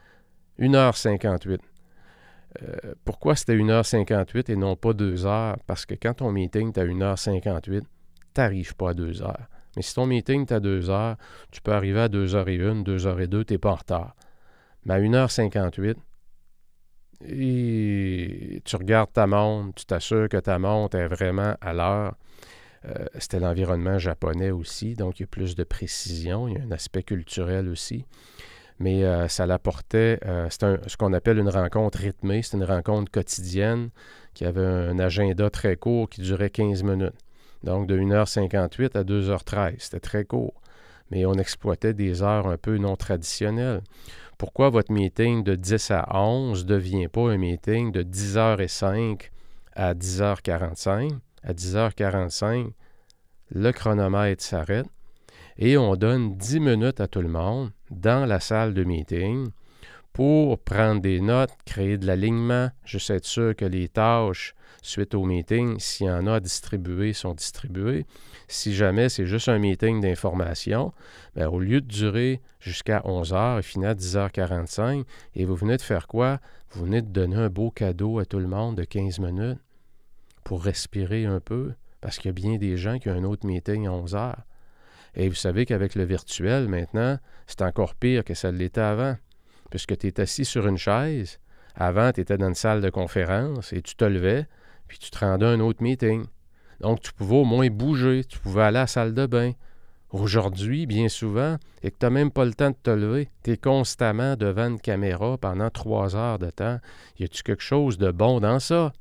1h58. 0.60 1.58
pourquoi 3.04 3.34
c'était 3.34 3.56
1h58 3.56 4.52
et 4.52 4.54
non 4.54 4.76
pas 4.76 4.92
2 4.92 5.26
heures? 5.26 5.56
Parce 5.66 5.86
que 5.86 5.94
quand 6.00 6.14
ton 6.14 6.30
meeting 6.30 6.68
est 6.68 6.78
à 6.78 6.84
1h58, 6.84 7.80
tu 7.80 7.82
n'arrives 8.36 8.76
pas 8.76 8.90
à 8.90 8.94
2 8.94 9.22
heures. 9.22 9.48
Mais 9.74 9.82
si 9.82 9.92
ton 9.92 10.06
meeting 10.06 10.42
est 10.42 10.52
à 10.52 10.60
2 10.60 10.88
heures, 10.88 11.16
tu 11.50 11.60
peux 11.62 11.72
arriver 11.72 12.02
à 12.02 12.08
2h01, 12.08 12.84
2h02, 12.84 13.44
tu 13.44 13.54
n'es 13.54 13.58
pas 13.58 13.72
en 13.72 13.74
retard. 13.74 14.14
Mais 14.84 14.94
à 14.94 15.00
1h58, 15.00 15.96
et 17.26 18.60
tu 18.64 18.76
regardes 18.76 19.12
ta 19.12 19.26
montre, 19.26 19.74
tu 19.74 19.86
t'assures 19.86 20.28
que 20.28 20.36
ta 20.36 20.58
montre 20.58 20.96
est 20.96 21.08
vraiment 21.08 21.54
à 21.60 21.72
l'heure. 21.72 22.14
Euh, 22.86 23.06
c'était 23.18 23.40
l'environnement 23.40 23.98
japonais 23.98 24.50
aussi, 24.50 24.94
donc 24.94 25.18
il 25.18 25.22
y 25.22 25.24
a 25.24 25.26
plus 25.26 25.54
de 25.54 25.64
précision, 25.64 26.48
il 26.48 26.54
y 26.54 26.60
a 26.60 26.64
un 26.64 26.70
aspect 26.70 27.02
culturel 27.02 27.68
aussi. 27.68 28.04
Mais 28.78 29.04
euh, 29.04 29.28
ça 29.28 29.46
l'apportait, 29.46 30.18
euh, 30.26 30.48
c'est 30.50 30.88
ce 30.88 30.96
qu'on 30.96 31.12
appelle 31.12 31.38
une 31.38 31.48
rencontre 31.48 31.98
rythmée, 31.98 32.42
c'est 32.42 32.56
une 32.56 32.64
rencontre 32.64 33.10
quotidienne 33.10 33.90
qui 34.34 34.44
avait 34.44 34.66
un 34.66 34.98
agenda 34.98 35.48
très 35.48 35.76
court 35.76 36.10
qui 36.10 36.20
durait 36.20 36.50
15 36.50 36.82
minutes. 36.82 37.14
Donc 37.62 37.86
de 37.86 37.96
1h58 37.98 38.98
à 38.98 39.04
2h13, 39.04 39.76
c'était 39.78 40.00
très 40.00 40.24
court. 40.24 40.54
Mais 41.10 41.24
on 41.24 41.34
exploitait 41.34 41.94
des 41.94 42.22
heures 42.22 42.48
un 42.48 42.56
peu 42.56 42.76
non 42.78 42.96
traditionnelles. 42.96 43.82
Pourquoi 44.38 44.70
votre 44.70 44.92
meeting 44.92 45.44
de 45.44 45.54
10 45.54 45.90
à 45.92 46.20
11 46.20 46.64
ne 46.64 46.68
devient 46.68 47.08
pas 47.08 47.30
un 47.30 47.38
meeting 47.38 47.92
de 47.92 48.02
10h05 48.02 49.30
à 49.74 49.94
10h45? 49.94 51.12
À 51.42 51.52
10h45, 51.52 52.70
le 53.50 53.72
chronomètre 53.72 54.42
s'arrête 54.42 54.86
et 55.56 55.76
on 55.76 55.94
donne 55.94 56.36
10 56.36 56.60
minutes 56.60 57.00
à 57.00 57.06
tout 57.06 57.20
le 57.20 57.28
monde 57.28 57.70
dans 57.90 58.26
la 58.26 58.40
salle 58.40 58.74
de 58.74 58.82
meeting 58.82 59.48
pour 60.12 60.58
prendre 60.58 61.00
des 61.00 61.20
notes, 61.20 61.50
créer 61.66 61.98
de 61.98 62.06
l'alignement, 62.06 62.70
juste 62.84 63.10
être 63.10 63.26
sûr 63.26 63.54
que 63.54 63.64
les 63.64 63.88
tâches 63.88 64.54
suite 64.80 65.14
au 65.14 65.24
meeting, 65.24 65.78
s'il 65.80 66.06
y 66.06 66.10
en 66.10 66.26
a 66.26 66.34
à 66.34 66.40
distribuer, 66.40 67.12
sont 67.12 67.34
distribuées. 67.34 68.06
Si 68.48 68.74
jamais 68.74 69.08
c'est 69.08 69.26
juste 69.26 69.48
un 69.48 69.58
meeting 69.58 70.00
d'information, 70.00 70.92
bien, 71.34 71.48
au 71.48 71.60
lieu 71.60 71.80
de 71.80 71.86
durer 71.86 72.40
jusqu'à 72.60 73.00
11h 73.00 73.58
et 73.58 73.62
finir 73.62 73.90
à 73.90 73.94
10h45, 73.94 75.04
et 75.34 75.44
vous 75.44 75.54
venez 75.54 75.76
de 75.76 75.82
faire 75.82 76.06
quoi? 76.06 76.40
Vous 76.70 76.84
venez 76.84 77.02
de 77.02 77.08
donner 77.08 77.36
un 77.36 77.48
beau 77.48 77.70
cadeau 77.70 78.18
à 78.18 78.24
tout 78.24 78.38
le 78.38 78.46
monde 78.46 78.76
de 78.76 78.84
15 78.84 79.18
minutes 79.20 79.58
pour 80.44 80.62
respirer 80.62 81.24
un 81.24 81.40
peu, 81.40 81.72
parce 82.00 82.18
qu'il 82.18 82.28
y 82.28 82.30
a 82.30 82.32
bien 82.32 82.58
des 82.58 82.76
gens 82.76 82.98
qui 82.98 83.08
ont 83.08 83.14
un 83.14 83.24
autre 83.24 83.46
meeting 83.46 83.86
à 83.86 83.90
11h. 83.90 84.34
Et 85.14 85.28
vous 85.28 85.34
savez 85.34 85.64
qu'avec 85.64 85.94
le 85.94 86.04
virtuel, 86.04 86.68
maintenant, 86.68 87.18
c'est 87.46 87.62
encore 87.62 87.94
pire 87.94 88.24
que 88.24 88.34
ça 88.34 88.50
l'était 88.50 88.80
avant, 88.80 89.16
puisque 89.70 89.96
tu 89.96 90.08
es 90.08 90.20
assis 90.20 90.44
sur 90.44 90.66
une 90.66 90.76
chaise. 90.76 91.38
Avant, 91.76 92.12
tu 92.12 92.20
étais 92.20 92.36
dans 92.36 92.48
une 92.48 92.54
salle 92.54 92.80
de 92.82 92.90
conférence 92.90 93.72
et 93.72 93.80
tu 93.80 93.94
te 93.94 94.04
levais, 94.04 94.46
puis 94.86 94.98
tu 94.98 95.10
te 95.10 95.18
rendais 95.18 95.46
à 95.46 95.50
un 95.50 95.60
autre 95.60 95.82
meeting. 95.82 96.26
Donc, 96.84 97.00
tu 97.00 97.14
pouvais 97.14 97.36
au 97.36 97.44
moins 97.44 97.70
bouger, 97.70 98.24
tu 98.28 98.38
pouvais 98.38 98.64
aller 98.64 98.76
à 98.76 98.82
la 98.82 98.86
salle 98.86 99.14
de 99.14 99.24
bain. 99.24 99.52
Aujourd'hui, 100.10 100.84
bien 100.84 101.08
souvent, 101.08 101.56
et 101.82 101.90
que 101.90 101.96
tu 101.98 102.04
n'as 102.04 102.10
même 102.10 102.30
pas 102.30 102.44
le 102.44 102.52
temps 102.52 102.68
de 102.68 102.76
te 102.76 102.90
lever, 102.90 103.30
tu 103.42 103.52
es 103.52 103.56
constamment 103.56 104.36
devant 104.36 104.68
une 104.68 104.78
caméra 104.78 105.38
pendant 105.38 105.70
trois 105.70 106.14
heures 106.14 106.38
de 106.38 106.50
temps. 106.50 106.78
Y 107.18 107.24
a-tu 107.24 107.42
quelque 107.42 107.62
chose 107.62 107.96
de 107.96 108.10
bon 108.10 108.38
dans 108.38 108.60
ça? 108.60 108.92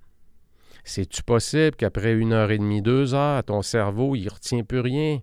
C'est-tu 0.85 1.23
possible 1.23 1.75
qu'après 1.75 2.13
une 2.13 2.31
heure 2.31 2.51
et 2.51 2.57
demie, 2.57 2.81
deux 2.81 3.13
heures, 3.13 3.43
ton 3.43 3.61
cerveau, 3.61 4.15
il 4.15 4.29
retient 4.29 4.63
plus 4.63 4.79
rien? 4.79 5.19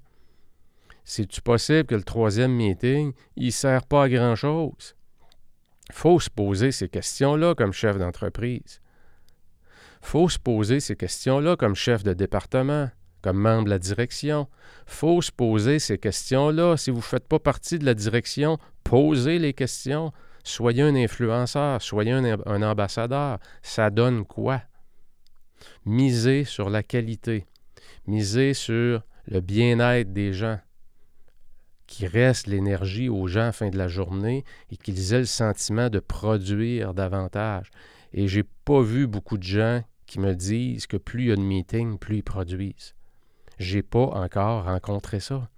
C'est-tu 1.03 1.41
possible 1.41 1.87
que 1.87 1.95
le 1.95 2.03
troisième 2.03 2.53
meeting, 2.53 3.15
il 3.37 3.47
ne 3.47 3.51
sert 3.53 3.87
pas 3.87 4.03
à 4.03 4.09
grand-chose? 4.11 4.95
Il 5.89 5.95
faut 5.95 6.21
se 6.21 6.29
poser 6.29 6.73
ces 6.73 6.91
questions-là 6.91 7.55
comme 7.55 7.73
chef 7.73 7.97
d'entreprise 7.97 8.83
faut 10.01 10.29
se 10.29 10.39
poser 10.39 10.81
ces 10.81 10.97
questions-là 10.97 11.57
comme 11.57 11.75
chef 11.75 12.03
de 12.03 12.13
département, 12.13 12.91
comme 13.23 13.39
membre 13.39 13.65
de 13.65 13.71
la 13.71 13.79
direction. 13.79 14.49
faut 14.87 15.23
se 15.23 15.31
poser 15.31 15.79
ces 15.79 15.99
questions-là. 15.99 16.77
Si 16.77 16.91
vous 16.91 16.99
ne 16.99 17.03
faites 17.03 17.29
pas 17.29 17.39
partie 17.39 17.79
de 17.79 17.85
la 17.85 17.95
direction, 17.95 18.59
posez 18.83 19.39
les 19.39 19.53
questions. 19.53 20.13
Soyez 20.43 20.83
un 20.83 20.95
influenceur, 20.95 21.83
soyez 21.83 22.13
un, 22.13 22.63
ambassadeur. 22.63 23.39
Ça 23.63 23.91
donne 23.91 24.25
quoi? 24.25 24.63
Misez 25.85 26.45
sur 26.45 26.71
la 26.71 26.83
qualité. 26.83 27.47
Misez 28.07 28.55
sur 28.55 29.03
le 29.27 29.41
bien-être 29.41 30.13
des 30.13 30.33
gens 30.33 30.59
qui 31.87 32.07
reste 32.07 32.47
l'énergie 32.47 33.09
aux 33.09 33.27
gens 33.27 33.41
à 33.41 33.47
la 33.47 33.53
fin 33.53 33.69
de 33.69 33.77
la 33.77 33.89
journée 33.89 34.45
et 34.71 34.77
qu'ils 34.77 35.13
aient 35.13 35.19
le 35.19 35.25
sentiment 35.25 35.91
de 35.91 35.99
produire 35.99 36.95
davantage. 36.95 37.71
Et 38.13 38.29
j'ai 38.29 38.45
pas 38.45 38.81
vu 38.81 39.07
beaucoup 39.07 39.37
de 39.37 39.43
gens 39.43 39.83
qui 40.11 40.19
me 40.19 40.35
disent 40.35 40.89
que 40.89 40.97
plus 40.97 41.23
il 41.23 41.29
y 41.29 41.33
a 41.33 41.37
de 41.37 41.41
meetings, 41.41 41.97
plus 41.97 42.17
ils 42.17 42.25
produisent. 42.25 42.97
J'ai 43.61 43.83
pas 43.83 44.07
encore 44.07 44.65
rencontré 44.65 45.21
ça. 45.21 45.49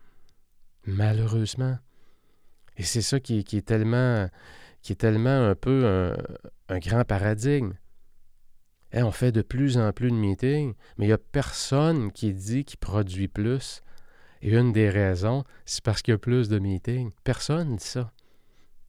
Malheureusement. 0.84 1.78
Et 2.76 2.82
c'est 2.82 3.00
ça 3.00 3.18
qui, 3.18 3.38
est 3.38 3.66
tellement 3.66 4.28
qui 4.82 4.92
est 4.92 4.96
tellement 4.96 5.48
un 5.48 5.55
peu 5.55 6.12
un, 6.68 6.78
grand 6.80 7.05
paradigme. 7.05 7.72
On 8.92 9.11
fait 9.11 9.32
de 9.32 9.40
plus 9.40 9.78
en 9.78 9.90
plus 9.92 10.11
de 10.11 10.16
meetings, 10.16 10.74
mais 10.98 11.07
il 11.07 11.09
n'y 11.09 11.14
a 11.14 11.18
personne 11.18 12.12
qui 12.12 12.34
dit 12.34 12.66
qu'il 12.66 12.78
produit 12.78 13.28
plus. 13.28 13.80
Et 14.42 14.50
une 14.50 14.72
des 14.72 14.90
raisons, 14.90 15.44
c'est 15.64 15.82
parce 15.82 16.03
qu'il 16.03 16.12
y 16.12 16.14
a 16.14 16.18
plus 16.18 16.50
de 16.50 16.59
meetings. 16.59 17.12
Personne 17.24 17.70
ne 17.70 17.76
dit 17.78 17.84
ça. 17.84 18.12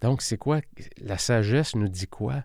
Donc, 0.01 0.21
c'est 0.21 0.37
quoi? 0.37 0.59
La 0.97 1.17
sagesse 1.17 1.75
nous 1.75 1.87
dit 1.87 2.07
quoi? 2.07 2.41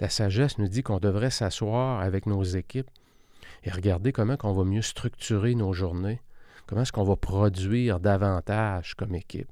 La 0.00 0.08
sagesse 0.08 0.58
nous 0.58 0.68
dit 0.68 0.82
qu'on 0.82 0.98
devrait 0.98 1.30
s'asseoir 1.30 2.00
avec 2.00 2.26
nos 2.26 2.42
équipes 2.42 2.90
et 3.64 3.70
regarder 3.70 4.12
comment 4.12 4.36
on 4.42 4.52
va 4.52 4.64
mieux 4.64 4.82
structurer 4.82 5.54
nos 5.54 5.72
journées, 5.72 6.20
comment 6.66 6.82
est-ce 6.82 6.92
qu'on 6.92 7.04
va 7.04 7.16
produire 7.16 8.00
davantage 8.00 8.94
comme 8.94 9.14
équipe. 9.14 9.48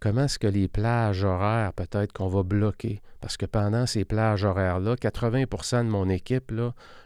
Comment 0.00 0.24
est-ce 0.24 0.38
que 0.38 0.48
les 0.48 0.66
plages 0.66 1.22
horaires, 1.22 1.72
peut-être 1.72 2.12
qu'on 2.12 2.26
va 2.26 2.42
bloquer? 2.42 3.00
Parce 3.20 3.36
que 3.36 3.46
pendant 3.46 3.86
ces 3.86 4.04
plages 4.04 4.44
horaires-là, 4.44 4.96
80% 4.96 5.84
de 5.84 5.90
mon 5.90 6.08
équipe, 6.08 6.50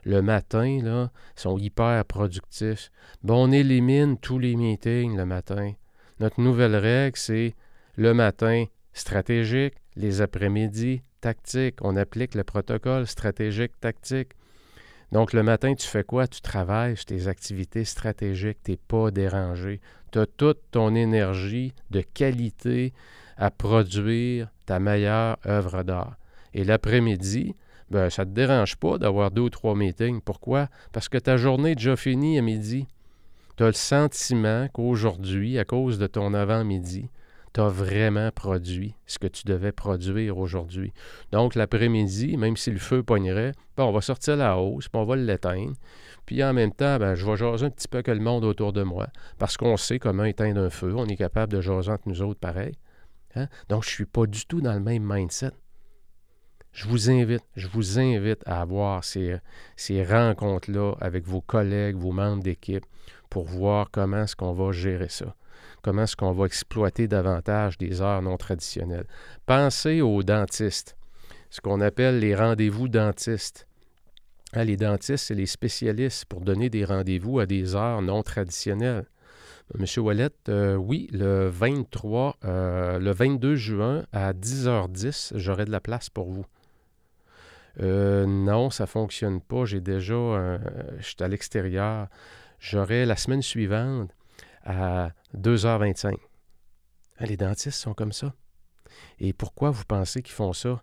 le 0.05 0.23
matin, 0.23 0.81
là, 0.83 1.11
sont 1.37 1.59
hyper 1.59 2.05
productifs. 2.07 2.91
Bon, 3.23 3.49
on 3.49 3.53
élimine 3.53 4.17
tous 4.17 4.39
les 4.39 4.57
meetings 4.57 5.17
le 5.17 5.27
matin. 5.27 5.73
Notre 6.21 6.41
nouvelle 6.41 6.77
règle, 6.77 7.19
c'est 7.19 7.55
le 7.97 8.15
matin 8.15 8.65
stratégique, 8.93 9.75
les 9.97 10.23
après-midi 10.23 11.03
tactique. 11.25 11.77
On 11.81 11.97
applique 11.97 12.35
le 12.35 12.45
protocole 12.45 13.07
stratégique 13.07 13.81
tactique. 13.81 14.33
Donc, 15.11 15.33
le 15.33 15.43
matin, 15.43 15.75
tu 15.75 15.87
fais 15.87 16.05
quoi? 16.05 16.27
Tu 16.27 16.43
travailles 16.43 16.97
sur 16.97 17.07
tes 17.07 17.29
activités 17.29 17.87
stratégiques, 17.87 18.59
tu 18.63 18.73
n'es 18.73 18.77
pas 18.77 19.11
dérangé. 19.11 19.81
Tu 20.13 20.19
as 20.19 20.27
toute 20.27 20.61
ton 20.71 20.95
énergie 20.95 21.73
de 21.91 22.03
qualité 22.03 22.93
à 23.39 23.51
produire 23.51 24.51
ta 24.67 24.79
meilleure 24.79 25.39
œuvre 25.47 25.83
d'art. 25.83 26.19
Et 26.53 26.63
l'après-midi, 26.63 27.55
ben, 27.91 28.11
ça 28.11 28.27
ne 28.27 28.31
te 28.31 28.35
dérange 28.35 28.77
pas 28.77 28.99
d'avoir 28.99 29.31
deux 29.31 29.43
ou 29.43 29.51
trois 29.51 29.75
meetings. 29.75 30.21
Pourquoi? 30.21 30.69
Parce 30.93 31.09
que 31.09 31.19
ta 31.19 31.39
journée 31.39 31.71
est 31.71 31.77
déjà 31.77 31.97
finie 31.97 32.39
à 32.39 32.43
midi. 32.43 32.87
Tu 33.57 33.63
as 33.63 33.69
le 33.69 33.73
sentiment 33.73 34.69
qu'aujourd'hui, 34.75 35.59
à 35.59 35.65
cause 35.65 35.99
de 35.99 36.07
ton 36.07 36.35
avant-midi, 36.35 37.09
tu 37.55 37.61
as 37.61 37.69
vraiment 37.69 38.31
produit 38.33 38.95
ce 39.07 39.19
que 39.19 39.29
tu 39.29 39.45
devais 39.45 39.71
produire 39.71 40.39
aujourd'hui. 40.39 40.93
Donc, 41.31 41.55
l'après-midi, 41.55 42.37
même 42.37 42.57
si 42.57 42.73
le 42.73 42.79
feu 42.79 43.05
pognerait, 43.05 43.53
on 43.79 43.93
va 43.93 44.01
sortir 44.01 44.37
la 44.37 44.59
hausse, 44.59 44.89
puis 44.89 45.01
on 45.01 45.05
va 45.05 45.15
l'éteindre. 45.15 45.75
Puis 46.27 46.43
en 46.43 46.53
même 46.53 46.73
temps, 46.73 46.99
ben, 46.99 47.15
je 47.15 47.25
vais 47.25 47.37
jaser 47.37 47.67
un 47.67 47.71
petit 47.71 47.87
peu 47.87 48.03
que 48.03 48.11
le 48.11 48.21
monde 48.21 48.45
autour 48.45 48.73
de 48.73 48.83
moi, 48.83 49.07
parce 49.39 49.57
qu'on 49.57 49.77
sait 49.77 50.01
comment 50.01 50.25
éteindre 50.25 50.61
un 50.61 50.71
feu. 50.71 50.95
On 50.97 51.07
est 51.07 51.17
capable 51.17 51.53
de 51.53 51.61
jaser 51.61 51.93
entre 51.93 52.09
nous 52.09 52.23
autres 52.23 52.41
pareil. 52.41 52.75
Hein? 53.37 53.47
Donc, 53.69 53.85
je 53.85 53.91
ne 53.91 53.95
suis 53.95 54.07
pas 54.07 54.27
du 54.27 54.47
tout 54.47 54.61
dans 54.61 54.75
le 54.75 54.81
même 54.81 55.05
mindset. 55.05 55.53
Je 56.73 56.89
vous 56.89 57.09
invite, 57.09 57.45
je 57.55 57.69
vous 57.69 58.01
invite 58.01 58.43
à 58.47 58.61
avoir 58.61 59.05
ces, 59.05 59.37
ces 59.77 60.03
rencontres-là 60.03 60.95
avec 61.01 61.25
vos 61.25 61.41
collègues, 61.41 61.95
vos 61.95 62.11
membres 62.11 62.43
d'équipe, 62.43 62.85
pour 63.31 63.45
voir 63.45 63.93
comment 63.93 64.25
est-ce 64.25 64.35
qu'on 64.35 64.53
va 64.53 64.73
gérer 64.73 65.09
ça 65.09 65.37
comment 65.85 66.05
est-ce 66.05 66.17
qu'on 66.17 66.33
va 66.33 66.47
exploiter 66.47 67.07
davantage 67.09 67.77
des 67.77 68.01
heures 68.01 68.23
non 68.23 68.39
traditionnelles. 68.39 69.07
Pensez 69.45 70.01
aux 70.01 70.23
dentistes, 70.23 70.97
ce 71.51 71.61
qu'on 71.61 71.83
appelle 71.83 72.21
les 72.21 72.35
rendez-vous 72.35 72.89
dentistes. 72.89 73.69
Ah, 74.55 74.65
les 74.65 74.79
dentistes, 74.79 75.27
c'est 75.27 75.35
les 75.35 75.47
spécialistes 75.47 76.25
pour 76.25 76.41
donner 76.41 76.71
des 76.71 76.87
rendez-vous 76.87 77.39
à 77.39 77.45
des 77.45 77.77
heures 77.77 78.01
non 78.01 78.23
traditionnelles. 78.23 79.05
Monsieur 79.79 80.01
Wallet, 80.01 80.31
euh, 80.49 80.75
oui, 80.75 81.09
le 81.13 81.49
23, 81.49 82.37
euh, 82.45 82.99
le 82.99 83.13
22 83.13 83.55
juin 83.55 84.07
à 84.13 84.33
10h10, 84.33 85.33
j'aurai 85.37 85.67
de 85.67 85.71
la 85.71 85.81
place 85.81 86.09
pour 86.09 86.31
vous. 86.31 86.47
Euh, 87.83 88.25
non, 88.27 88.71
ça 88.71 88.85
ne 88.85 88.89
fonctionne 88.89 89.41
pas. 89.43 89.67
J'ai 89.67 89.81
déjà, 89.81 90.13
je 90.99 91.03
suis 91.03 91.17
à 91.21 91.29
l'extérieur. 91.29 92.09
J'aurai 92.59 93.05
la 93.05 93.17
semaine 93.17 93.43
suivante 93.43 94.11
à 94.65 95.11
2h25. 95.37 96.17
Ah, 97.19 97.27
les 97.27 97.37
dentistes 97.37 97.79
sont 97.79 97.95
comme 97.95 98.13
ça. 98.13 98.35
Et 99.19 99.33
pourquoi 99.33 99.71
vous 99.71 99.85
pensez 99.85 100.23
qu'ils 100.23 100.35
font 100.35 100.53
ça? 100.53 100.83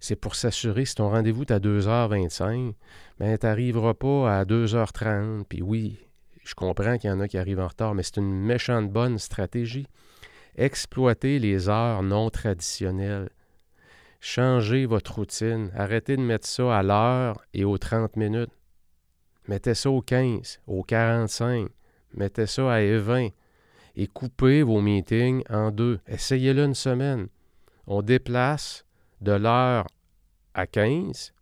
C'est 0.00 0.16
pour 0.16 0.34
s'assurer, 0.34 0.86
si 0.86 0.94
ton 0.94 1.10
rendez-vous 1.10 1.42
est 1.42 1.50
à 1.50 1.58
2h25, 1.58 2.74
ben, 3.18 3.36
tu 3.36 3.46
n'arriveras 3.46 3.94
pas 3.94 4.38
à 4.38 4.44
2h30. 4.44 5.44
Puis 5.44 5.62
oui, 5.62 5.98
je 6.44 6.54
comprends 6.54 6.96
qu'il 6.96 7.10
y 7.10 7.12
en 7.12 7.20
a 7.20 7.28
qui 7.28 7.38
arrivent 7.38 7.60
en 7.60 7.68
retard, 7.68 7.94
mais 7.94 8.02
c'est 8.02 8.16
une 8.16 8.32
méchante 8.32 8.90
bonne 8.90 9.18
stratégie. 9.18 9.86
Exploitez 10.56 11.38
les 11.38 11.68
heures 11.68 12.02
non 12.02 12.30
traditionnelles. 12.30 13.28
Changez 14.20 14.86
votre 14.86 15.16
routine. 15.16 15.70
Arrêtez 15.74 16.16
de 16.16 16.22
mettre 16.22 16.46
ça 16.46 16.78
à 16.78 16.82
l'heure 16.82 17.44
et 17.52 17.64
aux 17.64 17.76
30 17.76 18.16
minutes. 18.16 18.50
Mettez 19.48 19.74
ça 19.74 19.90
aux 19.90 20.00
15, 20.00 20.60
aux 20.66 20.82
45 20.82 21.68
mettez 22.14 22.46
ça 22.46 22.72
à 22.72 22.98
20 22.98 23.28
et 23.96 24.06
coupez 24.06 24.62
vos 24.62 24.80
meetings 24.80 25.42
en 25.48 25.70
deux. 25.70 25.98
Essayez-le 26.06 26.64
une 26.64 26.74
semaine. 26.74 27.28
On 27.86 28.02
déplace 28.02 28.84
de 29.20 29.32
l'heure 29.32 29.86
à 30.54 30.66
15. 30.66 31.32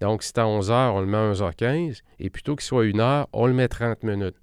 Donc, 0.00 0.22
si 0.22 0.28
c'est 0.28 0.38
à 0.38 0.46
11 0.46 0.70
heures, 0.70 0.94
on 0.94 1.00
le 1.00 1.06
met 1.06 1.16
à 1.16 1.32
11h15. 1.32 2.00
Et 2.18 2.28
plutôt 2.28 2.56
qu'il 2.56 2.64
soit 2.64 2.84
une 2.84 3.00
heure, 3.00 3.28
on 3.32 3.46
le 3.46 3.52
met 3.52 3.68
30 3.68 4.02
minutes. 4.02 4.36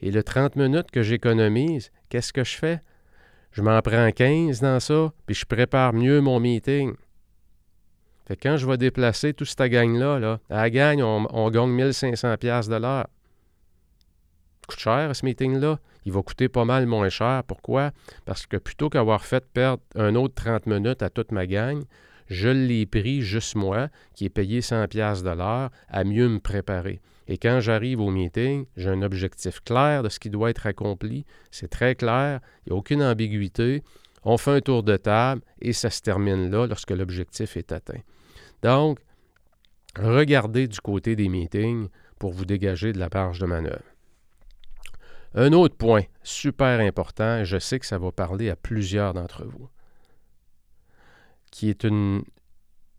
Et 0.00 0.10
le 0.10 0.22
30 0.22 0.56
minutes 0.56 0.90
que 0.90 1.02
j'économise, 1.02 1.90
qu'est-ce 2.08 2.32
que 2.32 2.44
je 2.44 2.56
fais? 2.56 2.80
Je 3.52 3.62
m'en 3.62 3.80
prends 3.80 4.10
15 4.10 4.60
dans 4.60 4.78
ça, 4.78 5.12
puis 5.26 5.34
je 5.34 5.46
prépare 5.46 5.92
mieux 5.92 6.20
mon 6.20 6.38
meeting. 6.38 6.94
Fait 8.26 8.36
quand 8.36 8.56
je 8.56 8.66
vais 8.66 8.76
déplacer 8.76 9.32
toute 9.32 9.48
cette 9.48 9.70
gang-là, 9.70 10.18
là, 10.18 10.38
à 10.50 10.62
la 10.62 10.70
gagne, 10.70 11.02
on, 11.02 11.26
on 11.30 11.50
gagne 11.50 11.70
1500$ 11.70 12.68
de 12.68 12.76
l'heure. 12.76 13.06
Coûte 14.68 14.78
cher, 14.78 15.14
ce 15.16 15.24
meeting-là. 15.24 15.80
Il 16.04 16.12
va 16.12 16.22
coûter 16.22 16.48
pas 16.48 16.64
mal 16.64 16.86
moins 16.86 17.08
cher. 17.08 17.42
Pourquoi? 17.44 17.90
Parce 18.24 18.46
que 18.46 18.56
plutôt 18.56 18.88
qu'avoir 18.88 19.24
fait 19.24 19.44
perdre 19.44 19.82
un 19.96 20.14
autre 20.14 20.34
30 20.34 20.66
minutes 20.66 21.02
à 21.02 21.10
toute 21.10 21.32
ma 21.32 21.46
gang, 21.46 21.82
je 22.28 22.48
l'ai 22.48 22.86
pris 22.86 23.22
juste 23.22 23.56
moi, 23.56 23.88
qui 24.14 24.26
ai 24.26 24.28
payé 24.28 24.60
100 24.60 24.86
pièces 24.88 25.22
de 25.22 25.30
l'heure, 25.30 25.70
à 25.88 26.04
mieux 26.04 26.28
me 26.28 26.38
préparer. 26.38 27.00
Et 27.26 27.36
quand 27.38 27.60
j'arrive 27.60 28.00
au 28.00 28.10
meeting, 28.10 28.66
j'ai 28.76 28.88
un 28.88 29.02
objectif 29.02 29.60
clair 29.60 30.02
de 30.02 30.08
ce 30.08 30.18
qui 30.18 30.30
doit 30.30 30.50
être 30.50 30.66
accompli. 30.66 31.24
C'est 31.50 31.68
très 31.68 31.94
clair, 31.94 32.40
il 32.64 32.70
n'y 32.70 32.76
a 32.76 32.78
aucune 32.78 33.02
ambiguïté. 33.02 33.82
On 34.24 34.36
fait 34.36 34.52
un 34.52 34.60
tour 34.60 34.82
de 34.82 34.96
table 34.96 35.42
et 35.60 35.72
ça 35.72 35.90
se 35.90 36.02
termine 36.02 36.50
là 36.50 36.66
lorsque 36.66 36.90
l'objectif 36.90 37.56
est 37.56 37.72
atteint. 37.72 38.00
Donc, 38.62 38.98
regardez 39.98 40.68
du 40.68 40.80
côté 40.80 41.16
des 41.16 41.28
meetings 41.28 41.88
pour 42.18 42.32
vous 42.32 42.44
dégager 42.44 42.92
de 42.92 42.98
la 42.98 43.08
marge 43.12 43.38
de 43.38 43.46
manœuvre. 43.46 43.84
Un 45.38 45.52
autre 45.52 45.76
point 45.76 46.02
super 46.24 46.80
important, 46.80 47.44
je 47.44 47.60
sais 47.60 47.78
que 47.78 47.86
ça 47.86 47.96
va 47.96 48.10
parler 48.10 48.50
à 48.50 48.56
plusieurs 48.56 49.14
d'entre 49.14 49.44
vous, 49.44 49.68
qui 51.52 51.70
est 51.70 51.84
une 51.84 52.24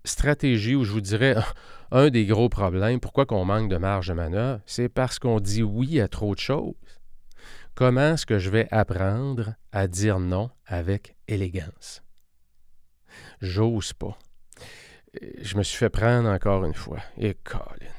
stratégie 0.05 0.73
où 0.73 0.85
je 0.85 0.93
vous 0.93 1.01
dirais 1.01 1.35
un 1.91 2.09
des 2.09 2.25
gros 2.25 2.47
problèmes, 2.47 3.01
pourquoi 3.01 3.25
qu'on 3.25 3.43
manque 3.43 3.69
de 3.69 3.75
marge 3.75 4.07
de 4.07 4.13
manœuvre, 4.13 4.61
c'est 4.65 4.87
parce 4.87 5.19
qu'on 5.19 5.41
dit 5.41 5.63
oui 5.63 5.99
à 5.99 6.07
trop 6.07 6.33
de 6.33 6.39
choses. 6.39 6.75
Comment 7.75 8.13
est-ce 8.13 8.25
que 8.25 8.39
je 8.39 8.49
vais 8.49 8.69
apprendre 8.71 9.55
à 9.73 9.87
dire 9.89 10.21
non 10.21 10.49
avec 10.65 11.17
élégance? 11.27 12.03
J'ose 13.41 13.91
pas. 13.91 14.17
Je 15.41 15.57
me 15.57 15.63
suis 15.63 15.77
fait 15.77 15.89
prendre 15.89 16.29
encore 16.29 16.63
une 16.63 16.73
fois. 16.73 16.99
Et 17.17 17.33
Colin. 17.33 17.98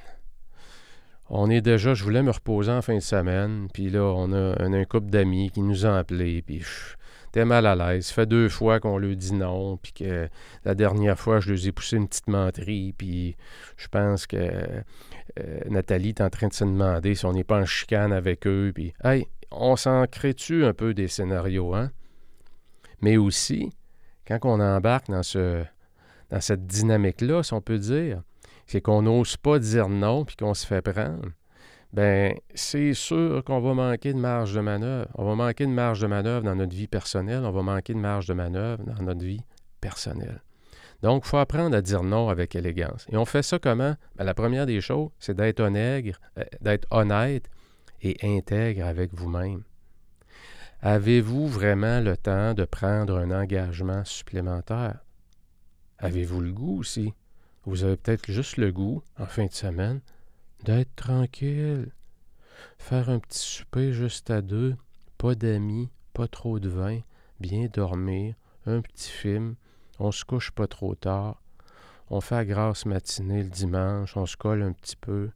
On 1.33 1.49
est 1.49 1.61
déjà, 1.61 1.95
je 1.95 2.03
voulais 2.03 2.25
me 2.25 2.33
reposer 2.33 2.73
en 2.73 2.83
fin 2.83 2.97
de 2.97 3.01
semaine, 3.01 3.69
puis 3.73 3.89
là, 3.89 4.03
on 4.03 4.33
a 4.33 4.61
un, 4.61 4.85
couple 4.85 5.11
d'amis 5.11 5.53
qui 5.53 5.61
nous 5.61 5.87
ont 5.87 5.95
appelés, 5.95 6.43
puis 6.43 6.65
t'es 7.31 7.45
mal 7.45 7.67
à 7.67 7.77
l'aise. 7.77 8.07
Ça 8.07 8.15
fait 8.15 8.27
deux 8.27 8.49
fois 8.49 8.81
qu'on 8.81 8.99
lui 8.99 9.17
dit 9.17 9.33
non, 9.33 9.77
puis 9.77 9.93
que 9.93 10.29
la 10.65 10.75
dernière 10.75 11.17
fois, 11.17 11.39
je 11.39 11.53
lui 11.53 11.69
ai 11.69 11.73
poussé 11.73 11.99
une 11.99 12.09
petite 12.09 12.27
menterie, 12.27 12.95
puis 12.99 13.37
je 13.77 13.87
pense 13.87 14.27
que 14.27 14.37
euh, 14.37 15.61
Nathalie 15.69 16.09
est 16.09 16.21
en 16.21 16.31
train 16.31 16.49
de 16.49 16.53
se 16.53 16.65
demander 16.65 17.15
si 17.15 17.25
on 17.25 17.33
n'est 17.33 17.45
pas 17.45 17.61
en 17.61 17.65
chicane 17.65 18.13
avec 18.13 18.45
eux, 18.49 18.73
puis 18.75 18.93
hey, 19.05 19.29
on 19.53 19.77
s'en 19.77 20.07
crée-tu 20.09 20.65
un 20.65 20.75
peu 20.75 20.95
des 20.95 21.07
scénarios, 21.07 21.77
hein? 21.77 21.93
Mais 23.03 23.19
aussi, 23.19 23.73
quand 24.27 24.41
on 24.43 24.59
embarque 24.59 25.09
dans, 25.09 25.23
ce, 25.23 25.63
dans 26.31 26.41
cette 26.41 26.67
dynamique-là, 26.67 27.45
si 27.45 27.55
on 27.55 27.61
peut 27.61 27.79
dire, 27.79 28.21
c'est 28.71 28.81
qu'on 28.81 29.03
n'ose 29.03 29.37
pas 29.37 29.59
dire 29.59 29.89
non 29.89 30.25
puis 30.25 30.37
qu'on 30.37 30.55
se 30.55 30.65
fait 30.65 30.81
prendre, 30.81 31.31
ben 31.93 32.37
c'est 32.55 32.95
sûr 32.95 33.43
qu'on 33.43 33.59
va 33.59 33.75
manquer 33.75 34.13
de 34.13 34.19
marge 34.19 34.55
de 34.55 34.61
manœuvre. 34.61 35.09
On 35.17 35.25
va 35.25 35.35
manquer 35.35 35.67
de 35.67 35.73
marge 35.73 36.01
de 36.01 36.07
manœuvre 36.07 36.45
dans 36.45 36.55
notre 36.55 36.77
vie 36.77 36.87
personnelle, 36.87 37.43
on 37.45 37.51
va 37.51 37.63
manquer 37.63 37.95
de 37.95 37.99
marge 37.99 38.27
de 38.27 38.33
manœuvre 38.33 38.85
dans 38.85 39.03
notre 39.03 39.25
vie 39.25 39.41
personnelle. 39.81 40.41
Donc, 41.03 41.25
il 41.25 41.29
faut 41.29 41.39
apprendre 41.39 41.77
à 41.77 41.83
dire 41.83 42.05
non 42.05 42.29
avec 42.29 42.55
élégance. 42.55 43.07
Et 43.11 43.17
on 43.17 43.25
fait 43.25 43.43
ça 43.43 43.59
comment? 43.59 43.97
Ben, 44.15 44.25
la 44.25 44.35
première 44.35 44.67
des 44.67 44.81
choses, 44.81 45.09
c'est 45.19 45.41
euh, 45.41 45.53
d'être 46.61 46.87
honnête 46.93 47.51
et 48.03 48.17
intègre 48.23 48.87
avec 48.87 49.13
vous-même. 49.15 49.65
Avez-vous 50.81 51.49
vraiment 51.49 51.99
le 51.99 52.17
temps 52.17 52.55
de 52.55 52.65
prendre 52.65 53.17
un 53.17 53.33
engagement 53.33 54.05
supplémentaire? 54.05 55.01
Avez-vous 55.99 56.41
le 56.41 56.53
goût 56.53 56.79
aussi? 56.79 57.15
Vous 57.65 57.85
avez 57.85 57.97
peut-être 57.97 58.31
juste 58.31 58.57
le 58.57 58.73
goût, 58.73 59.03
en 59.19 59.27
fin 59.27 59.47
de 59.47 59.53
semaine, 59.53 60.01
d'être 60.65 60.95
tranquille. 60.97 61.93
Faire 62.79 63.11
un 63.11 63.19
petit 63.19 63.39
souper 63.39 63.93
juste 63.93 64.31
à 64.31 64.43
deux, 64.43 64.77
pas 65.19 65.35
d'amis, 65.35 65.91
pas 66.13 66.29
trop 66.29 66.59
de 66.59 66.69
vin, 66.69 67.01
bien 67.39 67.69
dormir, 67.73 68.35
un 68.67 68.81
petit 68.81 69.11
film, 69.11 69.55
on 69.99 70.13
se 70.13 70.25
couche 70.25 70.51
pas 70.51 70.67
trop 70.67 70.95
tard, 70.95 71.43
on 72.11 72.21
fait 72.21 72.35
la 72.35 72.45
grasse 72.45 72.87
matinée 72.87 73.43
le 73.43 73.49
dimanche, 73.49 74.17
on 74.17 74.27
se 74.27 74.37
colle 74.37 74.63
un 74.63 74.73
petit 74.73 74.97
peu, 74.97 75.31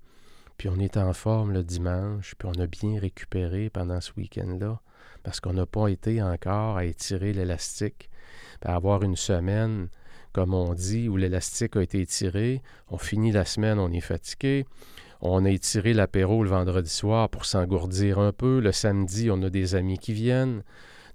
puis 0.56 0.68
on 0.68 0.78
est 0.78 0.96
en 0.96 1.12
forme 1.12 1.52
le 1.52 1.62
dimanche, 1.62 2.34
puis 2.36 2.48
on 2.48 2.60
a 2.60 2.66
bien 2.66 2.98
récupéré 2.98 3.70
pendant 3.70 4.00
ce 4.00 4.12
week-end-là, 4.16 4.80
parce 5.22 5.40
qu'on 5.40 5.52
n'a 5.52 5.66
pas 5.66 5.88
été 5.88 6.22
encore 6.22 6.76
à 6.76 6.84
étirer 6.84 7.32
l'élastique, 7.32 8.10
à 8.62 8.74
avoir 8.74 9.02
une 9.02 9.16
semaine 9.16 9.88
comme 10.34 10.52
on 10.52 10.74
dit, 10.74 11.08
où 11.08 11.16
l'élastique 11.16 11.76
a 11.76 11.82
été 11.82 12.00
étiré. 12.00 12.60
On 12.90 12.98
finit 12.98 13.32
la 13.32 13.44
semaine, 13.44 13.78
on 13.78 13.90
est 13.92 14.00
fatigué. 14.00 14.66
On 15.22 15.44
a 15.44 15.50
étiré 15.50 15.94
l'apéro 15.94 16.42
le 16.42 16.50
vendredi 16.50 16.90
soir 16.90 17.30
pour 17.30 17.46
s'engourdir 17.46 18.18
un 18.18 18.32
peu. 18.32 18.60
Le 18.60 18.72
samedi, 18.72 19.30
on 19.30 19.40
a 19.42 19.48
des 19.48 19.76
amis 19.76 19.96
qui 19.96 20.12
viennent. 20.12 20.62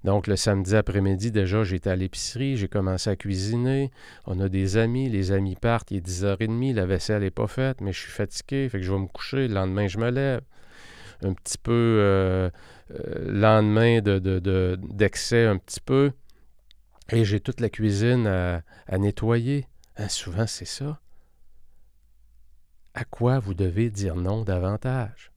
Donc, 0.02 0.26
le 0.26 0.36
samedi 0.36 0.74
après-midi, 0.74 1.30
déjà, 1.30 1.62
j'étais 1.62 1.90
à 1.90 1.96
l'épicerie, 1.96 2.56
j'ai 2.56 2.68
commencé 2.68 3.10
à 3.10 3.16
cuisiner. 3.16 3.90
On 4.26 4.40
a 4.40 4.48
des 4.48 4.78
amis, 4.78 5.10
les 5.10 5.30
amis 5.30 5.54
partent, 5.54 5.90
il 5.90 5.98
est 5.98 6.06
10h30, 6.06 6.74
la 6.74 6.86
vaisselle 6.86 7.20
n'est 7.20 7.30
pas 7.30 7.46
faite, 7.46 7.82
mais 7.82 7.92
je 7.92 8.00
suis 8.00 8.10
fatigué, 8.10 8.70
fait 8.70 8.78
que 8.78 8.84
je 8.84 8.92
vais 8.92 8.98
me 8.98 9.06
coucher. 9.06 9.46
Le 9.46 9.54
lendemain, 9.54 9.86
je 9.86 9.98
me 9.98 10.10
lève. 10.10 10.40
Un 11.22 11.34
petit 11.34 11.58
peu, 11.58 11.72
euh, 11.72 12.50
euh, 12.92 13.30
lendemain 13.30 14.00
d'excès, 14.00 15.44
de, 15.44 15.48
un 15.50 15.58
petit 15.58 15.80
peu. 15.80 16.12
Et 17.12 17.24
j'ai 17.24 17.40
toute 17.40 17.60
la 17.60 17.68
cuisine 17.68 18.26
à, 18.26 18.98
nettoyer. 18.98 19.66
Hein, 19.96 20.08
souvent, 20.08 20.46
c'est 20.46 20.64
ça. 20.64 21.00
À 22.94 23.04
quoi 23.04 23.38
vous 23.38 23.54
devez 23.54 23.90
dire 23.90 24.16
non 24.16 24.42
davantage? 24.42 25.32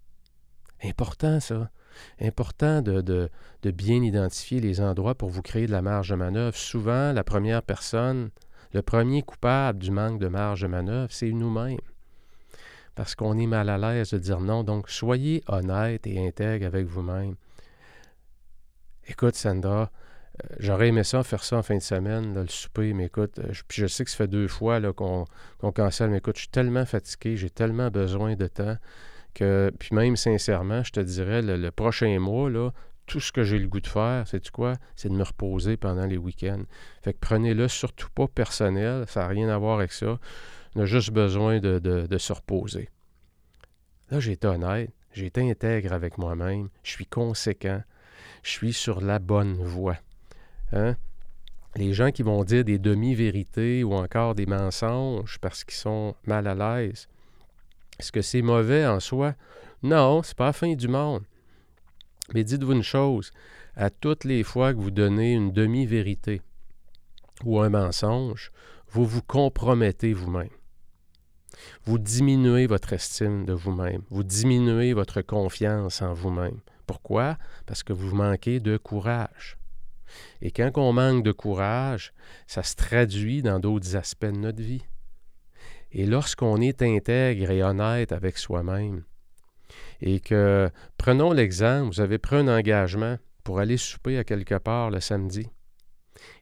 Important, 0.84 1.40
ça. 1.40 1.72
Important 2.20 2.82
de, 2.82 3.02
de, 3.02 3.72
bien 3.72 4.02
identifier 4.04 4.60
les 4.60 4.82
endroits 4.82 5.16
pour 5.16 5.30
vous 5.30 5.42
créer 5.42 5.68
de 5.68 5.72
la 5.72 5.82
marge 5.82 6.10
de 6.10 6.16
manœuvre. 6.16 6.56
Souvent, 6.56 7.12
la 7.12 7.24
première 7.24 7.64
personne, 7.64 8.30
le 8.74 8.82
premier 8.82 9.22
coupable 9.22 9.80
du 9.80 9.92
manque 9.92 10.20
de 10.20 10.28
marge 10.28 10.62
de 10.62 10.68
manœuvre, 10.68 11.12
c'est 11.12 11.32
nous-mêmes. 11.32 11.80
Parce 12.96 13.16
qu'on 13.16 13.38
est 13.38 13.48
mal 13.48 13.70
à 13.70 13.78
l'aise 13.78 14.12
de 14.12 14.20
dire 14.20 14.40
non. 14.40 14.64
Donc, 14.64 14.90
soyez 14.90 15.44
honnête 15.48 16.06
et 16.06 16.28
intègre 16.28 16.68
avec 16.68 16.86
vous-même. 16.86 17.36
Écoute, 19.08 19.36
Sandra, 19.36 19.92
j'aurais 20.60 20.88
aimé 20.90 21.04
ça, 21.04 21.24
faire 21.24 21.44
ça 21.44 21.58
en 21.58 21.64
fin 21.64 21.76
de 21.76 21.82
semaine, 21.82 22.34
le 22.34 22.48
souper, 22.48 22.94
mais 22.94 23.06
écoute, 23.06 23.40
euh, 23.40 23.52
puis 23.68 23.82
je 23.82 23.88
sais 23.88 24.04
que 24.04 24.12
ça 24.12 24.18
fait 24.18 24.28
deux 24.28 24.48
fois 24.48 24.82
qu'on 24.94 25.26
cancelle, 25.74 26.10
mais 26.10 26.18
écoute, 26.18 26.36
je 26.36 26.42
suis 26.42 26.50
tellement 26.50 26.86
fatigué, 26.86 27.38
j'ai 27.38 27.50
tellement 27.50 27.90
besoin 27.90 28.36
de 28.36 28.48
temps 28.48 28.78
que, 29.34 29.72
puis 29.80 29.96
même 29.96 30.16
sincèrement, 30.16 30.84
je 30.84 30.92
te 30.92 31.00
dirais, 31.00 31.42
le, 31.42 31.72
prochain 31.72 32.18
mois, 32.20 32.50
là, 32.50 32.72
tout 33.06 33.20
ce 33.20 33.32
que 33.32 33.44
j'ai 33.44 33.60
le 33.60 33.68
goût 33.68 33.82
de 33.82 33.88
faire, 33.88 34.28
c'est 34.28 34.50
quoi? 34.50 34.76
C'est 34.96 35.10
de 35.10 35.16
me 35.16 35.24
reposer 35.24 35.76
pendant 35.76 36.06
les 36.06 36.18
week-ends. 36.18 36.64
Fait 37.02 37.14
que 37.14 37.20
prenez-le 37.20 37.68
surtout 37.68 38.10
pas 38.16 38.28
personnel, 38.28 39.06
ça 39.08 39.22
n'a 39.22 39.28
rien 39.28 39.50
à 39.50 39.58
voir 39.58 39.80
avec 39.80 39.92
ça. 39.92 40.20
On 40.76 40.82
a 40.82 40.86
juste 40.86 41.12
besoin 41.12 41.60
de, 41.60 41.80
de 41.80 42.18
se 42.18 42.34
reposer. 42.34 42.90
Là, 44.10 44.20
j'ai 44.20 44.34
été 44.34 44.48
honnête, 44.48 44.92
j'ai 45.12 45.26
été 45.26 45.48
intègre 45.50 45.94
avec 45.94 46.18
moi-même, 46.18 46.70
je 46.84 46.92
suis 46.92 47.06
conséquent, 47.06 47.82
je 48.42 48.50
suis 48.50 48.74
sur 48.74 49.02
la 49.02 49.20
bonne 49.20 49.56
voie. 49.56 49.98
Hein? 50.74 50.96
Les 51.76 51.94
gens 51.94 52.12
qui 52.12 52.24
vont 52.24 52.44
dire 52.44 52.64
des 52.64 52.78
demi-vérités 52.78 53.84
ou 53.84 53.94
encore 53.94 54.36
des 54.36 54.46
mensonges 54.46 55.40
parce 55.40 55.64
qu'ils 55.64 55.76
sont 55.76 56.16
mal 56.26 56.48
à 56.48 56.56
l'aise, 56.56 57.08
est-ce 58.00 58.12
que 58.12 58.22
c'est 58.22 58.42
mauvais 58.42 58.86
en 58.86 59.00
soi? 59.00 59.36
Non, 59.82 60.24
c'est 60.24 60.38
pas 60.38 60.48
la 60.48 60.54
fin 60.54 60.74
du 60.74 60.88
monde. 60.88 61.24
Mais 62.34 62.44
dites-vous 62.44 62.74
une 62.74 62.84
chose, 62.84 63.32
à 63.76 63.90
toutes 63.90 64.24
les 64.24 64.44
fois 64.44 64.74
que 64.74 64.80
vous 64.80 64.92
donnez 64.92 65.34
une 65.34 65.52
demi-vérité 65.52 66.42
ou 67.44 67.60
un 67.60 67.70
mensonge, 67.70 68.52
vous 68.90 69.06
vous 69.06 69.22
compromettez 69.22 70.14
vous-même. 70.14 70.50
Vous 71.84 71.98
diminuez 71.98 72.68
votre 72.68 72.94
estime 72.94 73.46
de 73.46 73.54
vous-même. 73.54 74.04
Vous 74.10 74.24
diminuez 74.24 74.94
votre 74.94 75.22
confiance 75.22 76.02
en 76.02 76.14
vous-même. 76.14 76.60
Pourquoi? 76.88 77.38
Parce 77.66 77.84
que 77.84 77.94
vous 77.94 78.16
manquez 78.16 78.60
de 78.60 78.78
courage. 78.78 79.58
Et 80.42 80.52
quand 80.52 80.72
on 80.78 80.94
manque 80.94 81.24
de 81.24 81.32
courage, 81.32 82.14
ça 82.48 82.64
se 82.64 82.76
traduit 82.76 83.42
dans 83.42 83.60
d'autres 83.60 83.96
aspects 83.96 84.26
de 84.26 84.38
notre 84.38 84.62
vie. 84.62 84.84
Et 85.92 86.06
lorsqu'on 86.06 86.60
est 86.60 86.82
intègre 86.82 87.52
et 87.52 87.64
honnête 87.64 88.12
avec 88.12 88.38
soi-même, 88.38 89.04
et 90.02 90.20
que, 90.20 90.70
prenons 90.98 91.32
l'exemple, 91.32 91.94
vous 91.94 92.02
avez 92.02 92.18
pris 92.18 92.38
un 92.38 92.48
engagement 92.48 93.18
pour 93.44 93.60
aller 93.60 93.78
souper 93.78 94.18
à 94.18 94.24
quelque 94.24 94.56
part 94.56 94.90
le 94.90 95.00
samedi. 95.00 95.48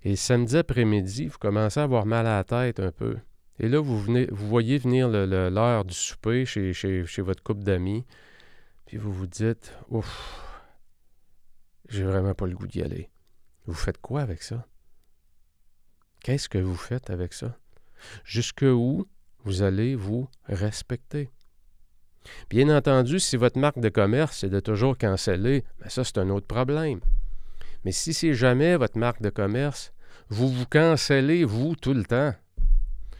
Et 0.03 0.15
samedi 0.15 0.57
après-midi, 0.57 1.27
vous 1.27 1.37
commencez 1.37 1.79
à 1.79 1.83
avoir 1.83 2.05
mal 2.05 2.25
à 2.27 2.37
la 2.37 2.43
tête 2.43 2.79
un 2.79 2.91
peu. 2.91 3.17
Et 3.59 3.67
là, 3.67 3.79
vous, 3.79 4.03
voyez 4.31 4.77
venir 4.77 5.07
l'heure 5.07 5.85
du 5.85 5.93
souper 5.93 6.45
chez 6.45 7.21
votre 7.21 7.43
couple 7.43 7.63
d'amis, 7.63 8.05
puis 8.85 8.97
vous 8.97 9.11
vous 9.11 9.27
dites, 9.27 9.73
ouf, 9.89 10.41
j'ai 11.89 12.03
vraiment 12.03 12.33
pas 12.33 12.47
le 12.47 12.55
goût 12.55 12.67
d'y 12.67 12.81
aller. 12.81 13.09
Vous 13.65 13.73
faites 13.73 13.99
quoi 13.99 14.21
avec 14.21 14.41
ça? 14.41 14.65
Qu'est-ce 16.23 16.49
que 16.49 16.57
vous 16.57 16.75
faites 16.75 17.09
avec 17.09 17.33
ça? 17.33 17.57
Jusque 18.23 18.65
où 18.65 19.07
vous 19.43 19.61
allez 19.61 19.95
vous 19.95 20.27
respecter? 20.45 21.29
Bien 22.49 22.75
entendu, 22.75 23.19
si 23.19 23.37
votre 23.37 23.59
marque 23.59 23.79
de 23.79 23.89
commerce 23.89 24.43
est 24.43 24.49
de 24.49 24.59
toujours 24.59 24.97
canceller, 24.97 25.63
bien 25.79 25.89
ça, 25.89 26.03
c'est 26.03 26.17
un 26.17 26.29
autre 26.29 26.47
problème. 26.47 26.99
Mais 27.83 27.91
si 27.91 28.13
c'est 28.13 28.33
jamais 28.33 28.75
votre 28.77 28.97
marque 28.97 29.21
de 29.21 29.29
commerce, 29.29 29.91
vous 30.29 30.47
vous 30.47 30.65
cancellez, 30.65 31.43
vous, 31.43 31.75
tout 31.75 31.93
le 31.93 32.03
temps, 32.03 32.33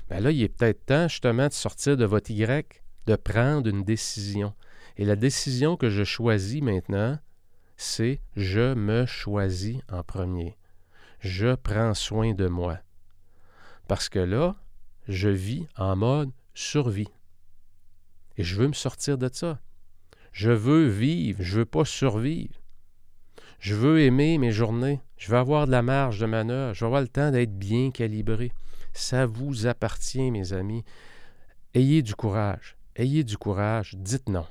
bien 0.09 0.19
là, 0.19 0.31
il 0.31 0.43
est 0.43 0.49
peut-être 0.49 0.85
temps, 0.85 1.07
justement, 1.07 1.47
de 1.47 1.53
sortir 1.53 1.97
de 1.97 2.05
votre 2.05 2.29
Y, 2.29 2.83
de 3.07 3.15
prendre 3.15 3.67
une 3.67 3.83
décision. 3.83 4.53
Et 4.97 5.05
la 5.05 5.15
décision 5.15 5.77
que 5.77 5.89
je 5.89 6.03
choisis 6.03 6.61
maintenant, 6.61 7.17
c'est 7.82 8.19
je 8.36 8.75
me 8.75 9.07
choisis 9.07 9.77
en 9.91 10.03
premier. 10.03 10.55
Je 11.19 11.55
prends 11.55 11.95
soin 11.95 12.34
de 12.34 12.47
moi. 12.47 12.77
Parce 13.88 14.07
que 14.07 14.19
là, 14.19 14.55
je 15.07 15.29
vis 15.29 15.65
en 15.75 15.95
mode 15.95 16.29
survie. 16.53 17.09
Et 18.38 18.43
je 18.43 18.55
veux 18.55 18.67
me 18.67 18.73
sortir 18.73 19.17
de 19.17 19.29
ça. 19.34 19.59
Je 20.32 20.51
veux 20.51 20.88
vivre, 20.88 21.41
je 21.41 21.59
veux 21.59 21.65
pas 21.65 21.84
survivre. 21.84 22.53
Je 23.59 23.73
veux 23.73 24.01
aimer 24.01 24.38
mes 24.38 24.51
journées. 24.51 25.01
Je 25.17 25.32
veux 25.32 25.38
avoir 25.38 25.65
de 25.65 25.71
la 25.71 25.82
marge 25.82 26.19
de 26.19 26.27
manœuvre. 26.27 26.75
Je 26.75 26.82
veux 26.82 26.88
avoir 26.88 27.01
le 27.01 27.07
temps 27.07 27.32
d'être 27.32 27.57
bien 27.57 27.89
calibré. 27.89 28.51
Ça 28.93 29.25
vous 29.25 29.65
appartient, 29.65 30.29
mes 30.29 30.53
amis. 30.53 30.84
Ayez 31.73 32.03
du 32.03 32.13
courage. 32.13 32.77
Ayez 32.95 33.23
du 33.23 33.38
courage. 33.38 33.95
Dites 33.97 34.29
non. 34.29 34.45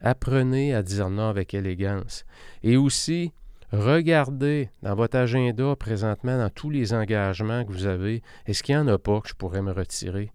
Apprenez 0.00 0.74
à 0.74 0.82
dire 0.82 1.10
non 1.10 1.28
avec 1.28 1.54
élégance. 1.54 2.24
Et 2.62 2.76
aussi, 2.76 3.32
regardez 3.72 4.70
dans 4.82 4.94
votre 4.94 5.16
agenda 5.16 5.74
présentement, 5.76 6.38
dans 6.38 6.50
tous 6.50 6.70
les 6.70 6.94
engagements 6.94 7.64
que 7.64 7.72
vous 7.72 7.86
avez, 7.86 8.22
est-ce 8.46 8.62
qu'il 8.62 8.74
n'y 8.74 8.80
en 8.80 8.88
a 8.88 8.98
pas 8.98 9.20
que 9.20 9.28
je 9.28 9.34
pourrais 9.34 9.62
me 9.62 9.72
retirer? 9.72 10.32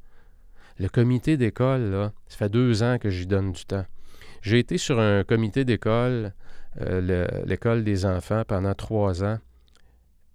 Le 0.79 0.89
comité 0.89 1.37
d'école, 1.37 2.11
ça 2.27 2.37
fait 2.37 2.49
deux 2.49 2.83
ans 2.83 2.97
que 2.97 3.09
j'y 3.09 3.27
donne 3.27 3.51
du 3.51 3.65
temps. 3.65 3.85
J'ai 4.41 4.59
été 4.59 4.77
sur 4.77 4.99
un 4.99 5.23
comité 5.23 5.63
d'école, 5.63 6.33
euh, 6.81 7.27
l'école 7.45 7.83
des 7.83 8.05
enfants, 8.05 8.43
pendant 8.45 8.73
trois 8.73 9.23
ans, 9.23 9.37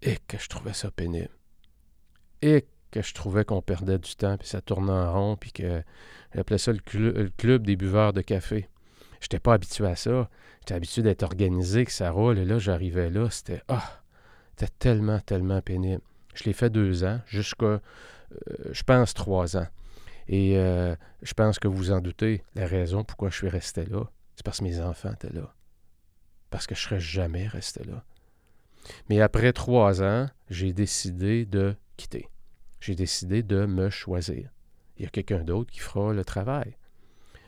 et 0.03 0.17
que 0.29 0.39
je 0.39 0.49
trouvais 0.49 0.73
ça 0.73 0.91
pénible. 0.91 1.29
Et 2.41 2.65
que 2.91 3.03
je 3.03 3.13
trouvais 3.13 3.45
qu'on 3.45 3.61
perdait 3.61 3.99
du 3.99 4.15
temps, 4.15 4.37
puis 4.39 4.49
ça 4.49 4.61
tournait 4.61 4.93
en 4.93 5.13
rond, 5.13 5.37
puis 5.37 5.53
que 5.53 5.83
j'appelais 6.35 6.59
ça 6.59 6.73
le, 6.73 7.29
club 7.37 7.67
des 7.67 7.77
buveurs 7.77 8.13
de 8.13 8.23
café. 8.23 8.69
Je 9.21 9.27
n'étais 9.27 9.39
pas 9.39 9.55
habitué 9.55 9.87
à 9.87 9.97
ça. 9.97 10.29
J'étais 10.61 10.75
habitué 10.75 11.03
d'être 11.03 11.23
organisé, 11.23 11.85
que 11.85 11.93
ça 11.93 12.11
roule, 12.11 12.39
et 12.39 12.45
là, 12.45 12.59
j'arrivais 12.59 13.11
là, 13.11 13.31
c'était 13.31 13.63
ah, 13.69 14.01
c'était 14.57 14.73
tellement, 14.79 15.21
tellement 15.21 15.61
pénible. 15.61 16.03
Je 16.35 16.45
l'ai 16.45 16.53
fait 16.53 16.71
deux 16.71 17.05
ans, 17.05 17.21
jusqu'à, 17.27 17.65
euh, 17.65 17.81
je 18.71 18.83
pense, 18.83 19.15
trois 19.15 19.57
ans. 19.57 19.67
Et 20.29 20.59
euh, 20.59 20.95
je 21.23 21.33
pense 21.33 21.59
que 21.59 21.69
vous 21.69 21.91
en 21.91 22.01
doutez, 22.01 22.43
la 22.55 22.67
raison 22.67 23.03
pourquoi 23.03 23.31
je 23.31 23.37
suis 23.37 23.49
resté 23.49 23.87
là, 23.87 24.05
c'est 24.37 24.45
parce 24.45 24.59
que 24.59 24.65
mes 24.65 24.81
enfants 24.81 25.13
étaient 25.13 25.33
là. 25.33 25.55
Parce 26.51 26.67
que 26.67 26.75
je 26.75 26.83
serais 26.83 27.01
jamais 27.01 27.47
resté 27.47 27.83
là. 27.85 28.05
Mais 29.09 29.21
après 29.21 29.53
trois 29.53 30.03
ans, 30.03 30.29
j'ai 30.51 30.73
décidé 30.73 31.45
de 31.47 31.75
quitter. 31.97 32.29
J'ai 32.81 32.95
décidé 32.95 33.43
de 33.43 33.67
me 33.67 33.91
choisir. 33.91 34.51
Il 34.97 35.05
y 35.05 35.07
a 35.07 35.11
quelqu'un 35.11 35.45
d'autre 35.45 35.71
qui 35.73 35.81
fera 35.81 36.13
le 36.13 36.25
travail. 36.25 36.77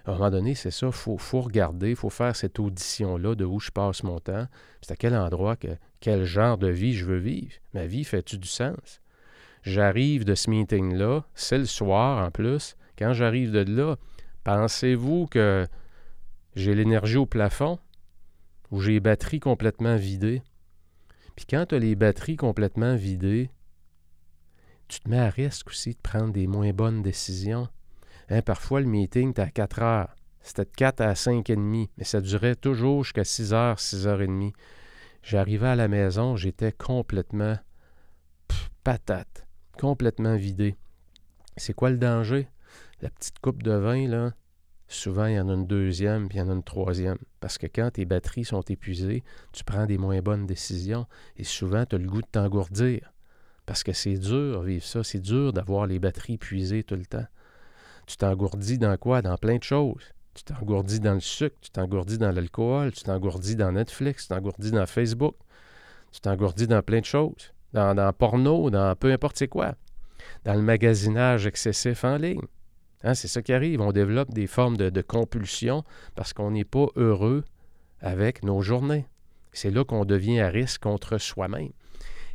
À 0.04 0.10
un 0.10 0.14
moment 0.14 0.30
donné, 0.30 0.54
c'est 0.54 0.70
ça, 0.70 0.86
il 0.86 0.92
faut, 0.92 1.40
regarder, 1.40 1.90
il 1.90 1.96
faut 1.96 2.10
faire 2.10 2.34
cette 2.34 2.58
audition-là 2.58 3.34
de 3.34 3.44
où 3.44 3.60
je 3.60 3.70
passe 3.70 4.02
mon 4.02 4.18
temps, 4.18 4.46
c'est 4.80 4.92
à 4.92 4.96
quel 4.96 5.14
endroit, 5.14 5.56
que, 5.56 5.76
quel 6.00 6.24
genre 6.24 6.56
de 6.56 6.68
vie 6.68 6.94
je 6.94 7.04
veux 7.04 7.18
vivre. 7.18 7.52
Ma 7.74 7.86
vie 7.86 8.04
fait-tu 8.04 8.38
du 8.38 8.48
sens? 8.48 9.00
J'arrive 9.62 10.24
de 10.24 10.34
ce 10.34 10.48
meeting-là, 10.48 11.24
c'est 11.34 11.58
le 11.58 11.66
soir 11.66 12.24
en 12.24 12.30
plus. 12.30 12.76
Quand 12.98 13.12
j'arrive 13.12 13.50
de 13.50 13.60
là, 13.60 13.96
pensez-vous 14.44 15.26
que 15.26 15.66
j'ai 16.56 16.74
l'énergie 16.74 17.18
au 17.18 17.26
plafond? 17.26 17.78
Ou 18.70 18.80
j'ai 18.80 18.92
les 18.92 19.00
batteries 19.00 19.40
complètement 19.40 19.96
vidées? 19.96 20.42
Puis 21.36 21.44
quand 21.48 21.66
tu 21.66 21.74
as 21.74 21.78
les 21.78 21.94
batteries 21.94 22.36
complètement 22.36 22.96
vidées, 22.96 23.50
tu 24.88 25.00
te 25.00 25.08
mets 25.08 25.18
à 25.18 25.30
risque 25.30 25.68
aussi 25.68 25.90
de 25.90 26.00
prendre 26.02 26.32
des 26.32 26.46
moins 26.46 26.72
bonnes 26.72 27.02
décisions. 27.02 27.68
Hein, 28.30 28.42
parfois, 28.42 28.80
le 28.80 28.86
meeting, 28.86 29.34
tu 29.34 29.40
à 29.40 29.50
4 29.50 29.82
heures. 29.82 30.16
C'était 30.40 30.64
de 30.64 30.70
4 30.76 31.00
à 31.02 31.14
5 31.14 31.50
et 31.50 31.56
demi, 31.56 31.90
mais 31.98 32.04
ça 32.04 32.20
durait 32.20 32.56
toujours 32.56 33.04
jusqu'à 33.04 33.24
6 33.24 33.52
heures, 33.52 33.78
6 33.78 34.06
heures 34.06 34.22
et 34.22 34.26
demie. 34.26 34.52
J'arrivais 35.22 35.68
à 35.68 35.76
la 35.76 35.88
maison, 35.88 36.36
j'étais 36.36 36.72
complètement 36.72 37.58
patate 38.82 39.46
complètement 39.80 40.36
vidé. 40.36 40.76
C'est 41.56 41.72
quoi 41.72 41.90
le 41.90 41.96
danger? 41.96 42.48
La 43.00 43.08
petite 43.08 43.38
coupe 43.38 43.62
de 43.62 43.72
vin, 43.72 44.06
là, 44.06 44.34
souvent 44.88 45.24
il 45.24 45.36
y 45.36 45.40
en 45.40 45.48
a 45.48 45.54
une 45.54 45.66
deuxième, 45.66 46.28
puis 46.28 46.36
il 46.36 46.40
y 46.40 46.42
en 46.42 46.50
a 46.50 46.52
une 46.52 46.62
troisième. 46.62 47.16
Parce 47.40 47.56
que 47.56 47.66
quand 47.66 47.90
tes 47.92 48.04
batteries 48.04 48.44
sont 48.44 48.60
épuisées, 48.60 49.24
tu 49.52 49.64
prends 49.64 49.86
des 49.86 49.96
moins 49.96 50.20
bonnes 50.20 50.46
décisions 50.46 51.06
et 51.38 51.44
souvent 51.44 51.86
tu 51.86 51.96
as 51.96 51.98
le 51.98 52.08
goût 52.08 52.20
de 52.20 52.26
t'engourdir. 52.30 53.14
Parce 53.64 53.82
que 53.82 53.94
c'est 53.94 54.18
dur 54.18 54.62
vivre 54.62 54.84
ça, 54.84 55.02
c'est 55.02 55.20
dur 55.20 55.54
d'avoir 55.54 55.86
les 55.86 55.98
batteries 55.98 56.34
épuisées 56.34 56.84
tout 56.84 56.96
le 56.96 57.06
temps. 57.06 57.26
Tu 58.10 58.16
t'engourdis 58.16 58.76
dans 58.76 58.96
quoi? 58.96 59.22
Dans 59.22 59.36
plein 59.36 59.58
de 59.58 59.62
choses. 59.62 60.02
Tu 60.34 60.42
t'engourdis 60.42 60.98
dans 60.98 61.14
le 61.14 61.20
sucre, 61.20 61.54
tu 61.60 61.70
t'engourdis 61.70 62.18
dans 62.18 62.32
l'alcool, 62.32 62.90
tu 62.90 63.04
t'engourdis 63.04 63.54
dans 63.54 63.70
Netflix, 63.70 64.24
tu 64.24 64.28
t'engourdis 64.34 64.72
dans 64.72 64.86
Facebook, 64.86 65.36
tu 66.10 66.20
t'engourdis 66.20 66.66
dans 66.66 66.82
plein 66.82 66.98
de 66.98 67.04
choses 67.04 67.52
dans, 67.72 67.94
dans 67.94 68.12
porno, 68.12 68.68
dans 68.68 68.96
peu 68.96 69.12
importe 69.12 69.36
c'est 69.36 69.46
quoi, 69.46 69.76
dans 70.44 70.54
le 70.54 70.62
magasinage 70.62 71.46
excessif 71.46 72.02
en 72.02 72.16
ligne. 72.16 72.42
Hein, 73.04 73.14
c'est 73.14 73.28
ça 73.28 73.42
qui 73.42 73.52
arrive. 73.52 73.80
On 73.80 73.92
développe 73.92 74.34
des 74.34 74.48
formes 74.48 74.76
de, 74.76 74.90
de 74.90 75.02
compulsion 75.02 75.84
parce 76.16 76.32
qu'on 76.32 76.50
n'est 76.50 76.64
pas 76.64 76.86
heureux 76.96 77.44
avec 78.00 78.42
nos 78.42 78.60
journées. 78.60 79.06
C'est 79.52 79.70
là 79.70 79.84
qu'on 79.84 80.04
devient 80.04 80.40
à 80.40 80.48
risque 80.48 80.82
contre 80.82 81.18
soi-même. 81.18 81.70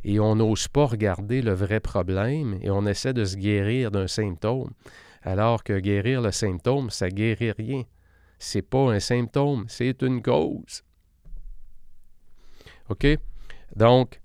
Et 0.04 0.20
on 0.20 0.36
n'ose 0.36 0.68
pas 0.68 0.86
regarder 0.86 1.42
le 1.42 1.52
vrai 1.52 1.80
problème 1.80 2.58
et 2.62 2.70
on 2.70 2.86
essaie 2.86 3.12
de 3.12 3.26
se 3.26 3.36
guérir 3.36 3.90
d'un 3.90 4.06
symptôme. 4.06 4.70
Alors 5.26 5.64
que 5.64 5.80
guérir 5.80 6.22
le 6.22 6.30
symptôme, 6.30 6.88
ça 6.88 7.08
guérit 7.10 7.50
rien. 7.50 7.82
C'est 8.38 8.62
pas 8.62 8.92
un 8.92 9.00
symptôme, 9.00 9.64
c'est 9.68 10.00
une 10.02 10.22
cause. 10.22 10.84
OK? 12.88 13.06
Donc, 13.74 14.20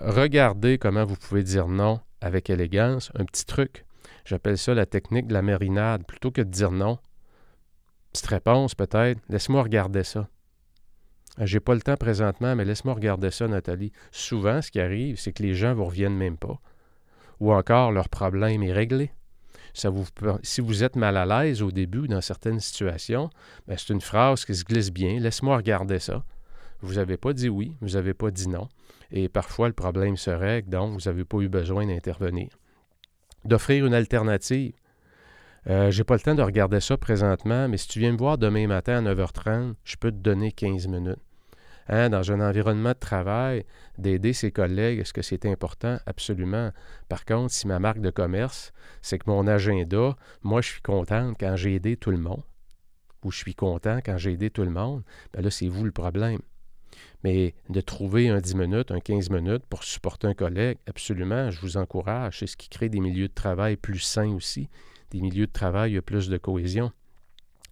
regardez 0.00 0.76
comment 0.76 1.04
vous 1.04 1.14
pouvez 1.14 1.44
dire 1.44 1.68
non 1.68 2.00
avec 2.20 2.50
élégance. 2.50 3.12
Un 3.14 3.24
petit 3.26 3.46
truc, 3.46 3.86
j'appelle 4.24 4.58
ça 4.58 4.74
la 4.74 4.86
technique 4.86 5.28
de 5.28 5.34
la 5.34 5.42
marinade. 5.42 6.04
Plutôt 6.04 6.32
que 6.32 6.40
de 6.40 6.50
dire 6.50 6.72
non, 6.72 6.98
petite 8.12 8.26
réponse 8.26 8.74
peut-être, 8.74 9.20
laisse-moi 9.28 9.62
regarder 9.62 10.02
ça. 10.02 10.28
Euh, 11.38 11.46
j'ai 11.46 11.60
pas 11.60 11.74
le 11.74 11.80
temps 11.80 11.96
présentement, 11.96 12.56
mais 12.56 12.64
laisse-moi 12.64 12.94
regarder 12.94 13.30
ça, 13.30 13.46
Nathalie. 13.46 13.92
Souvent, 14.10 14.60
ce 14.62 14.72
qui 14.72 14.80
arrive, 14.80 15.16
c'est 15.16 15.32
que 15.32 15.44
les 15.44 15.54
gens 15.54 15.70
ne 15.70 15.74
vous 15.74 15.84
reviennent 15.84 16.16
même 16.16 16.36
pas. 16.36 16.60
Ou 17.38 17.52
encore, 17.52 17.92
leur 17.92 18.08
problème 18.08 18.64
est 18.64 18.72
réglé. 18.72 19.12
Si 19.72 20.60
vous 20.60 20.84
êtes 20.84 20.96
mal 20.96 21.16
à 21.16 21.26
l'aise 21.26 21.62
au 21.62 21.70
début 21.70 22.08
dans 22.08 22.20
certaines 22.20 22.60
situations, 22.60 23.30
ben, 23.66 23.76
c'est 23.78 23.92
une 23.92 24.00
phrase 24.00 24.44
qui 24.44 24.54
se 24.54 24.64
glisse 24.64 24.90
bien. 24.90 25.18
Laisse-moi 25.20 25.56
regarder 25.56 25.98
ça. 25.98 26.24
Vous 26.82 26.94
n'avez 26.94 27.16
pas 27.16 27.32
dit 27.32 27.48
oui, 27.48 27.76
vous 27.80 27.90
n'avez 27.90 28.14
pas 28.14 28.30
dit 28.30 28.48
non. 28.48 28.68
Et 29.12 29.28
parfois, 29.28 29.68
le 29.68 29.74
problème 29.74 30.16
se 30.16 30.30
règle, 30.30 30.70
donc 30.70 30.92
vous 30.92 31.08
n'avez 31.08 31.24
pas 31.24 31.38
eu 31.38 31.48
besoin 31.48 31.86
d'intervenir. 31.86 32.48
D'offrir 33.44 33.86
une 33.86 33.94
alternative. 33.94 34.72
Euh, 35.66 35.90
Je 35.90 35.98
n'ai 35.98 36.04
pas 36.04 36.14
le 36.14 36.20
temps 36.20 36.34
de 36.34 36.42
regarder 36.42 36.80
ça 36.80 36.96
présentement, 36.96 37.68
mais 37.68 37.76
si 37.76 37.88
tu 37.88 37.98
viens 37.98 38.12
me 38.12 38.16
voir 38.18 38.38
demain 38.38 38.66
matin 38.66 39.04
à 39.04 39.14
9h30, 39.14 39.74
je 39.84 39.96
peux 39.96 40.10
te 40.10 40.16
donner 40.16 40.52
15 40.52 40.86
minutes. 40.88 41.18
Hein, 41.92 42.08
dans 42.08 42.30
un 42.30 42.40
environnement 42.40 42.90
de 42.90 42.98
travail, 43.00 43.64
d'aider 43.98 44.32
ses 44.32 44.52
collègues, 44.52 45.00
est-ce 45.00 45.12
que 45.12 45.22
c'est 45.22 45.44
important? 45.44 45.98
Absolument. 46.06 46.70
Par 47.08 47.24
contre, 47.24 47.52
si 47.52 47.66
ma 47.66 47.80
marque 47.80 48.00
de 48.00 48.10
commerce, 48.10 48.72
c'est 49.02 49.18
que 49.18 49.28
mon 49.28 49.48
agenda, 49.48 50.16
moi, 50.42 50.60
je 50.60 50.68
suis 50.68 50.82
contente 50.82 51.36
quand 51.40 51.56
j'ai 51.56 51.74
aidé 51.74 51.96
tout 51.96 52.12
le 52.12 52.18
monde, 52.18 52.44
ou 53.24 53.32
je 53.32 53.38
suis 53.38 53.56
content 53.56 53.98
quand 54.06 54.16
j'ai 54.18 54.34
aidé 54.34 54.50
tout 54.50 54.62
le 54.62 54.70
monde, 54.70 55.02
bien 55.32 55.42
là, 55.42 55.50
c'est 55.50 55.66
vous 55.66 55.84
le 55.84 55.90
problème. 55.90 56.38
Mais 57.24 57.54
de 57.68 57.80
trouver 57.80 58.28
un 58.28 58.38
10 58.38 58.54
minutes, 58.54 58.92
un 58.92 59.00
15 59.00 59.28
minutes 59.30 59.66
pour 59.68 59.82
supporter 59.82 60.28
un 60.28 60.34
collègue, 60.34 60.78
absolument, 60.86 61.50
je 61.50 61.60
vous 61.60 61.76
encourage. 61.76 62.38
C'est 62.38 62.46
ce 62.46 62.56
qui 62.56 62.68
crée 62.68 62.88
des 62.88 63.00
milieux 63.00 63.26
de 63.26 63.34
travail 63.34 63.76
plus 63.76 63.98
sains 63.98 64.32
aussi. 64.32 64.70
Des 65.10 65.20
milieux 65.20 65.48
de 65.48 65.52
travail, 65.52 66.00
plus 66.02 66.28
de 66.28 66.38
cohésion. 66.38 66.92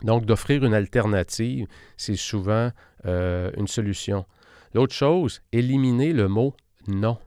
Donc, 0.03 0.27
d'offrir 0.27 0.65
une 0.65 0.75
alternative, 0.75 1.67
c'est 1.97 2.17
souvent 2.17 2.71
euh, 3.07 3.51
une 3.57 3.67
solution. 3.67 4.27
L'autre 4.75 4.95
chose, 4.95 5.43
éliminer 5.53 6.13
le 6.13 6.29
mot 6.29 6.55
non. 6.87 7.19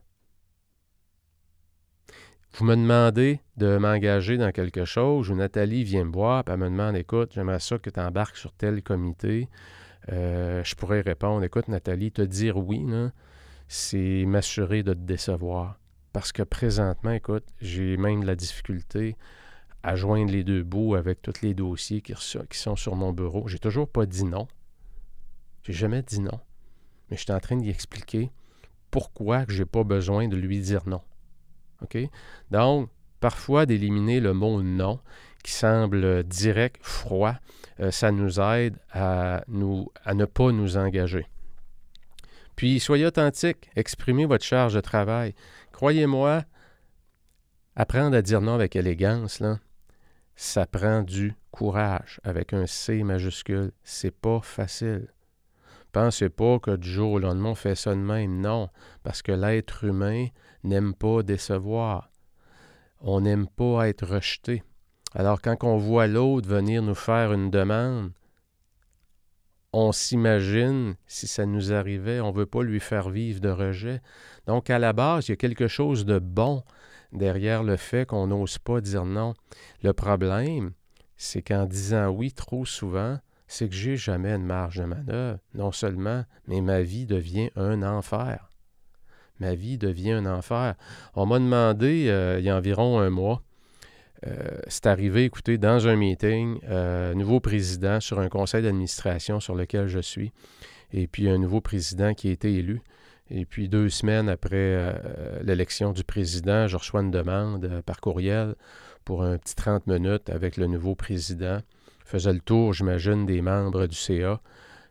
Vous 2.54 2.66
me 2.66 2.76
demandez 2.76 3.40
de 3.58 3.78
m'engager 3.78 4.38
dans 4.38 4.52
quelque 4.52 4.86
chose, 4.86 5.30
ou 5.30 5.36
Nathalie 5.36 5.84
vient 5.84 6.04
me 6.04 6.12
voir, 6.12 6.44
et 6.48 6.52
elle 6.52 6.58
me 6.58 6.70
demande 6.70 6.98
Écoute, 6.98 7.32
j'aimerais 7.34 7.60
ça 7.60 7.78
que 7.78 7.90
tu 7.90 8.00
embarques 8.00 8.38
sur 8.38 8.52
tel 8.54 8.84
comité. 8.84 9.48
Euh, 10.12 10.64
je 10.64 10.76
pourrais 10.76 11.02
répondre 11.02 11.44
Écoute, 11.44 11.68
Nathalie, 11.68 12.12
te 12.12 12.22
dire 12.22 12.58
oui, 12.58 12.86
c'est 13.68 14.26
m'assurer 14.26 14.84
de 14.84 14.94
te 14.94 15.00
décevoir. 15.00 15.80
Parce 16.12 16.34
que 16.34 16.44
présentement, 16.44 17.12
écoute, 17.12 17.46
j'ai 17.62 17.96
même 17.96 18.22
de 18.22 18.28
la 18.28 18.36
difficulté 18.36 19.16
à 19.84 19.96
joindre 19.96 20.32
les 20.32 20.44
deux 20.44 20.64
bouts 20.64 20.96
avec 20.96 21.22
tous 21.22 21.42
les 21.42 21.54
dossiers 21.54 22.02
qui, 22.02 22.14
sont 22.16 22.76
sur 22.76 22.96
mon 22.96 23.14
bureau. 23.14 23.48
J'ai 23.48 23.60
toujours 23.60 23.88
pas 23.88 24.06
dit 24.06 24.24
non. 24.24 24.48
J'ai 25.64 25.74
jamais 25.74 26.02
dit 26.04 26.22
non. 26.22 26.40
Mais 27.10 27.18
je 27.18 27.24
suis 27.24 27.32
en 27.32 27.40
train 27.40 27.58
d'y 27.58 27.70
expliquer 27.70 28.32
pourquoi 28.90 29.46
je 29.48 29.60
n'ai 29.60 29.66
pas 29.66 29.84
besoin 29.84 30.28
de 30.28 30.38
lui 30.38 30.60
dire 30.60 30.88
non. 30.88 31.02
Donc, 32.52 32.90
parfois, 33.20 33.66
d'éliminer 33.66 34.20
le 34.20 34.34
mot 34.34 34.62
non, 34.62 35.00
qui 35.44 35.52
semble 35.52 36.24
direct, 36.24 36.78
froid, 36.82 37.36
euh, 37.80 37.90
ça 37.90 38.12
nous 38.12 38.40
aide 38.40 38.78
à, 38.92 39.44
nous, 39.48 39.90
à 40.04 40.14
ne 40.14 40.26
pas 40.26 40.52
nous 40.52 40.78
engager. 40.78 41.28
Puis, 42.56 42.80
soyez 42.80 43.06
authentique, 43.06 43.72
exprimez 43.76 44.26
votre 44.26 44.46
charge 44.46 44.76
de 44.76 44.82
travail. 44.82 45.34
Croyez-moi, 45.72 46.44
apprendre 47.76 48.16
à 48.16 48.22
dire 48.22 48.42
non 48.42 48.54
avec 48.54 48.76
élégance, 48.76 49.40
là, 49.40 49.58
ça 50.42 50.66
prend 50.66 51.04
du 51.04 51.36
courage 51.52 52.20
avec 52.24 52.52
un 52.52 52.66
C 52.66 53.04
majuscule. 53.04 53.74
C'est 53.84 54.10
pas 54.10 54.40
facile. 54.42 55.08
Pensez 55.92 56.30
pas 56.30 56.58
que 56.58 56.76
du 56.76 56.90
jour 56.90 57.12
au 57.12 57.20
lendemain, 57.20 57.50
on 57.50 57.56
fait 57.56 57.76
ça 57.76 57.92
de 57.92 58.00
même. 58.00 58.42
Non, 58.42 58.70
parce 59.04 59.22
que 59.22 59.32
l'être 59.32 59.84
humain 59.84 60.30
n'aime 60.64 60.96
pas 60.96 61.22
décevoir. 61.22 62.10
On 63.02 63.22
n'aime 63.22 63.48
pas 63.48 63.88
être 63.88 64.08
rejeté. 64.08 64.64
Alors 65.14 65.44
quand 65.44 65.64
on 65.64 65.78
voit 65.78 66.08
l'autre 66.08 66.50
venir 66.50 66.82
nous 66.82 66.96
faire 66.96 67.34
une 67.34 67.52
demande, 67.52 68.12
on 69.74 69.92
s'imagine 69.92 70.96
si 71.06 71.28
ça 71.28 71.46
nous 71.46 71.72
arrivait, 71.72 72.20
on 72.20 72.32
ne 72.32 72.38
veut 72.38 72.48
pas 72.48 72.64
lui 72.64 72.80
faire 72.80 73.12
vivre 73.12 73.42
de 73.42 73.50
rejet. 73.50 74.02
Donc 74.48 74.72
à 74.72 74.80
la 74.80 74.92
base, 74.92 75.28
il 75.28 75.32
y 75.32 75.34
a 75.34 75.38
quelque 75.38 75.68
chose 75.68 76.04
de 76.04 76.18
bon 76.18 76.64
derrière 77.12 77.64
le 77.64 77.78
fait 77.78 78.08
qu'on 78.08 78.28
n'ose 78.28 78.58
pas 78.58 78.82
dire 78.82 79.06
non. 79.06 79.34
Le 79.84 79.94
problème, 79.94 80.72
c'est 81.18 81.42
qu'en 81.42 81.66
disant 81.66 82.10
oui 82.10 82.32
trop 82.32 82.66
souvent, 82.66 83.20
c'est 83.48 83.68
que 83.68 83.76
j'ai 83.76 83.98
jamais 83.98 84.32
de 84.32 84.44
marge 84.44 84.78
de 84.78 84.86
manœuvre. 84.86 85.40
Non 85.54 85.72
seulement, 85.72 86.24
mais 86.48 86.62
ma 86.62 86.82
vie 86.82 87.06
devient 87.06 87.50
un 87.56 87.84
enfer. 87.84 88.50
Ma 89.40 89.56
vie 89.56 89.78
devient 89.78 90.12
un 90.12 90.26
enfer. 90.26 90.76
On 91.16 91.26
m'a 91.26 91.40
demandé 91.40 92.08
euh, 92.10 92.40
il 92.40 92.46
y 92.46 92.50
a 92.50 92.56
environ 92.56 93.00
un 93.00 93.10
mois, 93.10 93.42
euh, 94.28 94.60
c'est 94.68 94.86
arrivé, 94.86 95.26
écoutez, 95.26 95.58
dans 95.58 95.88
un 95.88 95.96
meeting, 95.96 96.60
euh, 96.70 97.14
nouveau 97.16 97.40
président 97.40 98.00
sur 98.00 98.20
un 98.20 98.30
conseil 98.30 98.62
d'administration 98.62 99.40
sur 99.40 99.56
lequel 99.56 99.88
je 99.88 100.00
suis, 100.00 100.32
et 100.94 101.08
puis 101.08 101.28
un 101.28 101.40
nouveau 101.40 101.62
président 101.62 102.14
qui 102.14 102.30
a 102.30 102.32
été 102.32 102.54
élu. 102.54 102.82
Et 103.34 103.46
puis 103.46 103.70
deux 103.70 103.90
semaines 103.90 104.30
après 104.30 104.94
l'élection 105.42 105.94
du 105.94 106.04
président, 106.04 106.68
je 106.68 106.76
reçois 106.78 107.02
une 107.02 107.12
demande 107.12 107.82
par 107.86 108.02
courriel 108.02 108.56
pour 109.06 109.24
un 109.24 109.38
petit 109.38 109.56
30 109.56 109.88
minutes 109.88 110.30
avec 110.30 110.58
le 110.58 110.68
nouveau 110.68 110.96
président 110.96 111.62
faisait 112.12 112.34
le 112.34 112.42
tour, 112.42 112.74
j'imagine, 112.74 113.26
des 113.26 113.42
membres 113.42 113.88
du 113.88 113.96
CA. 113.96 114.42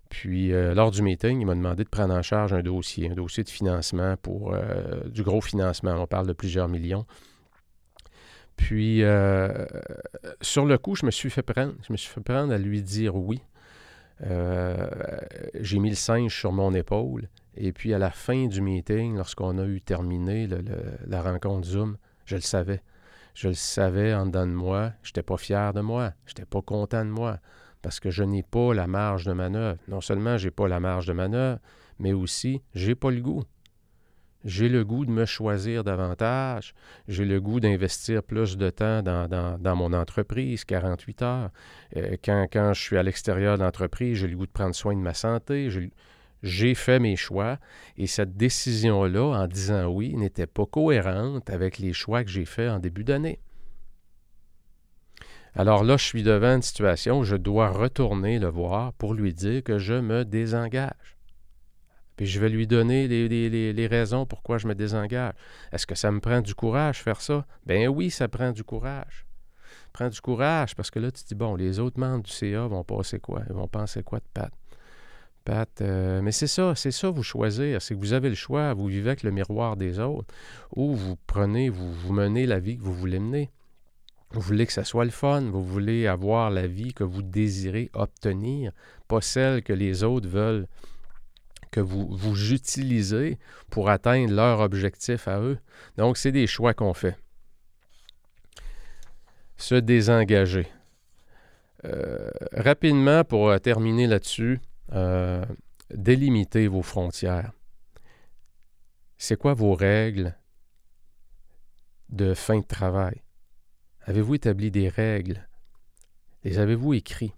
Puis, 0.09 0.53
euh, 0.53 0.75
lors 0.75 0.91
du 0.91 1.03
meeting, 1.03 1.41
il 1.41 1.47
m'a 1.47 1.55
demandé 1.55 1.85
de 1.85 1.89
prendre 1.89 2.15
en 2.15 2.23
charge 2.23 2.53
un 2.53 2.63
dossier, 2.63 3.11
un 3.11 3.15
dossier 3.15 3.45
de 3.45 3.49
financement 3.49 4.17
pour 4.17 4.55
euh, 4.55 5.05
du 5.07 5.23
gros 5.23 5.41
financement. 5.41 5.95
On 6.03 6.07
parle 6.07 6.27
de 6.27 6.33
plusieurs 6.33 6.69
millions. 6.69 7.07
Puis, 8.57 9.05
euh, 9.05 9.67
sur 10.41 10.67
le 10.67 10.79
coup, 10.79 10.97
je 10.97 11.07
me 11.07 11.11
suis 11.11 11.31
fait 11.31 11.43
prendre. 11.43 11.75
Je 11.87 11.93
me 11.93 11.97
suis 11.97 12.11
fait 12.13 12.21
prendre 12.21 12.53
à 12.53 12.59
lui 12.59 12.83
dire 12.83 13.15
oui. 13.15 13.41
J'ai 14.23 15.79
mis 15.79 15.91
le 15.91 15.97
singe 15.97 16.37
sur 16.37 16.53
mon 16.53 16.75
épaule. 16.75 17.29
Et 17.63 17.73
puis, 17.73 17.93
à 17.93 17.99
la 17.99 18.11
fin 18.11 18.47
du 18.47 18.63
meeting, 18.63 19.17
lorsqu'on 19.17 19.59
a 19.59 19.67
eu 19.67 19.83
terminé 19.83 20.49
la 21.07 21.21
rencontre 21.21 21.69
Zoom, 21.69 21.99
je 22.25 22.37
le 22.37 22.41
savais. 22.41 22.83
Je 23.35 23.49
le 23.49 23.55
savais 23.55 24.15
en 24.15 24.25
dedans 24.25 24.47
de 24.47 24.53
moi, 24.53 24.93
je 25.03 25.11
n'étais 25.11 25.23
pas 25.23 25.37
fier 25.37 25.75
de 25.75 25.83
moi, 25.83 26.15
je 26.25 26.31
n'étais 26.31 26.47
pas 26.47 26.63
content 26.63 27.05
de 27.05 27.11
moi, 27.11 27.39
parce 27.83 28.01
que 28.01 28.11
je 28.11 28.25
n'ai 28.25 28.43
pas 28.43 28.73
la 28.73 28.87
marge 28.87 29.27
de 29.27 29.33
manœuvre. 29.35 29.79
Non 29.89 30.01
seulement 30.01 30.39
je 30.39 30.47
n'ai 30.47 30.51
pas 30.51 30.69
la 30.69 30.81
marge 30.81 31.07
de 31.07 31.13
manœuvre, 31.13 31.59
mais 31.99 32.15
aussi 32.15 32.63
j'ai 32.75 32.95
pas 32.95 33.11
le 33.11 33.21
goût. 33.21 33.45
J'ai 34.47 34.71
le 34.71 34.83
goût 34.83 35.05
de 35.05 35.11
me 35.11 35.27
choisir 35.27 35.85
davantage. 35.85 36.75
J'ai 37.09 37.27
le 37.27 37.43
goût 37.43 37.61
d'investir 37.61 38.23
plus 38.23 38.57
de 38.57 38.71
temps 38.71 39.03
dans, 39.03 39.77
mon 39.77 39.93
entreprise, 39.93 40.65
48 40.65 41.23
heures. 41.23 41.51
Euh, 41.97 42.17
quand, 42.25 42.73
je 42.73 42.81
suis 42.81 42.97
à 42.97 43.03
l'extérieur 43.03 43.59
de 43.59 43.63
l'entreprise, 43.65 44.17
j'ai 44.17 44.29
le 44.29 44.39
goût 44.39 44.47
de 44.47 44.51
prendre 44.51 44.75
soin 44.75 44.95
de 44.95 45.01
ma 45.01 45.13
santé. 45.13 45.69
J'ai 45.69 45.91
fait 46.75 46.99
mes 46.99 47.17
choix 47.17 47.59
et 47.97 48.07
cette 48.07 48.37
décision-là, 48.37 49.43
en 49.43 49.47
disant 49.47 49.87
oui, 49.87 50.15
n'était 50.17 50.47
pas 50.47 50.67
cohérente 50.67 51.51
avec 51.51 51.79
les 51.79 51.93
choix 51.93 52.25
que 52.25 52.31
j'ai 52.31 52.45
faits 52.45 52.71
en 52.71 52.79
début 52.79 53.05
d'année. 53.05 53.41
Alors 55.55 55.83
là, 55.83 55.97
je 55.97 56.05
suis 56.05 56.23
devant 56.23 56.55
une 56.55 56.63
situation 56.63 57.21
où 57.21 57.25
je 57.25 57.37
dois 57.37 57.71
retourner 57.71 58.39
le 58.39 58.49
voir 58.49 58.93
pour 58.93 59.15
lui 59.15 59.35
dire 59.35 59.63
que 59.65 59.79
je 59.79 59.95
me 59.95 60.25
désengage. 60.25 61.17
Puis 62.17 62.27
je 62.27 62.39
vais 62.39 62.51
lui 62.51 62.67
donner 62.67 63.09
les, 63.09 63.87
raisons 63.87 64.27
pourquoi 64.27 64.59
je 64.59 64.69
me 64.69 64.75
désengage. 64.75 65.33
Est-ce 65.73 65.87
que 65.87 65.95
ça 65.95 66.13
me 66.13 66.21
prend 66.21 66.41
du 66.41 66.55
courage 66.55 67.03
faire 67.03 67.21
ça? 67.21 67.47
Ben 67.65 67.89
oui, 67.89 68.11
ça 68.11 68.29
prend 68.29 68.53
du 68.53 68.63
courage. 68.63 69.27
Prends 69.93 70.09
du 70.09 70.21
courage 70.21 70.77
parce 70.77 70.91
que 70.91 70.99
là, 70.99 71.11
tu 71.11 71.23
te 71.23 71.29
dis, 71.29 71.35
bon, 71.35 71.57
les 71.57 71.81
autres 71.81 71.99
membres 71.99 72.23
du 72.23 72.31
CA 72.31 72.67
vont 72.67 72.85
passer 72.85 73.19
quoi? 73.19 73.43
Ils 73.49 73.55
vont 73.55 73.69
penser 73.69 74.03
quoi 74.03 74.19
de 74.19 74.27
Pat? 74.33 74.53
Pat, 75.45 75.81
euh, 75.81 76.21
mais 76.23 76.33
c'est 76.33 76.47
ça, 76.47 76.75
c'est 76.75 76.91
ça 76.91 77.11
vous 77.11 77.23
choisir. 77.23 77.81
C'est 77.81 77.95
que 77.95 78.01
vous 78.01 78.13
avez 78.13 78.29
le 78.29 78.35
choix, 78.35 78.75
vous 78.75 78.87
vivez 78.87 79.11
avec 79.11 79.23
le 79.23 79.31
miroir 79.31 79.77
des 79.77 79.99
autres, 79.99 80.33
ou 80.75 80.95
vous 80.95 81.17
prenez, 81.27 81.69
vous, 81.69 81.93
vous 81.93 82.13
menez 82.13 82.47
la 82.47 82.61
vie 82.61 82.77
que 82.77 82.83
vous 82.83 82.95
voulez 82.95 83.19
mener. 83.19 83.51
Vous 84.33 84.41
voulez 84.41 84.65
que 84.67 84.73
ça 84.73 84.85
soit 84.85 85.05
le 85.05 85.11
fun, 85.11 85.41
vous 85.41 85.65
voulez 85.65 86.07
avoir 86.07 86.51
la 86.51 86.69
vie 86.69 86.95
que 86.95 87.03
vous 87.03 87.23
désirez 87.23 87.91
obtenir, 87.95 88.71
pas 89.09 89.21
celle 89.21 89.63
que 89.63 89.73
les 89.73 90.05
autres 90.05 90.29
veulent 90.29 90.69
que 91.71 91.81
vous, 91.81 92.09
vous 92.11 92.53
utilisez 92.53 93.39
pour 93.71 93.91
atteindre 93.91 94.33
leur 94.33 94.61
objectif 94.61 95.27
à 95.29 95.41
eux. 95.41 95.59
Donc, 95.97 96.17
c'est 96.17 96.33
des 96.33 96.47
choix 96.47 96.75
qu'on 96.75 96.95
fait. 96.95 97.17
Se 99.57 99.75
désengager. 99.75 100.69
Euh, 101.85 102.31
rapidement, 102.53 103.25
pour 103.25 103.59
terminer 103.61 104.07
là-dessus, 104.07 104.61
euh, 104.93 105.45
délimiter 105.95 106.69
vos 106.69 106.83
frontières. 106.83 107.53
C'est 109.19 109.37
quoi 109.37 109.55
vos 109.55 109.75
règles 109.75 110.37
de 112.09 112.35
fin 112.35 112.59
de 112.59 112.65
travail? 112.65 113.23
Avez-vous 114.03 114.37
établi 114.37 114.71
des 114.71 114.89
règles? 114.89 115.47
Les 116.45 116.59
avez-vous 116.59 116.95
écrits? 116.95 117.35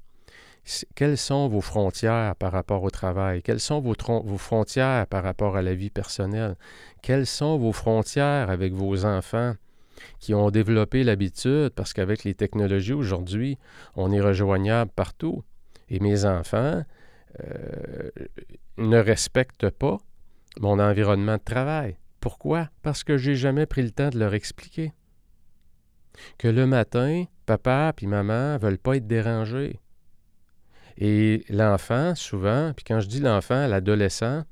Quelles 0.94 1.18
sont 1.18 1.48
vos 1.48 1.60
frontières 1.60 2.36
par 2.36 2.52
rapport 2.52 2.84
au 2.84 2.90
travail? 2.90 3.42
Quelles 3.42 3.60
sont 3.60 3.80
vos, 3.80 3.94
vos, 4.24 4.38
frontières 4.38 5.08
par 5.08 5.24
rapport 5.24 5.56
à 5.56 5.62
la 5.62 5.74
vie 5.74 5.90
personnelle? 5.90 6.56
Quelles 7.02 7.26
sont 7.26 7.58
vos 7.58 7.72
frontières 7.72 8.48
avec 8.48 8.72
vos 8.72 9.04
enfants 9.04 9.54
qui 10.20 10.34
ont 10.34 10.50
développé 10.50 11.04
l'habitude, 11.04 11.70
parce 11.70 11.92
qu'avec 11.92 12.24
les 12.24 12.34
technologies 12.34 12.92
aujourd'hui, 12.92 13.58
on 13.96 14.12
est 14.12 14.20
rejoignable 14.20 14.90
partout. 14.94 15.42
Et 15.88 16.00
mes 16.00 16.24
enfants, 16.24 16.84
ne 18.78 18.98
respectent 18.98 19.70
pas 19.70 19.98
mon 20.60 20.78
environnement 20.78 21.36
de 21.36 21.42
travail. 21.42 21.96
Pourquoi? 22.20 22.68
Parce 22.82 23.04
que 23.04 23.16
j'ai 23.16 23.34
jamais 23.34 23.66
pris 23.66 23.82
le 23.82 23.90
temps 23.90 24.10
de 24.10 24.18
leur 24.18 24.34
expliquer. 24.34 24.92
Que 26.38 26.48
le 26.48 26.66
matin, 26.66 27.24
papa 27.46 27.92
et 28.00 28.06
maman 28.06 28.58
veulent 28.58 28.78
pas 28.78 28.96
être 28.96 29.06
dérangés. 29.06 29.80
Et 30.98 31.44
l'enfant, 31.48 32.14
souvent, 32.14 32.72
puis 32.76 32.84
quand 32.84 33.00
je 33.00 33.08
dis 33.08 33.20
l'enfant, 33.20 33.66
l'adolescent, 33.66 34.44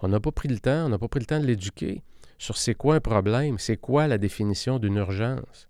on 0.00 0.08
n'a 0.08 0.20
pas 0.20 0.32
pris 0.32 0.48
le 0.48 0.58
temps, 0.58 0.86
on 0.86 0.90
n'a 0.90 0.98
pas 0.98 1.08
pris 1.08 1.20
le 1.20 1.26
temps 1.26 1.40
de 1.40 1.46
l'éduquer 1.46 2.02
sur 2.38 2.56
c'est 2.56 2.74
quoi 2.74 2.96
un 2.96 3.00
problème, 3.00 3.58
c'est 3.58 3.76
quoi 3.76 4.06
la 4.06 4.16
définition 4.16 4.78
d'une 4.78 4.96
urgence. 4.96 5.68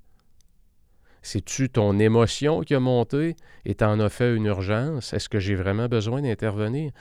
C'est-tu 1.23 1.69
ton 1.69 1.99
émotion 1.99 2.61
qui 2.61 2.75
a 2.75 2.81
monté 2.81 3.37
et 3.65 3.75
t'en 3.75 4.01
as 4.01 4.09
fait 4.09 4.35
une 4.35 4.47
urgence? 4.47 5.13
Est-ce 5.13 5.29
que 5.29 5.39
j'ai 5.39 5.55
vraiment 5.55 5.89
besoin 5.89 6.23
d'intervenir? 6.23 6.93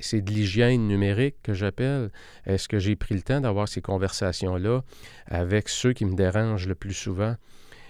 C'est 0.00 0.22
de 0.22 0.30
l'hygiène 0.30 0.86
numérique 0.86 1.36
que 1.42 1.52
j'appelle. 1.52 2.10
Est-ce 2.46 2.68
que 2.68 2.78
j'ai 2.78 2.96
pris 2.96 3.14
le 3.14 3.22
temps 3.22 3.40
d'avoir 3.40 3.68
ces 3.68 3.80
conversations-là 3.80 4.82
avec 5.26 5.68
ceux 5.68 5.92
qui 5.92 6.04
me 6.04 6.14
dérangent 6.14 6.68
le 6.68 6.74
plus 6.74 6.94
souvent? 6.94 7.34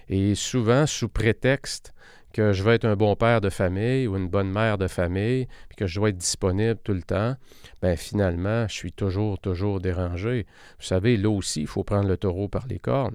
Et 0.08 0.34
souvent, 0.34 0.86
sous 0.86 1.08
prétexte 1.08 1.92
que 2.32 2.52
je 2.52 2.62
veux 2.62 2.74
être 2.74 2.84
un 2.84 2.96
bon 2.96 3.16
père 3.16 3.40
de 3.40 3.48
famille 3.48 4.06
ou 4.06 4.16
une 4.16 4.28
bonne 4.28 4.50
mère 4.50 4.78
de 4.78 4.88
famille, 4.88 5.46
puis 5.68 5.76
que 5.76 5.86
je 5.86 5.98
dois 5.98 6.10
être 6.10 6.18
disponible 6.18 6.78
tout 6.84 6.92
le 6.92 7.02
temps, 7.02 7.34
ben 7.80 7.96
finalement, 7.96 8.68
je 8.68 8.74
suis 8.74 8.92
toujours, 8.92 9.38
toujours 9.38 9.80
dérangé. 9.80 10.46
Vous 10.78 10.84
savez, 10.84 11.16
là 11.16 11.30
aussi, 11.30 11.62
il 11.62 11.66
faut 11.66 11.82
prendre 11.82 12.08
le 12.08 12.16
taureau 12.16 12.48
par 12.48 12.66
les 12.66 12.78
cornes 12.78 13.14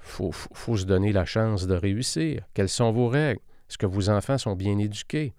faut, 0.00 0.32
faut, 0.32 0.76
se 0.76 0.84
donner 0.84 1.12
la 1.12 1.24
chance 1.24 1.66
de 1.66 1.74
réussir. 1.74 2.42
Quelles 2.54 2.68
sont 2.68 2.92
vos 2.92 3.08
règles? 3.08 3.40
Est-ce 3.68 3.78
que 3.78 3.86
vos 3.86 4.08
enfants 4.08 4.38
sont 4.38 4.56
bien 4.56 4.78
éduqués? 4.78 5.34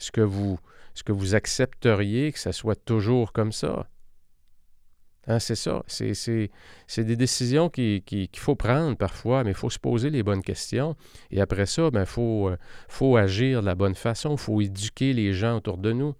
Est-ce 0.00 0.10
que 0.10 0.20
vous, 0.20 1.34
accepteriez 1.34 2.32
que 2.32 2.38
ça 2.38 2.52
soit 2.52 2.82
toujours 2.82 3.32
comme 3.32 3.52
ça? 3.52 3.86
Hein, 5.28 5.38
c'est 5.38 5.54
ça. 5.54 5.82
C'est 5.86 7.04
des 7.04 7.16
décisions 7.16 7.68
qu'il 7.68 8.28
faut 8.36 8.56
prendre 8.56 8.96
parfois, 8.96 9.44
mais 9.44 9.50
il 9.50 9.56
faut 9.56 9.70
se 9.70 9.78
poser 9.78 10.10
les 10.10 10.22
bonnes 10.22 10.42
questions. 10.42 10.96
Et 11.30 11.40
après 11.40 11.66
ça, 11.66 11.84
il 11.84 11.90
ben, 11.90 12.04
euh, 12.18 12.56
faut 12.88 13.16
agir 13.16 13.60
de 13.60 13.66
la 13.66 13.74
bonne 13.74 13.94
façon. 13.94 14.32
Il 14.32 14.38
faut 14.38 14.60
éduquer 14.60 15.12
les 15.12 15.32
gens 15.32 15.58
autour 15.58 15.78
de 15.78 15.92
nous. 15.92 16.14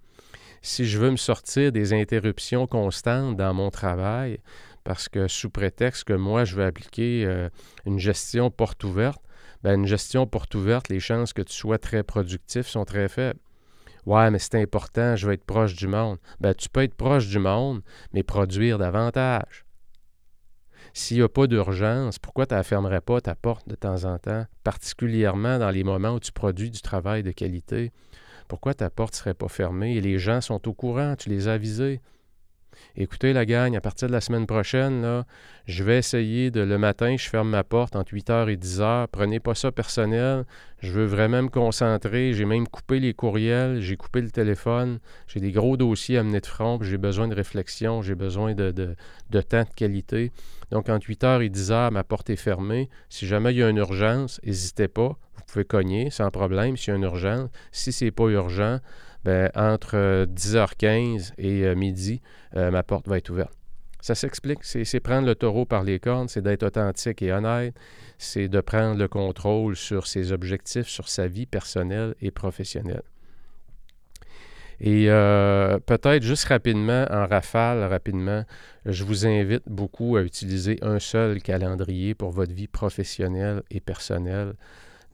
Si 0.64 0.84
je 0.84 0.96
veux 0.98 1.10
me 1.10 1.16
sortir 1.16 1.72
des 1.72 1.92
interruptions 1.92 2.68
constantes 2.68 3.36
dans 3.36 3.52
mon 3.52 3.70
travail, 3.70 4.38
parce 4.84 5.08
que 5.08 5.28
sous 5.28 5.50
prétexte 5.50 6.04
que 6.04 6.12
moi, 6.12 6.44
je 6.44 6.56
veux 6.56 6.64
appliquer 6.64 7.24
euh, 7.26 7.48
une 7.86 7.98
gestion 7.98 8.50
porte 8.50 8.82
ouverte, 8.84 9.22
ben, 9.62 9.78
une 9.78 9.86
gestion 9.86 10.26
porte 10.26 10.54
ouverte, 10.54 10.88
les 10.88 11.00
chances 11.00 11.32
que 11.32 11.42
tu 11.42 11.54
sois 11.54 11.78
très 11.78 12.02
productif 12.02 12.66
sont 12.66 12.84
très 12.84 13.08
faibles. 13.08 13.38
Ouais, 14.06 14.30
mais 14.30 14.40
c'est 14.40 14.60
important, 14.60 15.14
je 15.14 15.26
veux 15.26 15.32
être 15.34 15.44
proche 15.44 15.74
du 15.74 15.86
monde. 15.86 16.18
Ben, 16.40 16.54
tu 16.54 16.68
peux 16.68 16.82
être 16.82 16.94
proche 16.94 17.28
du 17.28 17.38
monde, 17.38 17.82
mais 18.12 18.24
produire 18.24 18.78
davantage. 18.78 19.64
S'il 20.92 21.18
n'y 21.18 21.22
a 21.22 21.28
pas 21.28 21.46
d'urgence, 21.46 22.18
pourquoi 22.18 22.46
tu 22.46 22.60
fermerais 22.64 23.00
pas 23.00 23.20
ta 23.20 23.34
porte 23.34 23.68
de 23.68 23.76
temps 23.76 24.04
en 24.04 24.18
temps, 24.18 24.44
particulièrement 24.64 25.58
dans 25.58 25.70
les 25.70 25.84
moments 25.84 26.14
où 26.14 26.20
tu 26.20 26.32
produis 26.32 26.70
du 26.70 26.82
travail 26.82 27.22
de 27.22 27.30
qualité? 27.30 27.92
Pourquoi 28.48 28.74
ta 28.74 28.90
porte 28.90 29.14
ne 29.14 29.18
serait 29.18 29.34
pas 29.34 29.48
fermée 29.48 29.94
et 29.94 30.00
les 30.00 30.18
gens 30.18 30.40
sont 30.40 30.68
au 30.68 30.74
courant, 30.74 31.14
tu 31.16 31.30
les 31.30 31.48
as 31.48 31.54
avisés? 31.54 32.00
Écoutez, 32.94 33.32
la 33.32 33.46
gang, 33.46 33.74
à 33.74 33.80
partir 33.80 34.08
de 34.08 34.12
la 34.12 34.20
semaine 34.20 34.46
prochaine, 34.46 35.24
je 35.64 35.82
vais 35.82 35.96
essayer 35.96 36.50
de 36.50 36.60
le 36.60 36.76
matin, 36.76 37.16
je 37.16 37.26
ferme 37.26 37.48
ma 37.48 37.64
porte 37.64 37.96
entre 37.96 38.12
8h 38.12 38.50
et 38.50 38.56
10h. 38.56 39.06
Prenez 39.10 39.40
pas 39.40 39.54
ça 39.54 39.72
personnel. 39.72 40.44
Je 40.80 40.92
veux 40.92 41.06
vraiment 41.06 41.42
me 41.42 41.48
concentrer. 41.48 42.34
J'ai 42.34 42.44
même 42.44 42.68
coupé 42.68 43.00
les 43.00 43.14
courriels, 43.14 43.80
j'ai 43.80 43.96
coupé 43.96 44.20
le 44.20 44.30
téléphone. 44.30 44.98
J'ai 45.26 45.40
des 45.40 45.52
gros 45.52 45.78
dossiers 45.78 46.18
à 46.18 46.22
mener 46.22 46.40
de 46.40 46.46
front. 46.46 46.78
J'ai 46.82 46.98
besoin 46.98 47.28
de 47.28 47.34
réflexion, 47.34 48.02
j'ai 48.02 48.14
besoin 48.14 48.52
de, 48.52 48.70
de, 48.72 49.40
temps 49.40 49.62
de 49.62 49.74
qualité. 49.74 50.30
Donc, 50.70 50.90
entre 50.90 51.06
8h 51.06 51.42
et 51.42 51.48
10h, 51.48 51.92
ma 51.92 52.04
porte 52.04 52.28
est 52.28 52.36
fermée. 52.36 52.90
Si 53.08 53.26
jamais 53.26 53.52
il 53.52 53.58
y 53.58 53.62
a 53.62 53.70
une 53.70 53.78
urgence, 53.78 54.38
n'hésitez 54.44 54.88
pas. 54.88 55.16
Vous 55.36 55.42
pouvez 55.46 55.64
cogner 55.64 56.10
sans 56.10 56.30
problème 56.30 56.76
s'il 56.76 56.90
y 56.90 56.94
a 56.94 56.96
une 56.96 57.04
urgence. 57.04 57.48
Si 57.70 57.90
ce 57.90 58.04
n'est 58.04 58.10
pas 58.10 58.28
urgent, 58.28 58.80
ben, 59.24 59.50
entre 59.54 60.26
10h15 60.26 60.84
euh, 60.84 61.34
et 61.38 61.64
euh, 61.64 61.74
midi, 61.74 62.20
euh, 62.56 62.70
ma 62.70 62.82
porte 62.82 63.08
va 63.08 63.18
être 63.18 63.30
ouverte. 63.30 63.52
Ça 64.00 64.16
s'explique. 64.16 64.64
C'est 64.64 64.98
prendre 64.98 65.28
le 65.28 65.36
taureau 65.36 65.64
par 65.64 65.84
les 65.84 66.00
cornes, 66.00 66.26
c'est 66.26 66.42
d'être 66.42 66.64
authentique 66.64 67.22
et 67.22 67.32
honnête, 67.32 67.74
c'est 68.18 68.48
de 68.48 68.60
prendre 68.60 68.98
le 68.98 69.06
contrôle 69.06 69.76
sur 69.76 70.08
ses 70.08 70.32
objectifs, 70.32 70.88
sur 70.88 71.08
sa 71.08 71.28
vie 71.28 71.46
personnelle 71.46 72.16
et 72.20 72.32
professionnelle. 72.32 73.04
Et 74.80 75.06
peut-être 75.06 76.24
juste 76.24 76.46
rapidement, 76.46 77.06
en 77.08 77.28
rafale, 77.28 77.84
rapidement, 77.84 78.44
je 78.86 79.04
vous 79.04 79.24
invite 79.24 79.62
beaucoup 79.68 80.16
à 80.16 80.22
utiliser 80.22 80.78
un 80.82 80.98
seul 80.98 81.40
calendrier 81.40 82.16
pour 82.16 82.32
votre 82.32 82.52
vie 82.52 82.66
professionnelle 82.66 83.62
et 83.70 83.78
personnelle. 83.78 84.54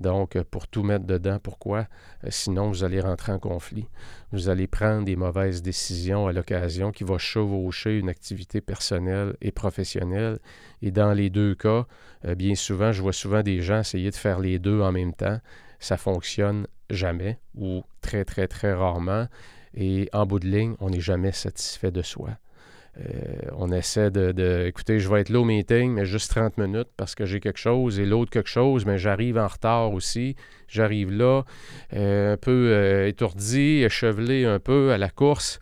Donc, 0.01 0.37
euh, 0.37 0.45
pour 0.49 0.69
tout 0.69 0.83
mettre 0.83 1.07
dedans, 1.07 1.39
pourquoi? 1.43 1.89
Euh, 2.25 2.29
sinon, 2.31 2.69
vous 2.69 2.85
allez 2.85 3.01
rentrer 3.01 3.33
en 3.33 3.39
conflit. 3.39 3.87
Vous 4.33 4.49
allez 4.49 4.67
prendre 4.67 5.05
des 5.05 5.17
mauvaises 5.17 5.63
décisions 5.63 6.27
à 6.27 6.33
l'occasion 6.33 6.93
qui 6.93 7.05
vont 7.05 7.19
chevaucher 7.19 7.99
une 7.99 8.09
activité 8.09 8.61
personnelle 8.61 9.37
et 9.41 9.51
professionnelle. 9.51 10.39
Et 10.83 10.91
dans 10.91 11.13
les 11.13 11.31
deux 11.31 11.55
cas, 11.55 11.87
euh, 12.25 12.35
bien 12.35 12.55
souvent, 12.55 12.93
je 12.93 13.03
vois 13.03 13.13
souvent 13.13 13.43
des 13.43 13.61
gens 13.61 13.81
essayer 13.81 14.11
de 14.11 14.17
faire 14.17 14.39
les 14.39 14.59
deux 14.59 14.81
en 14.81 14.93
même 14.93 15.15
temps. 15.15 15.41
Ça 15.81 15.97
fonctionne 15.97 16.67
jamais 16.91 17.39
ou 17.57 17.83
très, 18.01 18.25
très, 18.25 18.47
très 18.49 18.73
rarement. 18.73 19.27
Et 19.75 20.09
en 20.13 20.27
bout 20.27 20.39
de 20.41 20.47
ligne, 20.49 20.75
on 20.81 20.91
n'est 20.91 21.01
jamais 21.01 21.33
satisfait 21.33 21.91
de 21.91 22.03
soi. 22.03 22.31
Euh, 22.99 23.51
on 23.57 23.71
essaie 23.71 24.11
de, 24.11 24.67
écoutez, 24.67 24.99
je 24.99 25.09
vais 25.09 25.21
être 25.21 25.29
là 25.29 25.41
au 25.41 25.45
meeting, 25.45 25.93
mais 25.93 26.05
juste 26.05 26.31
30 26.31 26.59
minutes 26.59 26.89
parce 26.97 27.15
que 27.15 27.27
j'ai 27.27 27.39
quelque 27.39 27.59
chose 27.59 28.01
et 28.01 28.07
l'autre 28.07 28.31
quelque 28.31 28.49
chose, 28.49 28.87
mais 28.87 28.99
j'arrive 28.99 29.39
en 29.39 29.47
retard 29.47 29.93
aussi. 29.93 30.35
J'arrive 30.67 31.13
là, 31.13 31.45
euh, 31.93 32.35
un 32.35 32.37
peu 32.37 32.71
euh, 32.73 33.07
étourdi, 33.07 33.83
échevelé 33.85 34.45
un 34.45 34.59
peu 34.59 34.93
à 34.93 34.99
la 34.99 35.11
course, 35.11 35.61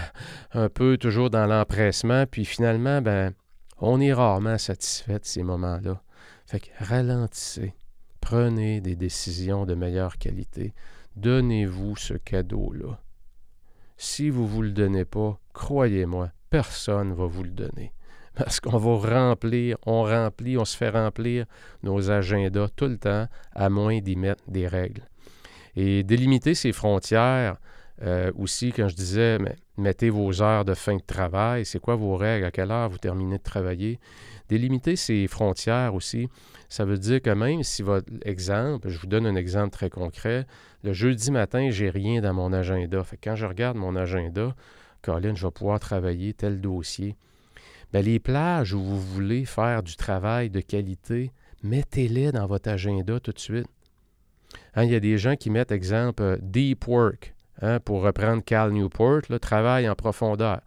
un 0.52 0.68
peu 0.68 0.96
toujours 0.98 1.30
dans 1.30 1.46
l'empressement, 1.46 2.26
puis 2.26 2.44
finalement, 2.44 3.00
ben, 3.00 3.32
on 3.78 4.00
est 4.00 4.12
rarement 4.12 4.58
satisfait 4.58 5.18
de 5.18 5.24
ces 5.24 5.42
moments-là. 5.42 6.02
Fait 6.46 6.60
que 6.60 6.68
ralentissez, 6.80 7.74
prenez 8.20 8.80
des 8.80 8.96
décisions 8.96 9.66
de 9.66 9.74
meilleure 9.74 10.18
qualité, 10.18 10.74
donnez-vous 11.16 11.96
ce 11.96 12.14
cadeau-là. 12.14 13.00
Si 13.96 14.30
vous 14.30 14.42
ne 14.42 14.48
vous 14.48 14.62
le 14.62 14.72
donnez 14.72 15.04
pas, 15.04 15.38
croyez-moi, 15.52 16.32
personne 16.52 17.08
ne 17.08 17.14
va 17.14 17.24
vous 17.24 17.44
le 17.44 17.50
donner. 17.50 17.94
Parce 18.34 18.60
qu'on 18.60 18.76
va 18.76 19.30
remplir, 19.30 19.78
on 19.86 20.02
remplit, 20.02 20.58
on 20.58 20.66
se 20.66 20.76
fait 20.76 20.90
remplir 20.90 21.46
nos 21.82 22.10
agendas 22.10 22.68
tout 22.76 22.86
le 22.86 22.98
temps, 22.98 23.26
à 23.54 23.70
moins 23.70 24.00
d'y 24.00 24.16
mettre 24.16 24.44
des 24.48 24.68
règles. 24.68 25.02
Et 25.76 26.02
délimiter 26.02 26.54
ces 26.54 26.72
frontières, 26.72 27.56
euh, 28.02 28.30
aussi, 28.38 28.72
quand 28.72 28.88
je 28.88 28.96
disais, 28.96 29.38
mettez 29.78 30.10
vos 30.10 30.42
heures 30.42 30.66
de 30.66 30.74
fin 30.74 30.96
de 30.96 31.02
travail, 31.02 31.64
c'est 31.64 31.78
quoi 31.78 31.96
vos 31.96 32.16
règles, 32.16 32.44
à 32.44 32.50
quelle 32.50 32.70
heure 32.70 32.90
vous 32.90 32.98
terminez 32.98 33.38
de 33.38 33.42
travailler? 33.42 33.98
Délimiter 34.48 34.96
ces 34.96 35.26
frontières 35.28 35.94
aussi, 35.94 36.28
ça 36.68 36.84
veut 36.84 36.98
dire 36.98 37.22
que 37.22 37.30
même 37.30 37.62
si 37.62 37.82
votre 37.82 38.12
exemple, 38.26 38.90
je 38.90 38.98
vous 38.98 39.06
donne 39.06 39.26
un 39.26 39.36
exemple 39.36 39.70
très 39.70 39.88
concret, 39.88 40.46
le 40.84 40.92
jeudi 40.92 41.30
matin, 41.30 41.70
j'ai 41.70 41.88
rien 41.88 42.20
dans 42.20 42.34
mon 42.34 42.52
agenda. 42.52 43.02
Fait 43.04 43.18
quand 43.22 43.36
je 43.36 43.46
regarde 43.46 43.78
mon 43.78 43.96
agenda, 43.96 44.54
Colin, 45.02 45.34
je 45.34 45.46
vais 45.46 45.50
pouvoir 45.50 45.80
travailler 45.80 46.32
tel 46.32 46.60
dossier. 46.60 47.16
Bien, 47.92 48.02
les 48.02 48.18
plages 48.18 48.72
où 48.72 48.80
vous 48.80 49.00
voulez 49.00 49.44
faire 49.44 49.82
du 49.82 49.96
travail 49.96 50.48
de 50.48 50.60
qualité, 50.60 51.32
mettez-les 51.62 52.32
dans 52.32 52.46
votre 52.46 52.70
agenda 52.70 53.20
tout 53.20 53.32
de 53.32 53.38
suite. 53.38 53.66
Hein, 54.74 54.84
il 54.84 54.92
y 54.92 54.94
a 54.94 55.00
des 55.00 55.18
gens 55.18 55.36
qui 55.36 55.50
mettent, 55.50 55.72
exemple, 55.72 56.38
deep 56.40 56.86
work, 56.86 57.34
hein, 57.60 57.80
pour 57.80 58.02
reprendre 58.02 58.42
Cal 58.44 58.70
Newport, 58.70 59.22
le 59.28 59.38
travail 59.38 59.88
en 59.88 59.94
profondeur. 59.94 60.60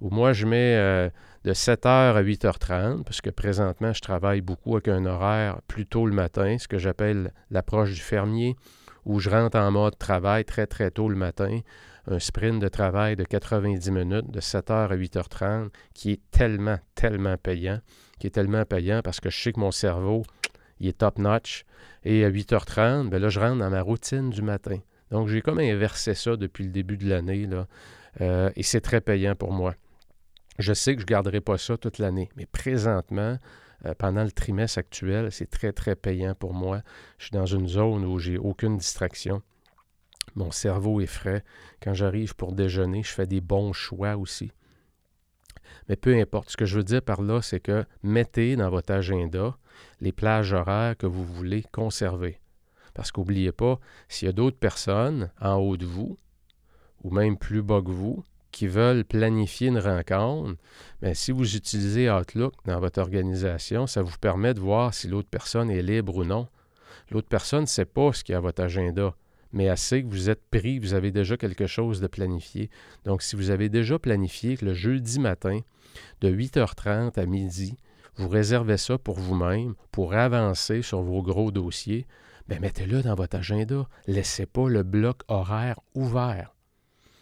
Ou 0.00 0.10
moi, 0.10 0.32
je 0.32 0.46
mets 0.46 0.76
euh, 0.76 1.08
de 1.44 1.52
7h 1.52 1.86
à 1.86 2.22
8h30, 2.22 3.04
parce 3.04 3.20
que 3.20 3.30
présentement, 3.30 3.92
je 3.92 4.00
travaille 4.00 4.40
beaucoup 4.40 4.74
avec 4.74 4.88
un 4.88 5.06
horaire 5.06 5.60
plus 5.68 5.86
tôt 5.86 6.06
le 6.06 6.14
matin, 6.14 6.56
ce 6.58 6.66
que 6.66 6.78
j'appelle 6.78 7.32
l'approche 7.50 7.92
du 7.92 8.00
fermier, 8.00 8.56
où 9.04 9.20
je 9.20 9.30
rentre 9.30 9.58
en 9.58 9.70
mode 9.70 9.98
travail 9.98 10.44
très, 10.44 10.66
très 10.66 10.90
tôt 10.90 11.08
le 11.08 11.16
matin 11.16 11.60
un 12.06 12.18
sprint 12.18 12.60
de 12.60 12.68
travail 12.68 13.16
de 13.16 13.24
90 13.24 13.90
minutes, 13.90 14.30
de 14.30 14.40
7h 14.40 14.90
à 14.90 14.96
8h30, 14.96 15.70
qui 15.94 16.12
est 16.12 16.20
tellement, 16.30 16.78
tellement 16.94 17.36
payant, 17.36 17.80
qui 18.18 18.26
est 18.26 18.30
tellement 18.30 18.64
payant 18.64 19.00
parce 19.02 19.20
que 19.20 19.30
je 19.30 19.40
sais 19.40 19.52
que 19.52 19.60
mon 19.60 19.70
cerveau, 19.70 20.22
il 20.80 20.88
est 20.88 20.98
top-notch. 20.98 21.64
Et 22.04 22.24
à 22.24 22.30
8h30, 22.30 23.08
ben 23.08 23.20
là, 23.20 23.28
je 23.28 23.40
rentre 23.40 23.58
dans 23.58 23.70
ma 23.70 23.80
routine 23.80 24.30
du 24.30 24.42
matin. 24.42 24.78
Donc, 25.10 25.28
j'ai 25.28 25.40
comme 25.40 25.60
inversé 25.60 26.14
ça 26.14 26.36
depuis 26.36 26.64
le 26.64 26.70
début 26.70 26.96
de 26.96 27.08
l'année, 27.08 27.48
euh, 28.20 28.50
et 28.56 28.62
c'est 28.62 28.80
très 28.80 29.00
payant 29.00 29.34
pour 29.34 29.52
moi. 29.52 29.74
Je 30.58 30.72
sais 30.72 30.94
que 30.94 31.00
je 31.00 31.06
ne 31.06 31.08
garderai 31.08 31.40
pas 31.40 31.58
ça 31.58 31.76
toute 31.76 31.98
l'année, 31.98 32.28
mais 32.36 32.46
présentement, 32.46 33.38
euh, 33.84 33.94
pendant 33.96 34.24
le 34.24 34.32
trimestre 34.32 34.78
actuel, 34.78 35.30
c'est 35.32 35.50
très, 35.50 35.72
très 35.72 35.96
payant 35.96 36.34
pour 36.34 36.54
moi. 36.54 36.82
Je 37.18 37.26
suis 37.26 37.32
dans 37.32 37.46
une 37.46 37.68
zone 37.68 38.04
où 38.04 38.18
j'ai 38.18 38.38
aucune 38.38 38.76
distraction. 38.76 39.42
Mon 40.34 40.50
cerveau 40.50 41.00
est 41.00 41.06
frais. 41.06 41.44
Quand 41.82 41.94
j'arrive 41.94 42.34
pour 42.34 42.52
déjeuner, 42.52 43.02
je 43.02 43.12
fais 43.12 43.26
des 43.26 43.40
bons 43.40 43.72
choix 43.72 44.16
aussi. 44.16 44.50
Mais 45.88 45.96
peu 45.96 46.18
importe, 46.18 46.50
ce 46.50 46.56
que 46.56 46.64
je 46.64 46.76
veux 46.76 46.84
dire 46.84 47.02
par 47.02 47.22
là, 47.22 47.42
c'est 47.42 47.60
que 47.60 47.84
mettez 48.02 48.56
dans 48.56 48.70
votre 48.70 48.92
agenda 48.92 49.56
les 50.00 50.12
plages 50.12 50.52
horaires 50.52 50.96
que 50.96 51.06
vous 51.06 51.24
voulez 51.24 51.64
conserver. 51.72 52.40
Parce 52.94 53.10
qu'oubliez 53.10 53.52
pas, 53.52 53.78
s'il 54.08 54.26
y 54.26 54.28
a 54.28 54.32
d'autres 54.32 54.58
personnes 54.58 55.30
en 55.40 55.56
haut 55.56 55.76
de 55.76 55.86
vous, 55.86 56.16
ou 57.02 57.10
même 57.10 57.36
plus 57.36 57.62
bas 57.62 57.82
que 57.82 57.90
vous, 57.90 58.24
qui 58.54 58.66
veulent 58.66 59.04
planifier 59.04 59.68
une 59.68 59.78
rencontre, 59.78 60.56
bien, 61.02 61.12
si 61.12 61.32
vous 61.32 61.56
utilisez 61.56 62.10
Outlook 62.10 62.54
dans 62.64 62.80
votre 62.80 63.00
organisation, 63.00 63.86
ça 63.86 64.02
vous 64.02 64.16
permet 64.20 64.54
de 64.54 64.60
voir 64.60 64.94
si 64.94 65.08
l'autre 65.08 65.28
personne 65.28 65.70
est 65.70 65.82
libre 65.82 66.16
ou 66.16 66.24
non. 66.24 66.46
L'autre 67.10 67.28
personne 67.28 67.62
ne 67.62 67.66
sait 67.66 67.84
pas 67.84 68.12
ce 68.12 68.24
qu'il 68.24 68.32
y 68.32 68.36
a 68.36 68.38
à 68.38 68.40
votre 68.40 68.62
agenda 68.62 69.14
mais 69.54 69.68
assez 69.68 70.02
que 70.02 70.08
vous 70.08 70.30
êtes 70.30 70.42
pris, 70.50 70.80
vous 70.80 70.94
avez 70.94 71.12
déjà 71.12 71.36
quelque 71.36 71.68
chose 71.68 72.00
de 72.00 72.08
planifié. 72.08 72.70
Donc, 73.04 73.22
si 73.22 73.36
vous 73.36 73.50
avez 73.50 73.68
déjà 73.68 74.00
planifié 74.00 74.56
que 74.56 74.64
le 74.64 74.74
jeudi 74.74 75.20
matin, 75.20 75.60
de 76.20 76.28
8h30 76.28 77.18
à 77.18 77.24
midi, 77.24 77.76
vous 78.16 78.28
réservez 78.28 78.76
ça 78.76 78.98
pour 78.98 79.14
vous-même, 79.14 79.74
pour 79.92 80.14
avancer 80.14 80.82
sur 80.82 81.02
vos 81.02 81.22
gros 81.22 81.52
dossiers, 81.52 82.04
bien, 82.48 82.58
mettez-le 82.58 83.02
dans 83.02 83.14
votre 83.14 83.36
agenda. 83.36 83.88
Laissez 84.08 84.46
pas 84.46 84.68
le 84.68 84.82
bloc 84.82 85.22
horaire 85.28 85.78
ouvert. 85.94 86.53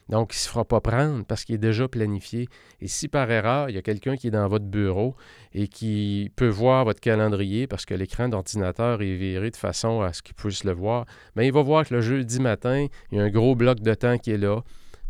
Donc, 0.08 0.32
il 0.34 0.36
ne 0.36 0.40
se 0.40 0.48
fera 0.48 0.64
pas 0.64 0.80
prendre 0.80 1.24
parce 1.24 1.44
qu'il 1.44 1.54
est 1.54 1.58
déjà 1.58 1.88
planifié. 1.88 2.48
Et 2.80 2.88
si 2.88 3.08
par 3.08 3.30
erreur, 3.30 3.70
il 3.70 3.74
y 3.74 3.78
a 3.78 3.82
quelqu'un 3.82 4.16
qui 4.16 4.28
est 4.28 4.32
dans 4.32 4.48
votre 4.48 4.64
bureau 4.64 5.14
et 5.54 5.68
qui 5.68 6.30
peut 6.36 6.48
voir 6.48 6.84
votre 6.84 7.00
calendrier 7.00 7.66
parce 7.66 7.86
que 7.86 7.94
l'écran 7.94 8.28
d'ordinateur 8.28 9.00
est 9.00 9.16
viré 9.16 9.50
de 9.50 9.56
façon 9.56 10.02
à 10.02 10.12
ce 10.12 10.22
qu'il 10.22 10.34
puisse 10.34 10.64
le 10.64 10.72
voir, 10.72 11.06
bien, 11.36 11.44
il 11.44 11.52
va 11.52 11.62
voir 11.62 11.86
que 11.86 11.94
le 11.94 12.00
jeudi 12.00 12.40
matin, 12.40 12.86
il 13.10 13.18
y 13.18 13.20
a 13.20 13.24
un 13.24 13.30
gros 13.30 13.54
bloc 13.54 13.80
de 13.80 13.94
temps 13.94 14.18
qui 14.18 14.32
est 14.32 14.38
là. 14.38 14.62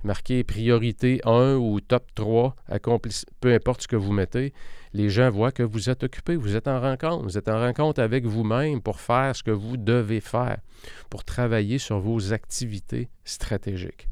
marquez 0.04 0.44
priorité 0.44 1.20
1 1.24 1.54
ou 1.54 1.80
top 1.80 2.04
3, 2.14 2.56
peu 3.40 3.54
importe 3.54 3.82
ce 3.82 3.88
que 3.88 3.96
vous 3.96 4.12
mettez, 4.12 4.52
les 4.92 5.08
gens 5.08 5.30
voient 5.30 5.52
que 5.52 5.62
vous 5.62 5.90
êtes 5.90 6.02
occupé, 6.02 6.36
vous 6.36 6.56
êtes 6.56 6.68
en 6.68 6.80
rencontre, 6.80 7.24
vous 7.24 7.38
êtes 7.38 7.48
en 7.48 7.58
rencontre 7.58 8.00
avec 8.00 8.26
vous-même 8.26 8.82
pour 8.82 9.00
faire 9.00 9.34
ce 9.34 9.42
que 9.42 9.50
vous 9.50 9.76
devez 9.76 10.20
faire, 10.20 10.58
pour 11.08 11.24
travailler 11.24 11.78
sur 11.78 11.98
vos 11.98 12.32
activités 12.32 13.08
stratégiques. 13.24 14.08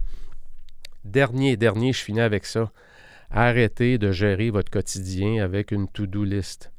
Dernier, 1.05 1.57
dernier, 1.57 1.92
je 1.94 2.05
finis 2.05 2.20
avec 2.20 2.44
ça. 2.44 2.70
Arrêtez 3.30 3.96
de 3.96 4.12
gérer 4.12 4.51
votre 4.51 4.70
quotidien 4.70 5.42
avec 5.42 5.70
une 5.70 5.88
to-do 5.88 6.24
list. 6.24 6.72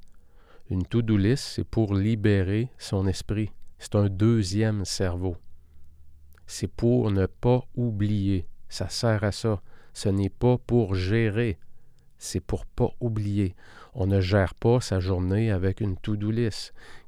Une 0.69 0.86
to-do 0.86 1.17
list, 1.17 1.43
c'est 1.55 1.63
pour 1.63 1.95
libérer 1.95 2.69
son 2.78 3.07
esprit. 3.07 3.49
C'est 3.80 3.95
un 3.95 4.09
deuxième 4.09 4.86
cerveau. 4.86 5.38
C'est 6.45 6.67
pour 6.67 7.09
ne 7.09 7.26
pas 7.26 7.63
oublier. 7.76 8.45
Ça 8.69 8.89
sert 8.89 9.24
à 9.24 9.32
ça. 9.32 9.61
Ce 9.93 10.07
n'est 10.07 10.30
pas 10.30 10.57
pour 10.59 10.93
gérer. 10.93 11.57
C'est 12.19 12.41
pour 12.41 12.67
pas 12.67 12.91
oublier. 12.99 13.55
On 13.94 14.08
ne 14.08 14.22
gère 14.22 14.56
pas 14.56 14.80
sa 14.80 15.02
journée 15.02 15.52
avec 15.52 15.82
une 15.82 15.98
to-do. 15.98 16.32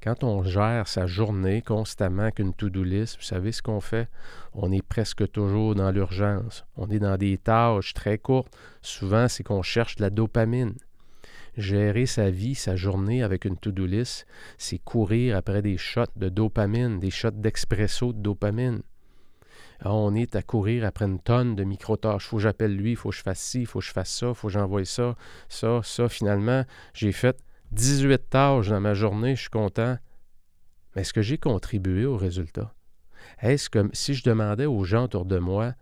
Quand 0.02 0.22
on 0.22 0.42
gère 0.42 0.86
sa 0.86 1.06
journée 1.06 1.62
constamment 1.62 2.24
avec 2.24 2.40
une 2.40 2.52
to-do 2.52 2.82
list, 2.82 3.16
vous 3.16 3.24
savez 3.24 3.52
ce 3.52 3.62
qu'on 3.62 3.80
fait? 3.80 4.08
On 4.52 4.70
est 4.70 4.86
presque 4.86 5.30
toujours 5.32 5.74
dans 5.74 5.90
l'urgence. 5.90 6.66
On 6.76 6.90
est 6.90 6.98
dans 6.98 7.16
des 7.16 7.38
tâches 7.38 7.94
très 7.94 8.18
courtes. 8.18 8.54
Souvent, 8.82 9.28
c'est 9.28 9.42
qu'on 9.42 9.62
cherche 9.62 9.96
de 9.96 10.02
la 10.02 10.10
dopamine. 10.10 10.74
Gérer 11.56 12.04
sa 12.04 12.28
vie, 12.28 12.54
sa 12.54 12.76
journée 12.76 13.22
avec 13.22 13.46
une 13.46 13.56
to-do 13.56 13.86
list, 13.86 14.26
c'est 14.58 14.78
courir 14.78 15.38
après 15.38 15.62
des 15.62 15.78
shots 15.78 16.02
de 16.16 16.28
dopamine, 16.28 16.98
des 16.98 17.10
shots 17.10 17.30
d'expresso 17.30 18.12
de 18.12 18.18
dopamine. 18.18 18.82
Ah, 19.80 19.92
on 19.92 20.14
est 20.14 20.36
à 20.36 20.42
courir 20.42 20.84
après 20.84 21.04
une 21.04 21.18
tonne 21.18 21.56
de 21.56 21.64
micro-tâches. 21.64 22.26
Faut 22.26 22.36
que 22.36 22.42
j'appelle 22.42 22.76
lui, 22.76 22.92
il 22.92 22.96
faut 22.96 23.10
que 23.10 23.16
je 23.16 23.22
fasse 23.22 23.40
ci, 23.40 23.60
il 23.60 23.66
faut 23.66 23.80
que 23.80 23.84
je 23.84 23.92
fasse 23.92 24.10
ça, 24.10 24.28
il 24.28 24.34
faut 24.34 24.48
que 24.48 24.52
j'envoie 24.52 24.84
ça, 24.84 25.16
ça, 25.48 25.80
ça. 25.82 26.08
Finalement, 26.08 26.64
j'ai 26.92 27.12
fait 27.12 27.36
18 27.72 28.30
tâches 28.30 28.68
dans 28.68 28.80
ma 28.80 28.94
journée, 28.94 29.34
je 29.36 29.42
suis 29.42 29.50
content. 29.50 29.98
Mais 30.94 31.02
est-ce 31.02 31.12
que 31.12 31.22
j'ai 31.22 31.38
contribué 31.38 32.06
au 32.06 32.16
résultat? 32.16 32.72
Est-ce 33.40 33.68
que 33.68 33.88
si 33.92 34.14
je 34.14 34.22
demandais 34.22 34.66
aux 34.66 34.84
gens 34.84 35.04
autour 35.04 35.24
de 35.24 35.38
moi, 35.38 35.74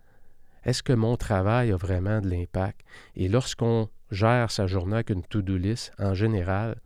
est-ce 0.64 0.82
que 0.82 0.92
mon 0.92 1.16
travail 1.16 1.72
a 1.72 1.76
vraiment 1.76 2.20
de 2.20 2.28
l'impact? 2.28 2.80
Et 3.16 3.28
lorsqu'on 3.28 3.88
gère 4.10 4.50
sa 4.50 4.66
journée 4.66 4.94
avec 4.94 5.10
une 5.10 5.22
to-do 5.22 5.56
list, 5.56 5.92
en 5.98 6.14
général, 6.14 6.80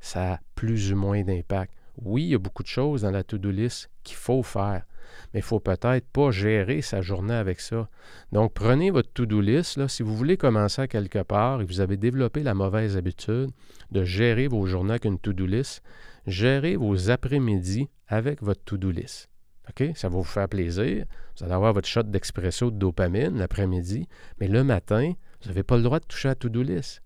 ça 0.00 0.34
a 0.34 0.38
plus 0.54 0.92
ou 0.92 0.96
moins 0.96 1.22
d'impact. 1.22 1.74
Oui, 2.02 2.24
il 2.24 2.28
y 2.30 2.34
a 2.34 2.38
beaucoup 2.38 2.62
de 2.62 2.68
choses 2.68 3.02
dans 3.02 3.10
la 3.10 3.22
to-do 3.22 3.50
list 3.50 3.90
qu'il 4.02 4.16
faut 4.16 4.42
faire, 4.42 4.84
mais 5.32 5.40
il 5.40 5.42
faut 5.42 5.60
peut-être 5.60 6.06
pas 6.08 6.30
gérer 6.30 6.82
sa 6.82 7.00
journée 7.00 7.34
avec 7.34 7.60
ça. 7.60 7.88
Donc, 8.32 8.52
prenez 8.54 8.90
votre 8.90 9.12
to-do 9.12 9.40
list. 9.40 9.76
Là, 9.76 9.88
si 9.88 10.02
vous 10.02 10.16
voulez 10.16 10.36
commencer 10.36 10.88
quelque 10.88 11.22
part 11.22 11.60
et 11.60 11.64
vous 11.64 11.80
avez 11.80 11.96
développé 11.96 12.42
la 12.42 12.54
mauvaise 12.54 12.96
habitude 12.96 13.50
de 13.90 14.04
gérer 14.04 14.48
vos 14.48 14.66
journées 14.66 14.92
avec 14.92 15.04
une 15.04 15.18
to-do 15.18 15.46
list, 15.46 15.82
gérez 16.26 16.76
vos 16.76 17.10
après-midi 17.10 17.88
avec 18.08 18.42
votre 18.42 18.62
to-do 18.64 18.90
list. 18.90 19.28
OK? 19.68 19.90
Ça 19.94 20.08
va 20.08 20.16
vous 20.16 20.24
faire 20.24 20.48
plaisir. 20.48 21.06
Vous 21.36 21.44
allez 21.44 21.54
avoir 21.54 21.72
votre 21.72 21.88
shot 21.88 22.02
d'expresso 22.02 22.70
de 22.70 22.76
dopamine 22.76 23.38
l'après-midi, 23.38 24.08
mais 24.40 24.48
le 24.48 24.64
matin, 24.64 25.12
vous 25.42 25.48
n'avez 25.48 25.62
pas 25.62 25.76
le 25.76 25.82
droit 25.82 26.00
de 26.00 26.04
toucher 26.04 26.28
à 26.28 26.34
to-do 26.34 26.62
list. 26.62 27.02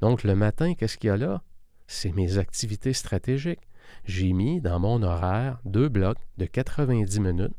Donc, 0.00 0.24
le 0.24 0.34
matin, 0.34 0.74
qu'est-ce 0.74 0.96
qu'il 0.96 1.08
y 1.08 1.10
a 1.10 1.16
là? 1.16 1.42
C'est 1.86 2.12
mes 2.12 2.38
activités 2.38 2.92
stratégiques. 2.92 3.68
J'ai 4.04 4.32
mis 4.32 4.60
dans 4.60 4.78
mon 4.78 5.02
horaire 5.02 5.58
deux 5.64 5.88
blocs 5.88 6.18
de 6.38 6.46
90 6.46 7.20
minutes 7.20 7.56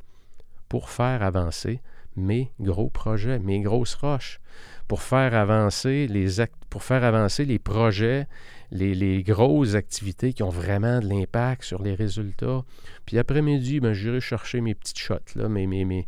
pour 0.68 0.90
faire 0.90 1.24
avancer 1.24 1.82
mes 2.16 2.52
gros 2.60 2.90
projets, 2.90 3.40
mes 3.40 3.62
grosses 3.62 3.96
roches, 3.96 4.40
pour 4.88 5.02
faire 5.02 5.34
avancer 5.34 6.08
les, 6.08 7.60
projets, 7.60 8.28
les, 8.72 9.24
grosses 9.24 9.76
activités 9.76 10.34
qui 10.34 10.44
ont 10.44 10.50
vraiment 10.50 11.00
de 11.00 11.08
l'impact 11.08 11.64
sur 11.64 11.82
les 11.82 11.96
résultats. 11.96 12.64
Puis 13.06 13.18
après-midi, 13.18 13.80
ben, 13.80 13.94
j'irai 13.94 14.20
chercher 14.20 14.62
mes 14.62 14.76
petites 14.76 15.00
shots, 15.00 15.36
là, 15.36 15.50
mes, 15.50 15.68
mes, 15.68 15.86
mes, 15.86 16.08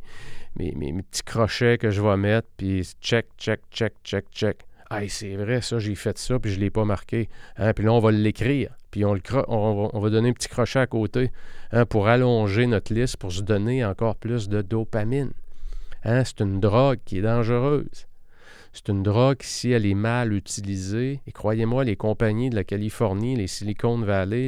mes, 0.55 1.03
petits 1.03 1.23
crochets 1.23 1.77
que 1.77 1.91
je 1.91 2.01
vais 2.01 2.17
mettre, 2.17 2.47
puis 2.57 2.83
check, 3.01 3.27
check, 3.37 3.61
check, 3.71 3.93
check, 4.03 4.25
check. 4.31 4.65
C'est 5.07 5.35
vrai, 5.35 5.61
ça, 5.61 5.79
j'ai 5.79 5.95
fait 5.95 6.17
ça, 6.17 6.39
puis 6.39 6.51
je 6.51 6.57
ne 6.57 6.61
l'ai 6.61 6.69
pas 6.69 6.85
marqué. 6.85 7.29
Hein, 7.57 7.73
puis 7.73 7.85
là, 7.85 7.93
on 7.93 7.99
va 7.99 8.11
l'écrire, 8.11 8.71
puis 8.91 9.05
on, 9.05 9.13
le 9.13 9.21
on, 9.47 9.99
va, 9.99 10.09
donner 10.09 10.29
un 10.29 10.33
petit 10.33 10.49
crochet 10.49 10.79
à 10.79 10.87
côté 10.87 11.31
hein, 11.71 11.85
pour 11.85 12.07
allonger 12.07 12.67
notre 12.67 12.93
liste, 12.93 13.17
pour 13.17 13.31
se 13.31 13.41
donner 13.41 13.85
encore 13.85 14.15
plus 14.15 14.49
de 14.49 14.61
dopamine. 14.61 15.31
Hein, 16.03 16.23
c'est 16.25 16.41
une 16.41 16.59
drogue 16.59 16.99
qui 17.05 17.19
est 17.19 17.21
dangereuse. 17.21 18.07
C'est 18.73 18.87
une 18.87 19.03
drogue, 19.03 19.41
si 19.41 19.71
elle 19.71 19.85
est 19.85 19.93
mal 19.93 20.31
utilisée, 20.31 21.19
et 21.27 21.31
croyez-moi, 21.33 21.83
les 21.83 21.97
compagnies 21.97 22.49
de 22.49 22.55
la 22.55 22.63
Californie, 22.63 23.35
les 23.35 23.47
Silicon 23.47 23.97
Valley, 23.97 24.47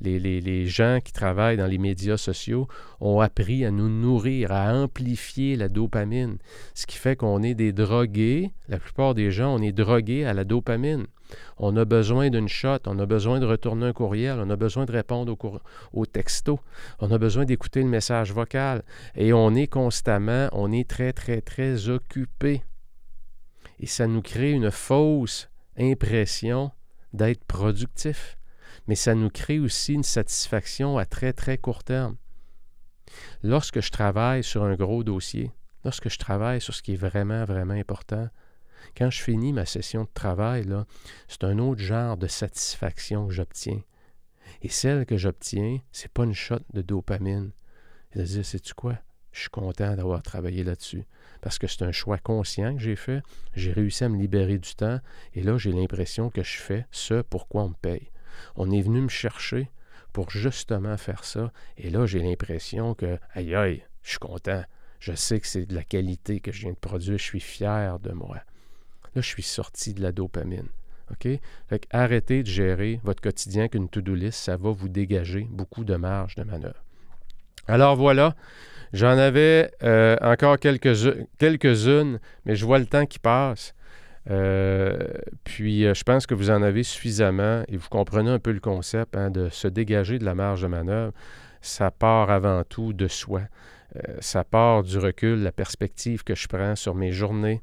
les, 0.00 0.20
les, 0.20 0.66
gens 0.66 1.00
qui 1.04 1.12
travaillent 1.12 1.56
dans 1.56 1.66
les 1.66 1.78
médias 1.78 2.16
sociaux 2.16 2.68
ont 3.00 3.18
appris 3.18 3.64
à 3.64 3.72
nous 3.72 3.88
nourrir, 3.88 4.52
à 4.52 4.72
amplifier 4.72 5.56
la 5.56 5.68
dopamine. 5.68 6.38
Ce 6.74 6.86
qui 6.86 6.96
fait 6.96 7.16
qu'on 7.16 7.42
est 7.42 7.54
des 7.54 7.72
drogués, 7.72 8.52
la 8.68 8.78
plupart 8.78 9.14
des 9.14 9.32
gens, 9.32 9.56
on 9.56 9.62
est 9.62 9.72
drogués 9.72 10.24
à 10.24 10.32
la 10.32 10.44
dopamine. 10.44 11.06
On 11.58 11.76
a 11.76 11.84
besoin 11.84 12.30
d'une 12.30 12.48
shot, 12.48 12.78
on 12.86 13.00
a 13.00 13.06
besoin 13.06 13.40
de 13.40 13.46
retourner 13.46 13.86
un 13.86 13.92
courriel, 13.92 14.38
on 14.38 14.48
a 14.48 14.56
besoin 14.56 14.84
de 14.84 14.92
répondre 14.92 15.36
au, 15.92 16.06
texto, 16.06 16.60
on 17.00 17.10
a 17.10 17.18
besoin 17.18 17.44
d'écouter 17.44 17.82
le 17.82 17.88
message 17.88 18.32
vocal. 18.32 18.84
Et 19.16 19.32
on 19.32 19.56
est 19.56 19.66
constamment, 19.66 20.48
on 20.52 20.70
est 20.70 20.88
très, 20.88 21.12
très, 21.12 21.40
très 21.40 21.88
occupé 21.88 22.62
et 23.78 23.86
ça 23.86 24.06
nous 24.06 24.22
crée 24.22 24.52
une 24.52 24.70
fausse 24.70 25.48
impression 25.78 26.72
d'être 27.12 27.44
productif. 27.44 28.38
Mais 28.86 28.94
ça 28.94 29.14
nous 29.14 29.30
crée 29.30 29.58
aussi 29.58 29.94
une 29.94 30.02
satisfaction 30.02 30.98
à 30.98 31.04
très, 31.04 31.32
très 31.32 31.58
court 31.58 31.82
terme. 31.82 32.16
Lorsque 33.42 33.80
je 33.80 33.90
travaille 33.90 34.44
sur 34.44 34.64
un 34.64 34.74
gros 34.74 35.02
dossier, 35.02 35.50
lorsque 35.84 36.08
je 36.08 36.18
travaille 36.18 36.60
sur 36.60 36.74
ce 36.74 36.82
qui 36.82 36.92
est 36.92 36.96
vraiment, 36.96 37.44
vraiment 37.44 37.74
important, 37.74 38.28
quand 38.96 39.10
je 39.10 39.22
finis 39.22 39.52
ma 39.52 39.66
session 39.66 40.04
de 40.04 40.10
travail, 40.14 40.66
c'est 41.28 41.44
un 41.44 41.58
autre 41.58 41.80
genre 41.80 42.16
de 42.16 42.26
satisfaction 42.26 43.26
que 43.26 43.32
j'obtiens. 43.32 43.82
Et 44.62 44.68
celle 44.68 45.06
que 45.06 45.16
j'obtiens, 45.16 45.80
c'est 45.92 46.12
pas 46.12 46.24
une 46.24 46.34
shot 46.34 46.60
de 46.72 46.82
dopamine. 46.82 47.50
C'est-à-dire, 48.12 48.44
sais-tu 48.44 48.74
quoi? 48.74 48.98
Je 49.32 49.40
suis 49.40 49.50
content 49.50 49.96
d'avoir 49.96 50.22
travaillé 50.22 50.64
là-dessus 50.64 51.04
parce 51.40 51.58
que 51.58 51.66
c'est 51.66 51.82
un 51.82 51.92
choix 51.92 52.18
conscient 52.18 52.74
que 52.74 52.82
j'ai 52.82 52.96
fait. 52.96 53.22
J'ai 53.54 53.72
réussi 53.72 54.04
à 54.04 54.08
me 54.08 54.18
libérer 54.18 54.58
du 54.58 54.74
temps 54.74 55.00
et 55.34 55.42
là, 55.42 55.58
j'ai 55.58 55.72
l'impression 55.72 56.30
que 56.30 56.42
je 56.42 56.58
fais 56.58 56.86
ce 56.90 57.22
pour 57.22 57.48
quoi 57.48 57.64
on 57.64 57.70
me 57.70 57.74
paye. 57.74 58.10
On 58.56 58.70
est 58.70 58.82
venu 58.82 59.00
me 59.00 59.08
chercher 59.08 59.70
pour 60.12 60.30
justement 60.30 60.96
faire 60.96 61.24
ça 61.24 61.52
et 61.76 61.90
là, 61.90 62.06
j'ai 62.06 62.20
l'impression 62.20 62.94
que, 62.94 63.18
aïe 63.34 63.54
aïe, 63.54 63.84
je 64.02 64.10
suis 64.10 64.18
content. 64.18 64.62
Je 65.00 65.14
sais 65.14 65.40
que 65.40 65.46
c'est 65.46 65.66
de 65.66 65.74
la 65.74 65.84
qualité 65.84 66.40
que 66.40 66.52
je 66.52 66.62
viens 66.62 66.72
de 66.72 66.76
produire. 66.76 67.18
Je 67.18 67.22
suis 67.24 67.40
fier 67.40 67.98
de 67.98 68.12
moi. 68.12 68.36
Là, 69.14 69.22
je 69.22 69.28
suis 69.28 69.42
sorti 69.42 69.94
de 69.94 70.02
la 70.02 70.12
dopamine. 70.12 70.68
OK? 71.10 71.28
Fait 71.68 71.86
arrêtez 71.90 72.42
de 72.42 72.48
gérer 72.48 73.00
votre 73.04 73.22
quotidien 73.22 73.68
qu'une 73.68 73.88
to-do 73.88 74.14
list, 74.14 74.38
ça 74.40 74.56
va 74.56 74.70
vous 74.70 74.88
dégager 74.88 75.46
beaucoup 75.50 75.84
de 75.84 75.96
marge 75.96 76.34
de 76.34 76.42
manœuvre. 76.42 76.85
Alors 77.68 77.96
voilà, 77.96 78.34
J'en 78.92 79.18
avais 79.18 79.70
euh, 79.82 80.16
encore 80.22 80.58
quelques-unes, 80.58 82.18
mais 82.44 82.56
je 82.56 82.64
vois 82.64 82.78
le 82.78 82.86
temps 82.86 83.06
qui 83.06 83.18
passe. 83.18 83.74
Euh, 84.30 84.96
puis 85.44 85.84
euh, 85.84 85.94
je 85.94 86.02
pense 86.02 86.26
que 86.26 86.34
vous 86.34 86.50
en 86.50 86.62
avez 86.62 86.82
suffisamment 86.82 87.62
et 87.68 87.76
vous 87.76 87.88
comprenez 87.88 88.30
un 88.30 88.38
peu 88.38 88.52
le 88.52 88.60
concept 88.60 89.16
hein, 89.16 89.30
de 89.30 89.48
se 89.50 89.68
dégager 89.68 90.18
de 90.18 90.24
la 90.24 90.34
marge 90.34 90.62
de 90.62 90.66
manœuvre. 90.66 91.12
Ça 91.60 91.90
part 91.90 92.30
avant 92.30 92.62
tout 92.64 92.92
de 92.92 93.06
soi. 93.06 93.42
ça 94.20 94.44
part 94.44 94.82
du 94.82 94.98
recul, 94.98 95.42
la 95.42 95.52
perspective 95.52 96.22
que 96.22 96.34
je 96.34 96.48
prends 96.48 96.76
sur 96.76 96.94
mes 96.94 97.12
journées, 97.12 97.60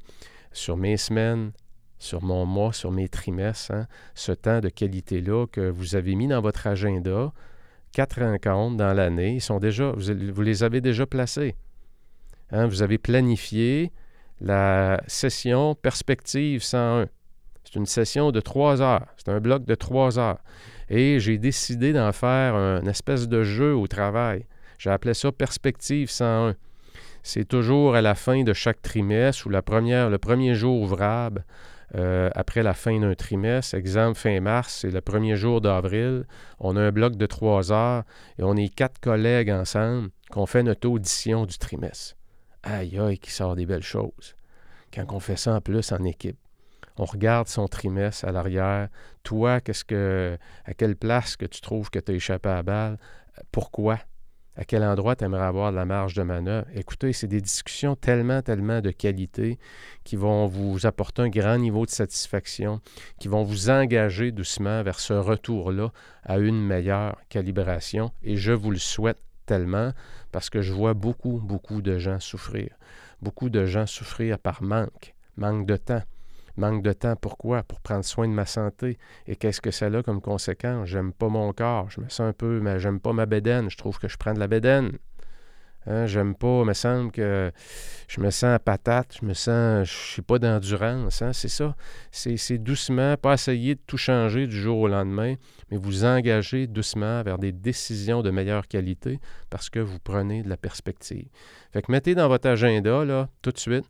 sur 0.52 0.76
mes 0.76 0.96
semaines, 0.96 1.52
sur 1.98 2.22
mon 2.22 2.44
mois, 2.44 2.72
sur 2.72 2.92
mes 2.92 3.08
trimestres. 3.08 3.72
Hein. 3.72 3.86
ce 4.14 4.32
temps 4.32 4.60
de 4.60 4.68
qualité-là 4.68 5.46
que 5.46 5.68
vous 5.68 5.96
avez 5.96 6.14
mis 6.14 6.28
dans 6.28 6.40
votre 6.40 6.66
agenda, 6.66 7.32
quatre 7.94 8.20
rencontres 8.20 8.76
dans 8.76 8.92
l'année. 8.92 9.38
Vous, 9.48 10.42
les 10.42 10.62
avez 10.62 10.80
déjà 10.82 11.06
placés. 11.06 11.54
Hein, 12.50 12.66
vous 12.66 12.82
avez 12.82 12.98
planifié 12.98 13.92
la 14.40 15.00
session 15.06 15.74
Perspective 15.74 16.62
101. 16.62 17.06
C'est 17.64 17.76
une 17.76 17.86
session 17.86 18.30
de 18.32 18.40
trois 18.40 18.82
heures. 18.82 19.06
C'est 19.16 19.30
un 19.30 19.40
bloc 19.40 19.64
de 19.64 19.74
trois 19.74 20.18
heures. 20.18 20.38
Et 20.90 21.18
j'ai 21.18 21.38
décidé 21.38 21.94
d'en 21.94 22.12
faire 22.12 22.54
une 22.54 22.88
espèce 22.88 23.26
de 23.28 23.42
jeu 23.42 23.74
au 23.74 23.86
travail. 23.86 24.44
J'ai 24.76 24.90
appelé 24.90 25.14
ça 25.14 25.32
Perspective 25.32 26.10
101. 26.10 26.56
C'est 27.22 27.46
toujours 27.46 27.94
à 27.94 28.02
la 28.02 28.14
fin 28.14 28.42
de 28.42 28.52
chaque 28.52 28.82
trimestre 28.82 29.46
ou 29.46 29.50
la 29.50 29.62
première, 29.62 30.10
le 30.10 30.18
premier 30.18 30.54
jour 30.54 30.82
ouvrable 30.82 31.46
euh, 31.94 32.30
après 32.34 32.62
la 32.62 32.74
fin 32.74 32.98
d'un 32.98 33.14
trimestre. 33.14 33.74
Exemple, 33.74 34.18
fin 34.18 34.40
mars, 34.40 34.78
c'est 34.80 34.90
le 34.90 35.00
premier 35.00 35.36
jour 35.36 35.60
d'avril. 35.60 36.26
On 36.58 36.76
a 36.76 36.80
un 36.80 36.90
bloc 36.90 37.16
de 37.16 37.26
trois 37.26 37.72
heures 37.72 38.04
et 38.38 38.42
on 38.42 38.56
est 38.56 38.74
quatre 38.74 39.00
collègues 39.00 39.50
ensemble 39.50 40.10
qu'on 40.30 40.46
fait 40.46 40.62
notre 40.62 40.88
audition 40.88 41.46
du 41.46 41.56
trimestre. 41.58 42.16
Aïe, 42.62 42.98
aïe, 42.98 43.18
qui 43.18 43.30
sort 43.30 43.54
des 43.56 43.66
belles 43.66 43.82
choses. 43.82 44.34
quand 44.92 45.12
on 45.12 45.20
fait 45.20 45.36
ça 45.36 45.54
en 45.54 45.60
plus 45.60 45.92
en 45.92 46.02
équipe. 46.04 46.38
On 46.96 47.04
regarde 47.04 47.48
son 47.48 47.66
trimestre 47.66 48.24
à 48.26 48.32
l'arrière. 48.32 48.88
Toi, 49.24 49.60
qu'est-ce 49.60 49.84
que, 49.84 50.38
à 50.64 50.74
quelle 50.74 50.96
place 50.96 51.36
que 51.36 51.46
tu 51.46 51.60
trouves 51.60 51.90
que 51.90 51.98
tu 51.98 52.12
as 52.12 52.14
échappé 52.14 52.48
à 52.48 52.54
la 52.56 52.62
balle? 52.62 52.98
Pourquoi? 53.50 53.98
À 54.56 54.64
quel 54.64 54.84
endroit 54.84 55.16
tu 55.16 55.24
aimerais 55.24 55.46
avoir 55.46 55.72
de 55.72 55.76
la 55.76 55.84
marge 55.84 56.14
de 56.14 56.22
manœuvre? 56.22 56.66
Écoutez, 56.74 57.12
c'est 57.12 57.26
des 57.26 57.40
discussions 57.40 57.96
tellement, 57.96 58.40
tellement 58.40 58.80
de 58.80 58.92
qualité 58.92 59.58
qui 60.04 60.14
vont 60.14 60.46
vous 60.46 60.86
apporter 60.86 61.22
un 61.22 61.28
grand 61.28 61.58
niveau 61.58 61.86
de 61.86 61.90
satisfaction, 61.90 62.80
qui 63.18 63.26
vont 63.26 63.42
vous 63.42 63.68
engager 63.68 64.30
doucement 64.30 64.84
vers 64.84 65.00
ce 65.00 65.12
retour-là 65.12 65.90
à 66.22 66.38
une 66.38 66.64
meilleure 66.64 67.16
calibration. 67.28 68.12
Et 68.22 68.36
je 68.36 68.52
vous 68.52 68.70
le 68.70 68.78
souhaite 68.78 69.18
tellement 69.44 69.92
parce 70.30 70.50
que 70.50 70.62
je 70.62 70.72
vois 70.72 70.94
beaucoup, 70.94 71.40
beaucoup 71.42 71.82
de 71.82 71.98
gens 71.98 72.20
souffrir. 72.20 72.70
Beaucoup 73.22 73.50
de 73.50 73.66
gens 73.66 73.86
souffrir 73.86 74.38
par 74.38 74.62
manque, 74.62 75.14
manque 75.36 75.66
de 75.66 75.76
temps. 75.76 76.02
Manque 76.56 76.82
de 76.82 76.92
temps, 76.92 77.16
pourquoi? 77.16 77.62
Pour 77.62 77.80
prendre 77.80 78.04
soin 78.04 78.28
de 78.28 78.32
ma 78.32 78.46
santé. 78.46 78.98
Et 79.26 79.36
qu'est-ce 79.36 79.60
que 79.60 79.70
ça 79.70 79.86
a 79.86 80.02
comme 80.02 80.20
conséquence? 80.20 80.88
J'aime 80.88 81.12
pas 81.12 81.28
mon 81.28 81.52
corps, 81.52 81.90
je 81.90 82.00
me 82.00 82.08
sens 82.08 82.20
un 82.20 82.32
peu, 82.32 82.60
mais 82.60 82.78
j'aime 82.78 83.00
pas 83.00 83.12
ma 83.12 83.26
bédaine, 83.26 83.70
je 83.70 83.76
trouve 83.76 83.98
que 83.98 84.08
je 84.08 84.16
prends 84.16 84.34
de 84.34 84.40
la 84.40 84.48
bédaine. 84.48 84.92
Hein, 85.86 86.06
j'aime 86.06 86.34
pas, 86.34 86.60
il 86.62 86.64
me 86.64 86.72
semble 86.72 87.10
que 87.12 87.52
je 88.08 88.20
me 88.20 88.30
sens 88.30 88.58
patate, 88.64 89.18
je 89.20 89.26
me 89.26 89.34
sens, 89.34 89.86
je 89.86 89.92
suis 89.92 90.22
pas 90.22 90.38
d'endurance, 90.38 91.20
hein, 91.20 91.34
c'est 91.34 91.48
ça. 91.48 91.76
C'est 92.10 92.56
doucement, 92.56 93.16
pas 93.18 93.34
essayer 93.34 93.74
de 93.74 93.80
tout 93.86 93.98
changer 93.98 94.46
du 94.46 94.56
jour 94.56 94.78
au 94.78 94.88
lendemain, 94.88 95.34
mais 95.70 95.76
vous 95.76 96.06
engager 96.06 96.66
doucement 96.66 97.22
vers 97.22 97.38
des 97.38 97.52
décisions 97.52 98.22
de 98.22 98.30
meilleure 98.30 98.66
qualité 98.66 99.20
parce 99.50 99.68
que 99.68 99.78
vous 99.78 99.98
prenez 99.98 100.42
de 100.42 100.48
la 100.48 100.56
perspective. 100.56 101.28
Fait 101.72 101.82
que 101.82 101.92
mettez 101.92 102.14
dans 102.14 102.28
votre 102.28 102.48
agenda, 102.48 103.04
là, 103.04 103.28
tout 103.42 103.52
de 103.52 103.58
suite, 103.58 103.84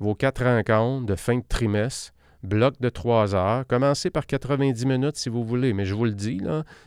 vos 0.00 0.14
quatre 0.14 0.44
rencontres 0.44 1.06
de 1.06 1.14
fin 1.14 1.38
de 1.38 1.44
trimestre, 1.48 2.12
bloc 2.42 2.80
de 2.80 2.88
trois 2.88 3.34
heures. 3.34 3.66
Commencez 3.66 4.10
par 4.10 4.26
90 4.26 4.86
minutes 4.86 5.16
si 5.16 5.28
vous 5.28 5.44
voulez, 5.44 5.72
mais 5.72 5.84
je 5.84 5.94
vous 5.94 6.04
le 6.04 6.12
dis, 6.12 6.40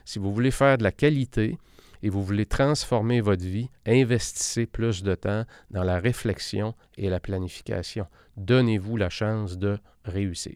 si 0.06 0.20
vous 0.20 0.34
voulez 0.34 0.52
faire 0.52 0.78
de 0.78 0.84
la 0.84 0.92
qualité 0.92 1.58
et 2.04 2.10
vous 2.10 2.24
voulez 2.24 2.46
transformer 2.46 3.22
votre 3.22 3.44
vie, 3.44 3.70
investissez 3.86 4.66
plus 4.66 5.04
de 5.04 5.16
temps 5.16 5.46
dans 5.70 5.84
la 5.84 6.00
réflexion 6.00 6.74
et 6.98 7.10
la 7.10 7.20
planification. 7.20 8.08
Donnez-vous 8.38 8.98
la 8.98 9.10
chance 9.10 9.58
de 9.58 9.78
réussir. 10.04 10.56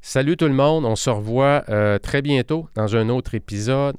Salut 0.00 0.36
tout 0.36 0.46
le 0.46 0.52
monde, 0.52 0.84
on 0.84 0.96
se 0.96 1.08
revoit 1.08 1.64
euh, 1.70 1.98
très 1.98 2.20
bientôt 2.20 2.68
dans 2.74 2.94
un 2.94 3.08
autre 3.08 3.34
épisode. 3.34 3.96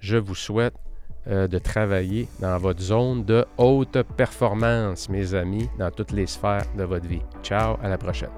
Je 0.00 0.16
vous 0.16 0.34
souhaite 0.34 0.74
euh, 1.28 1.48
de 1.48 1.58
travailler 1.58 2.28
dans 2.40 2.56
votre 2.58 2.80
zone 2.80 3.24
de 3.24 3.44
haute 3.58 4.02
performance, 4.16 5.08
mes 5.08 5.34
amis, 5.34 5.68
dans 5.78 5.90
toutes 5.90 6.12
les 6.12 6.26
sphères 6.26 6.66
de 6.76 6.84
votre 6.84 7.06
vie. 7.06 7.22
Ciao, 7.42 7.76
à 7.82 7.88
la 7.88 7.98
prochaine. 7.98 8.30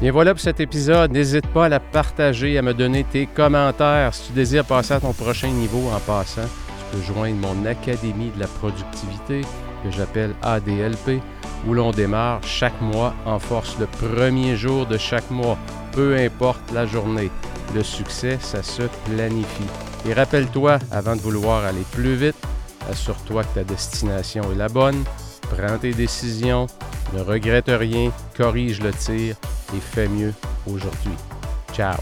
Bien 0.00 0.12
voilà 0.12 0.32
pour 0.32 0.40
cet 0.40 0.60
épisode. 0.60 1.12
N'hésite 1.12 1.46
pas 1.48 1.66
à 1.66 1.68
la 1.68 1.78
partager, 1.78 2.56
à 2.56 2.62
me 2.62 2.72
donner 2.72 3.04
tes 3.04 3.26
commentaires. 3.26 4.14
Si 4.14 4.28
tu 4.28 4.32
désires 4.32 4.64
passer 4.64 4.94
à 4.94 5.00
ton 5.00 5.12
prochain 5.12 5.48
niveau 5.48 5.90
en 5.94 6.00
passant, 6.00 6.42
tu 6.42 6.96
peux 6.96 7.02
joindre 7.02 7.36
mon 7.36 7.66
Académie 7.66 8.30
de 8.34 8.40
la 8.40 8.46
productivité 8.46 9.42
que 9.84 9.90
j'appelle 9.90 10.34
ADLP, 10.42 11.20
où 11.66 11.74
l'on 11.74 11.90
démarre 11.90 12.42
chaque 12.44 12.80
mois 12.80 13.14
en 13.26 13.38
force 13.38 13.78
le 13.78 13.86
premier 13.86 14.56
jour 14.56 14.86
de 14.86 14.96
chaque 14.96 15.30
mois, 15.30 15.58
peu 15.92 16.16
importe 16.16 16.72
la 16.72 16.86
journée. 16.86 17.30
Le 17.74 17.82
succès, 17.82 18.38
ça 18.40 18.62
se 18.62 18.82
planifie. 19.06 19.68
Et 20.08 20.12
rappelle-toi, 20.12 20.78
avant 20.90 21.14
de 21.14 21.20
vouloir 21.20 21.64
aller 21.64 21.84
plus 21.92 22.14
vite, 22.14 22.36
assure-toi 22.90 23.44
que 23.44 23.54
ta 23.54 23.64
destination 23.64 24.42
est 24.52 24.56
la 24.56 24.68
bonne, 24.68 25.04
prends 25.42 25.78
tes 25.78 25.92
décisions, 25.92 26.66
ne 27.14 27.20
regrette 27.20 27.68
rien, 27.68 28.10
corrige 28.36 28.80
le 28.80 28.92
tir 28.92 29.36
et 29.74 29.80
fais 29.80 30.08
mieux 30.08 30.34
aujourd'hui. 30.66 31.14
Ciao 31.72 31.98